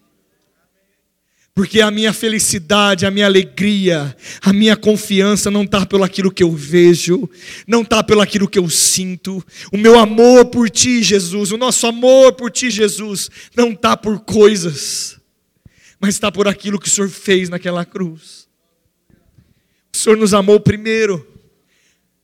Porque 1.56 1.80
a 1.80 1.90
minha 1.90 2.12
felicidade, 2.12 3.06
a 3.06 3.10
minha 3.10 3.24
alegria, 3.24 4.14
a 4.42 4.52
minha 4.52 4.76
confiança 4.76 5.50
não 5.50 5.62
está 5.62 5.86
pelo 5.86 6.04
aquilo 6.04 6.30
que 6.30 6.42
eu 6.42 6.52
vejo, 6.52 7.30
não 7.66 7.80
está 7.80 8.04
pelo 8.04 8.20
aquilo 8.20 8.46
que 8.46 8.58
eu 8.58 8.68
sinto. 8.68 9.42
O 9.72 9.78
meu 9.78 9.98
amor 9.98 10.44
por 10.50 10.68
Ti, 10.68 11.02
Jesus, 11.02 11.52
o 11.52 11.56
nosso 11.56 11.86
amor 11.86 12.34
por 12.34 12.50
Ti, 12.50 12.70
Jesus, 12.70 13.30
não 13.56 13.70
está 13.70 13.96
por 13.96 14.20
coisas, 14.20 15.18
mas 15.98 16.14
está 16.14 16.30
por 16.30 16.46
aquilo 16.46 16.78
que 16.78 16.88
o 16.88 16.90
Senhor 16.90 17.08
fez 17.08 17.48
naquela 17.48 17.86
cruz. 17.86 18.46
O 19.94 19.96
Senhor 19.96 20.18
nos 20.18 20.34
amou 20.34 20.60
primeiro, 20.60 21.26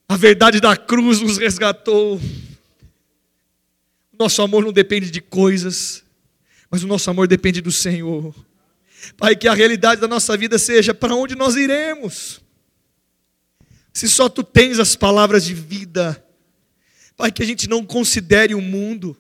a 0.07 0.15
verdade 0.15 0.61
da 0.61 0.77
cruz 0.77 1.23
nos 1.23 1.39
resgatou. 1.39 2.21
Nosso 4.13 4.43
amor 4.43 4.63
não 4.63 4.75
depende 4.75 5.11
de 5.11 5.23
coisas, 5.23 6.05
mas 6.71 6.85
o 6.85 6.87
nosso 6.87 7.09
amor 7.09 7.27
depende 7.27 7.63
do 7.63 7.73
Senhor. 7.73 8.35
Pai, 9.17 9.35
que 9.35 9.49
a 9.49 9.55
realidade 9.55 10.01
da 10.01 10.09
nossa 10.09 10.37
vida 10.37 10.59
seja 10.59 10.95
para 10.95 11.15
onde 11.15 11.35
nós 11.35 11.57
iremos. 11.57 12.41
Se 13.93 14.09
só 14.09 14.29
tu 14.29 14.43
tens 14.43 14.79
as 14.79 14.97
palavras 14.97 15.45
de 15.45 15.55
vida, 15.55 16.25
Pai, 17.17 17.31
que 17.31 17.43
a 17.43 17.47
gente 17.47 17.69
não 17.69 17.85
considere 17.85 18.55
o 18.55 18.61
mundo, 18.61 19.17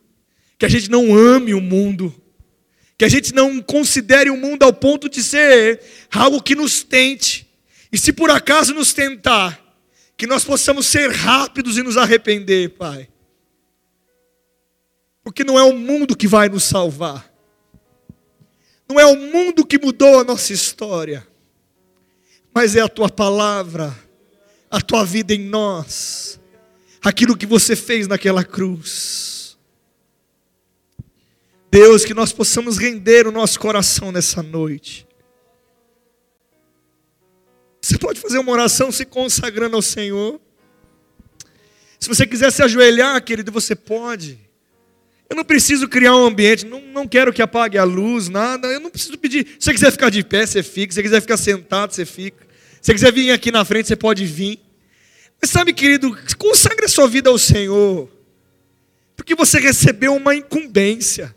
que 0.59 0.65
a 0.65 0.69
gente 0.69 0.91
não 0.91 1.15
ame 1.15 1.53
o 1.53 1.61
mundo, 1.61 2.15
que 2.97 3.05
a 3.05 3.09
gente 3.09 3.35
não 3.35 3.61
considere 3.61 4.31
o 4.31 4.37
mundo 4.37 4.63
ao 4.63 4.73
ponto 4.73 5.09
de 5.09 5.23
ser 5.23 5.81
algo 6.11 6.43
que 6.43 6.55
nos 6.55 6.83
tente, 6.83 7.49
e 7.91 7.99
se 7.99 8.13
por 8.13 8.31
acaso 8.31 8.73
nos 8.73 8.93
tentar, 8.93 9.61
que 10.17 10.27
nós 10.27 10.45
possamos 10.45 10.87
ser 10.87 11.11
rápidos 11.11 11.77
e 11.77 11.83
nos 11.83 11.97
arrepender, 11.97 12.71
Pai. 12.71 13.09
Porque 15.25 15.45
não 15.45 15.59
é 15.59 15.63
o 15.63 15.77
mundo 15.77 16.17
que 16.17 16.27
vai 16.27 16.49
nos 16.49 16.63
salvar. 16.63 17.32
Não 18.93 19.01
é 19.01 19.07
o 19.07 19.17
mundo 19.17 19.65
que 19.65 19.79
mudou 19.79 20.21
a 20.21 20.25
nossa 20.25 20.53
história. 20.53 21.27
Mas 22.53 22.77
é 22.77 22.81
a 22.81 22.89
tua 22.89 23.09
palavra, 23.09 23.99
a 24.71 24.83
tua 24.83 25.03
vida 25.03 25.33
em 25.33 25.39
nós, 25.39 26.39
aquilo 27.03 27.35
que 27.35 27.47
você 27.47 27.75
fez 27.75 28.07
naquela 28.07 28.45
cruz. 28.45 29.57
Deus, 31.71 32.05
que 32.05 32.13
nós 32.13 32.35
possamos 32.35 32.77
render 32.77 33.27
o 33.27 33.33
nosso 33.33 33.59
coração 33.59 34.13
nessa 34.13 34.43
noite. 34.43 35.09
Você 37.81 37.97
pode 37.97 38.21
fazer 38.21 38.37
uma 38.41 38.53
oração 38.53 38.93
se 38.93 39.07
consagrando 39.07 39.75
ao 39.75 39.81
Senhor. 39.81 40.39
Se 41.99 42.09
você 42.11 42.27
quiser 42.27 42.53
se 42.53 42.63
ajoelhar, 42.63 43.25
querido, 43.25 43.51
você 43.51 43.75
pode. 43.75 44.39
Eu 45.33 45.37
não 45.37 45.45
preciso 45.47 45.89
criar 45.89 46.15
um 46.15 46.27
ambiente, 46.27 46.67
não, 46.67 46.79
não 46.79 47.09
quero 47.09 47.33
que 47.33 47.41
apague 47.41 47.79
a 47.79 47.85
luz, 47.85 48.29
nada. 48.29 48.69
Eu 48.69 48.79
não 48.79 48.91
preciso 48.91 49.17
pedir. 49.17 49.47
Se 49.59 49.65
você 49.65 49.73
quiser 49.73 49.91
ficar 49.91 50.11
de 50.11 50.23
pé, 50.23 50.45
você 50.45 50.63
fica. 50.63 50.93
Se 50.93 50.97
você 50.97 51.03
quiser 51.03 51.23
ficar 51.23 51.39
sentado, 51.39 51.91
você 51.91 52.05
fica. 52.05 52.47
Se 52.83 52.89
você 52.89 52.93
quiser 52.93 53.13
vir 53.15 53.31
aqui 53.31 53.51
na 53.51 53.65
frente, 53.65 53.89
você 53.89 53.97
pode 53.97 54.27
vir. 54.27 54.61
Mas 55.41 55.51
sabe, 55.51 55.73
querido, 55.73 56.15
consagre 56.37 56.85
a 56.85 56.89
sua 56.89 57.09
vida 57.09 57.31
ao 57.31 57.39
Senhor. 57.39 58.11
Porque 59.17 59.35
você 59.35 59.59
recebeu 59.59 60.15
uma 60.15 60.35
incumbência. 60.35 61.35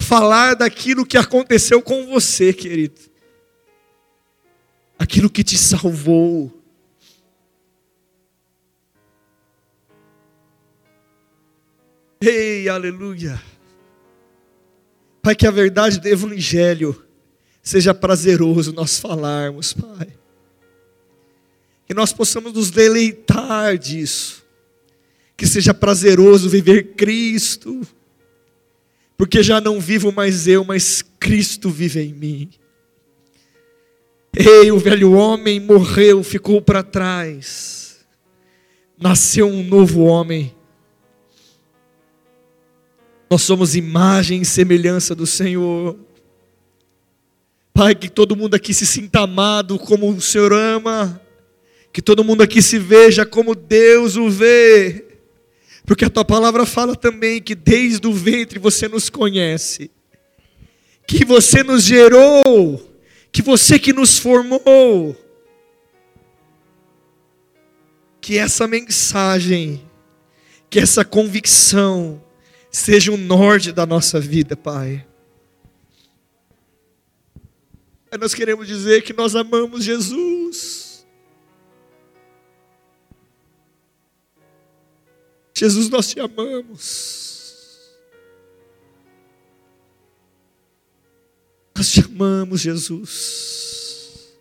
Falar 0.00 0.54
daquilo 0.54 1.06
que 1.06 1.16
aconteceu 1.16 1.80
com 1.80 2.06
você, 2.06 2.52
querido. 2.52 3.00
Aquilo 4.98 5.30
que 5.30 5.44
te 5.44 5.56
salvou. 5.56 6.55
Ei, 12.20 12.68
aleluia. 12.68 13.40
Pai, 15.20 15.34
que 15.34 15.46
a 15.46 15.50
verdade 15.50 16.00
do 16.00 16.08
Evangelho 16.08 17.04
seja 17.62 17.92
prazeroso 17.92 18.72
nós 18.72 18.98
falarmos, 18.98 19.72
Pai. 19.72 20.08
Que 21.86 21.92
nós 21.92 22.12
possamos 22.12 22.52
nos 22.52 22.70
deleitar 22.70 23.76
disso. 23.76 24.44
Que 25.36 25.46
seja 25.46 25.74
prazeroso 25.74 26.48
viver 26.48 26.94
Cristo. 26.94 27.86
Porque 29.16 29.42
já 29.42 29.60
não 29.60 29.80
vivo 29.80 30.10
mais 30.10 30.46
eu, 30.46 30.64
mas 30.64 31.02
Cristo 31.18 31.70
vive 31.70 32.00
em 32.00 32.12
mim. 32.14 32.50
Ei, 34.34 34.70
o 34.70 34.78
velho 34.78 35.12
homem 35.12 35.60
morreu, 35.60 36.22
ficou 36.22 36.62
para 36.62 36.82
trás. 36.82 38.06
Nasceu 38.98 39.46
um 39.46 39.62
novo 39.62 40.02
homem 40.04 40.55
nós 43.28 43.42
somos 43.42 43.74
imagem 43.74 44.42
e 44.42 44.44
semelhança 44.44 45.14
do 45.14 45.26
Senhor. 45.26 45.98
Pai, 47.74 47.94
que 47.94 48.08
todo 48.08 48.36
mundo 48.36 48.54
aqui 48.54 48.72
se 48.72 48.86
sinta 48.86 49.20
amado 49.20 49.78
como 49.78 50.08
o 50.10 50.20
Senhor 50.20 50.52
ama. 50.52 51.20
Que 51.92 52.00
todo 52.00 52.24
mundo 52.24 52.42
aqui 52.42 52.62
se 52.62 52.78
veja 52.78 53.26
como 53.26 53.54
Deus 53.54 54.16
o 54.16 54.30
vê. 54.30 55.04
Porque 55.84 56.04
a 56.04 56.10
tua 56.10 56.24
palavra 56.24 56.64
fala 56.64 56.94
também 56.94 57.40
que 57.40 57.54
desde 57.54 58.06
o 58.06 58.12
ventre 58.12 58.58
você 58.58 58.88
nos 58.88 59.10
conhece. 59.10 59.90
Que 61.06 61.24
você 61.24 61.62
nos 61.62 61.82
gerou. 61.82 62.96
Que 63.32 63.42
você 63.42 63.78
que 63.78 63.92
nos 63.92 64.18
formou. 64.18 65.16
Que 68.20 68.38
essa 68.38 68.66
mensagem, 68.66 69.82
que 70.68 70.80
essa 70.80 71.04
convicção, 71.04 72.22
seja 72.76 73.10
o 73.10 73.16
norte 73.16 73.72
da 73.72 73.86
nossa 73.86 74.20
vida, 74.20 74.54
Pai. 74.54 75.06
Nós 78.20 78.34
queremos 78.34 78.66
dizer 78.66 79.02
que 79.02 79.14
nós 79.14 79.34
amamos 79.34 79.82
Jesus. 79.82 81.06
Jesus, 85.54 85.88
nós 85.88 86.08
te 86.08 86.20
amamos. 86.20 87.96
Nós 91.74 91.90
te 91.90 92.00
amamos, 92.00 92.60
Jesus. 92.60 94.36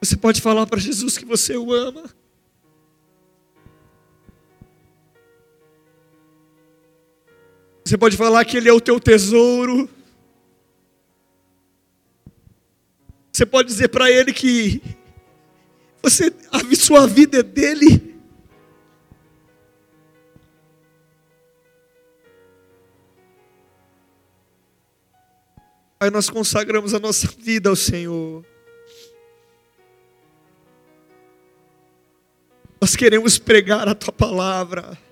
Você 0.00 0.16
pode 0.16 0.42
falar 0.42 0.66
para 0.66 0.78
Jesus 0.78 1.16
que 1.16 1.24
você 1.24 1.56
o 1.56 1.72
ama. 1.72 2.04
Você 7.86 7.96
pode 7.96 8.16
falar 8.16 8.44
que 8.44 8.56
Ele 8.56 8.68
é 8.68 8.72
o 8.72 8.80
teu 8.80 8.98
tesouro. 8.98 9.88
Você 13.32 13.46
pode 13.46 13.68
dizer 13.68 13.86
para 13.90 14.10
Ele 14.10 14.32
que 14.32 14.82
você, 16.02 16.34
a 16.50 16.74
sua 16.74 17.06
vida 17.06 17.38
é 17.38 17.42
dele. 17.44 18.16
Aí 26.00 26.10
nós 26.10 26.28
consagramos 26.28 26.92
a 26.92 26.98
nossa 26.98 27.28
vida 27.38 27.70
ao 27.70 27.76
Senhor. 27.76 28.44
Nós 32.80 32.96
queremos 32.96 33.38
pregar 33.38 33.86
a 33.86 33.94
tua 33.94 34.12
palavra. 34.12 35.05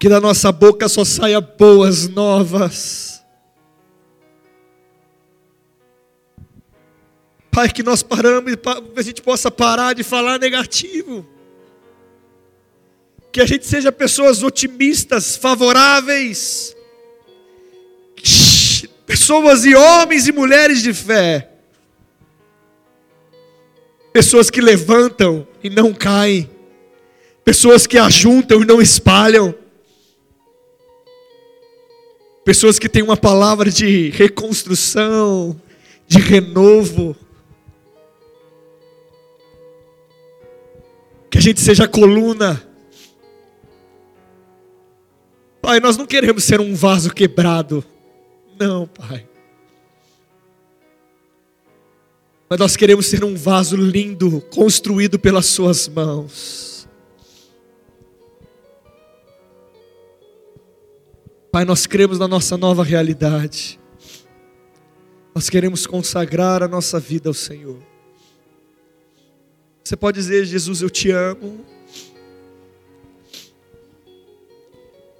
Que 0.00 0.08
da 0.08 0.18
nossa 0.18 0.50
boca 0.50 0.88
só 0.88 1.04
saia 1.04 1.42
boas 1.42 2.08
novas. 2.08 3.22
Pai, 7.50 7.68
que 7.68 7.82
nós 7.82 8.02
paramos, 8.02 8.54
a 8.96 9.02
gente 9.02 9.20
possa 9.20 9.50
parar 9.50 9.94
de 9.94 10.02
falar 10.02 10.38
negativo. 10.38 11.28
Que 13.30 13.42
a 13.42 13.46
gente 13.46 13.66
seja 13.66 13.92
pessoas 13.92 14.42
otimistas, 14.42 15.36
favoráveis. 15.36 16.74
Pessoas 19.04 19.66
e 19.66 19.74
homens 19.74 20.26
e 20.26 20.32
mulheres 20.32 20.82
de 20.82 20.94
fé. 20.94 21.50
Pessoas 24.14 24.48
que 24.48 24.62
levantam 24.62 25.46
e 25.62 25.68
não 25.68 25.92
caem. 25.92 26.48
Pessoas 27.44 27.86
que 27.86 27.98
ajuntam 27.98 28.62
e 28.62 28.64
não 28.64 28.80
espalham. 28.80 29.59
Pessoas 32.50 32.80
que 32.80 32.88
têm 32.88 33.00
uma 33.00 33.16
palavra 33.16 33.70
de 33.70 34.10
reconstrução, 34.10 35.56
de 36.08 36.18
renovo. 36.18 37.14
Que 41.30 41.38
a 41.38 41.40
gente 41.40 41.60
seja 41.60 41.86
coluna. 41.86 42.60
Pai, 45.62 45.78
nós 45.78 45.96
não 45.96 46.04
queremos 46.04 46.42
ser 46.42 46.60
um 46.60 46.74
vaso 46.74 47.14
quebrado. 47.14 47.84
Não, 48.58 48.88
Pai. 48.88 49.24
Mas 52.48 52.58
nós 52.58 52.74
queremos 52.74 53.06
ser 53.06 53.22
um 53.22 53.36
vaso 53.36 53.76
lindo, 53.76 54.40
construído 54.50 55.20
pelas 55.20 55.46
Suas 55.46 55.86
mãos. 55.86 56.69
Pai, 61.50 61.64
nós 61.64 61.84
cremos 61.84 62.18
na 62.18 62.28
nossa 62.28 62.56
nova 62.56 62.84
realidade. 62.84 63.80
Nós 65.34 65.50
queremos 65.50 65.84
consagrar 65.84 66.62
a 66.62 66.68
nossa 66.68 67.00
vida 67.00 67.28
ao 67.28 67.34
Senhor. 67.34 67.78
Você 69.82 69.96
pode 69.96 70.16
dizer, 70.20 70.44
Jesus, 70.44 70.80
eu 70.80 70.88
te 70.88 71.10
amo. 71.10 71.64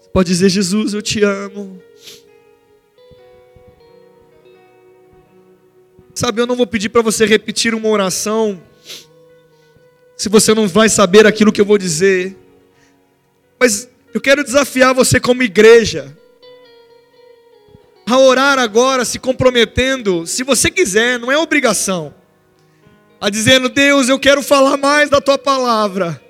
Você 0.01 0.09
pode 0.13 0.29
dizer, 0.29 0.49
Jesus, 0.49 0.95
eu 0.95 1.03
te 1.03 1.25
amo. 1.25 1.83
Sabe, 6.15 6.41
eu 6.41 6.47
não 6.47 6.55
vou 6.55 6.67
pedir 6.67 6.91
para 6.91 7.03
você 7.03 7.27
repetir 7.27 7.75
uma 7.75 7.89
oração, 7.89 8.63
se 10.17 10.29
você 10.29 10.53
não 10.55 10.69
vai 10.69 10.89
saber 10.89 11.27
aquilo 11.27 11.51
que 11.51 11.61
eu 11.61 11.65
vou 11.65 11.79
dizer. 11.79 12.37
Mas 13.59 13.89
eu 14.13 14.21
quero 14.21 14.43
desafiar 14.43 14.95
você 14.95 15.21
como 15.21 15.43
igreja 15.43 16.17
a 18.07 18.19
orar 18.19 18.59
agora, 18.59 19.05
se 19.05 19.19
comprometendo, 19.19 20.27
se 20.27 20.43
você 20.43 20.71
quiser, 20.71 21.19
não 21.19 21.31
é 21.31 21.39
obrigação, 21.39 22.13
a 23.21 23.31
dizendo: 23.31 23.69
Deus, 23.69 24.09
eu 24.09 24.19
quero 24.19 24.43
falar 24.43 24.77
mais 24.77 25.09
da 25.09 25.21
tua 25.21 25.39
palavra, 25.39 26.21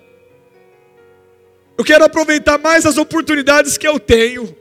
eu 1.78 1.85
quero 1.85 2.05
aproveitar 2.05 2.59
mais 2.59 2.85
as 2.85 2.99
oportunidades 2.99 3.78
que 3.78 3.89
eu 3.89 3.99
tenho. 3.99 4.55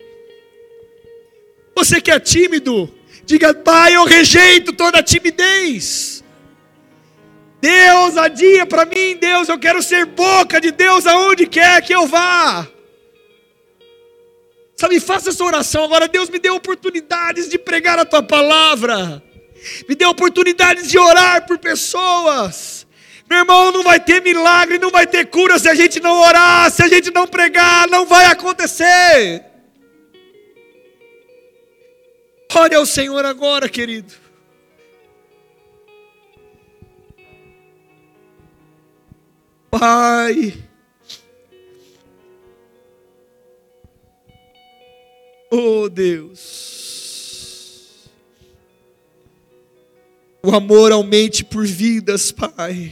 Você 1.75 1.99
que 1.99 2.11
é 2.11 2.19
tímido, 2.19 2.89
diga: 3.25 3.53
Pai, 3.53 3.95
eu 3.95 4.05
rejeito 4.05 4.71
toda 4.71 5.03
timidez. 5.03 6.23
Deus, 7.61 8.15
adia 8.15 8.65
para 8.65 8.85
mim, 8.85 9.17
Deus, 9.17 9.49
eu 9.49 9.59
quero 9.59 9.83
ser 9.83 10.05
boca 10.05 10.61
de 10.61 10.71
Deus 10.71 11.05
aonde 11.05 11.45
quer 11.45 11.81
que 11.81 11.93
eu 11.93 12.07
vá. 12.07 12.65
Sabe, 14.79 14.97
faça 15.01 15.29
essa 15.29 15.43
oração 15.43 15.83
agora. 15.83 16.07
Deus 16.07 16.29
me 16.29 16.39
dê 16.39 16.49
oportunidades 16.49 17.49
de 17.49 17.59
pregar 17.59 17.99
a 17.99 18.05
tua 18.05 18.23
palavra, 18.23 19.21
me 19.89 19.93
dê 19.93 20.05
oportunidades 20.05 20.89
de 20.89 20.97
orar 20.97 21.45
por 21.45 21.57
pessoas. 21.57 22.87
Meu 23.29 23.39
irmão, 23.39 23.73
não 23.73 23.83
vai 23.83 23.99
ter 23.99 24.21
milagre, 24.21 24.79
não 24.79 24.89
vai 24.89 25.05
ter 25.05 25.25
cura 25.25 25.59
se 25.59 25.67
a 25.67 25.75
gente 25.75 25.99
não 25.99 26.21
orar, 26.21 26.71
se 26.71 26.81
a 26.81 26.87
gente 26.87 27.11
não 27.11 27.27
pregar, 27.27 27.89
não 27.89 28.05
vai 28.05 28.27
acontecer. 28.27 29.43
Ore 32.55 32.75
ao 32.75 32.85
Senhor 32.85 33.25
agora, 33.25 33.67
querido. 33.67 34.13
Pai, 39.69 40.68
oh 45.51 45.89
Deus, 45.89 46.89
o 50.41 50.55
amor 50.55 50.91
aumente 50.91 51.43
por 51.43 51.65
vidas, 51.65 52.31
Pai, 52.31 52.91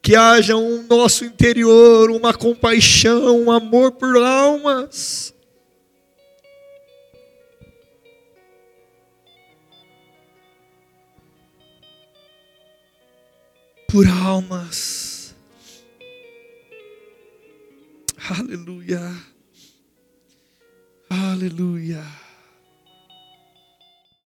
que 0.00 0.14
haja 0.14 0.56
um 0.56 0.86
nosso 0.86 1.24
interior 1.24 2.10
uma 2.10 2.32
compaixão, 2.32 3.42
um 3.42 3.50
amor 3.50 3.92
por 3.92 4.16
almas. 4.16 5.34
Por 13.86 14.06
almas. 14.06 15.34
Aleluia. 18.30 19.27
Aleluia. 21.10 22.02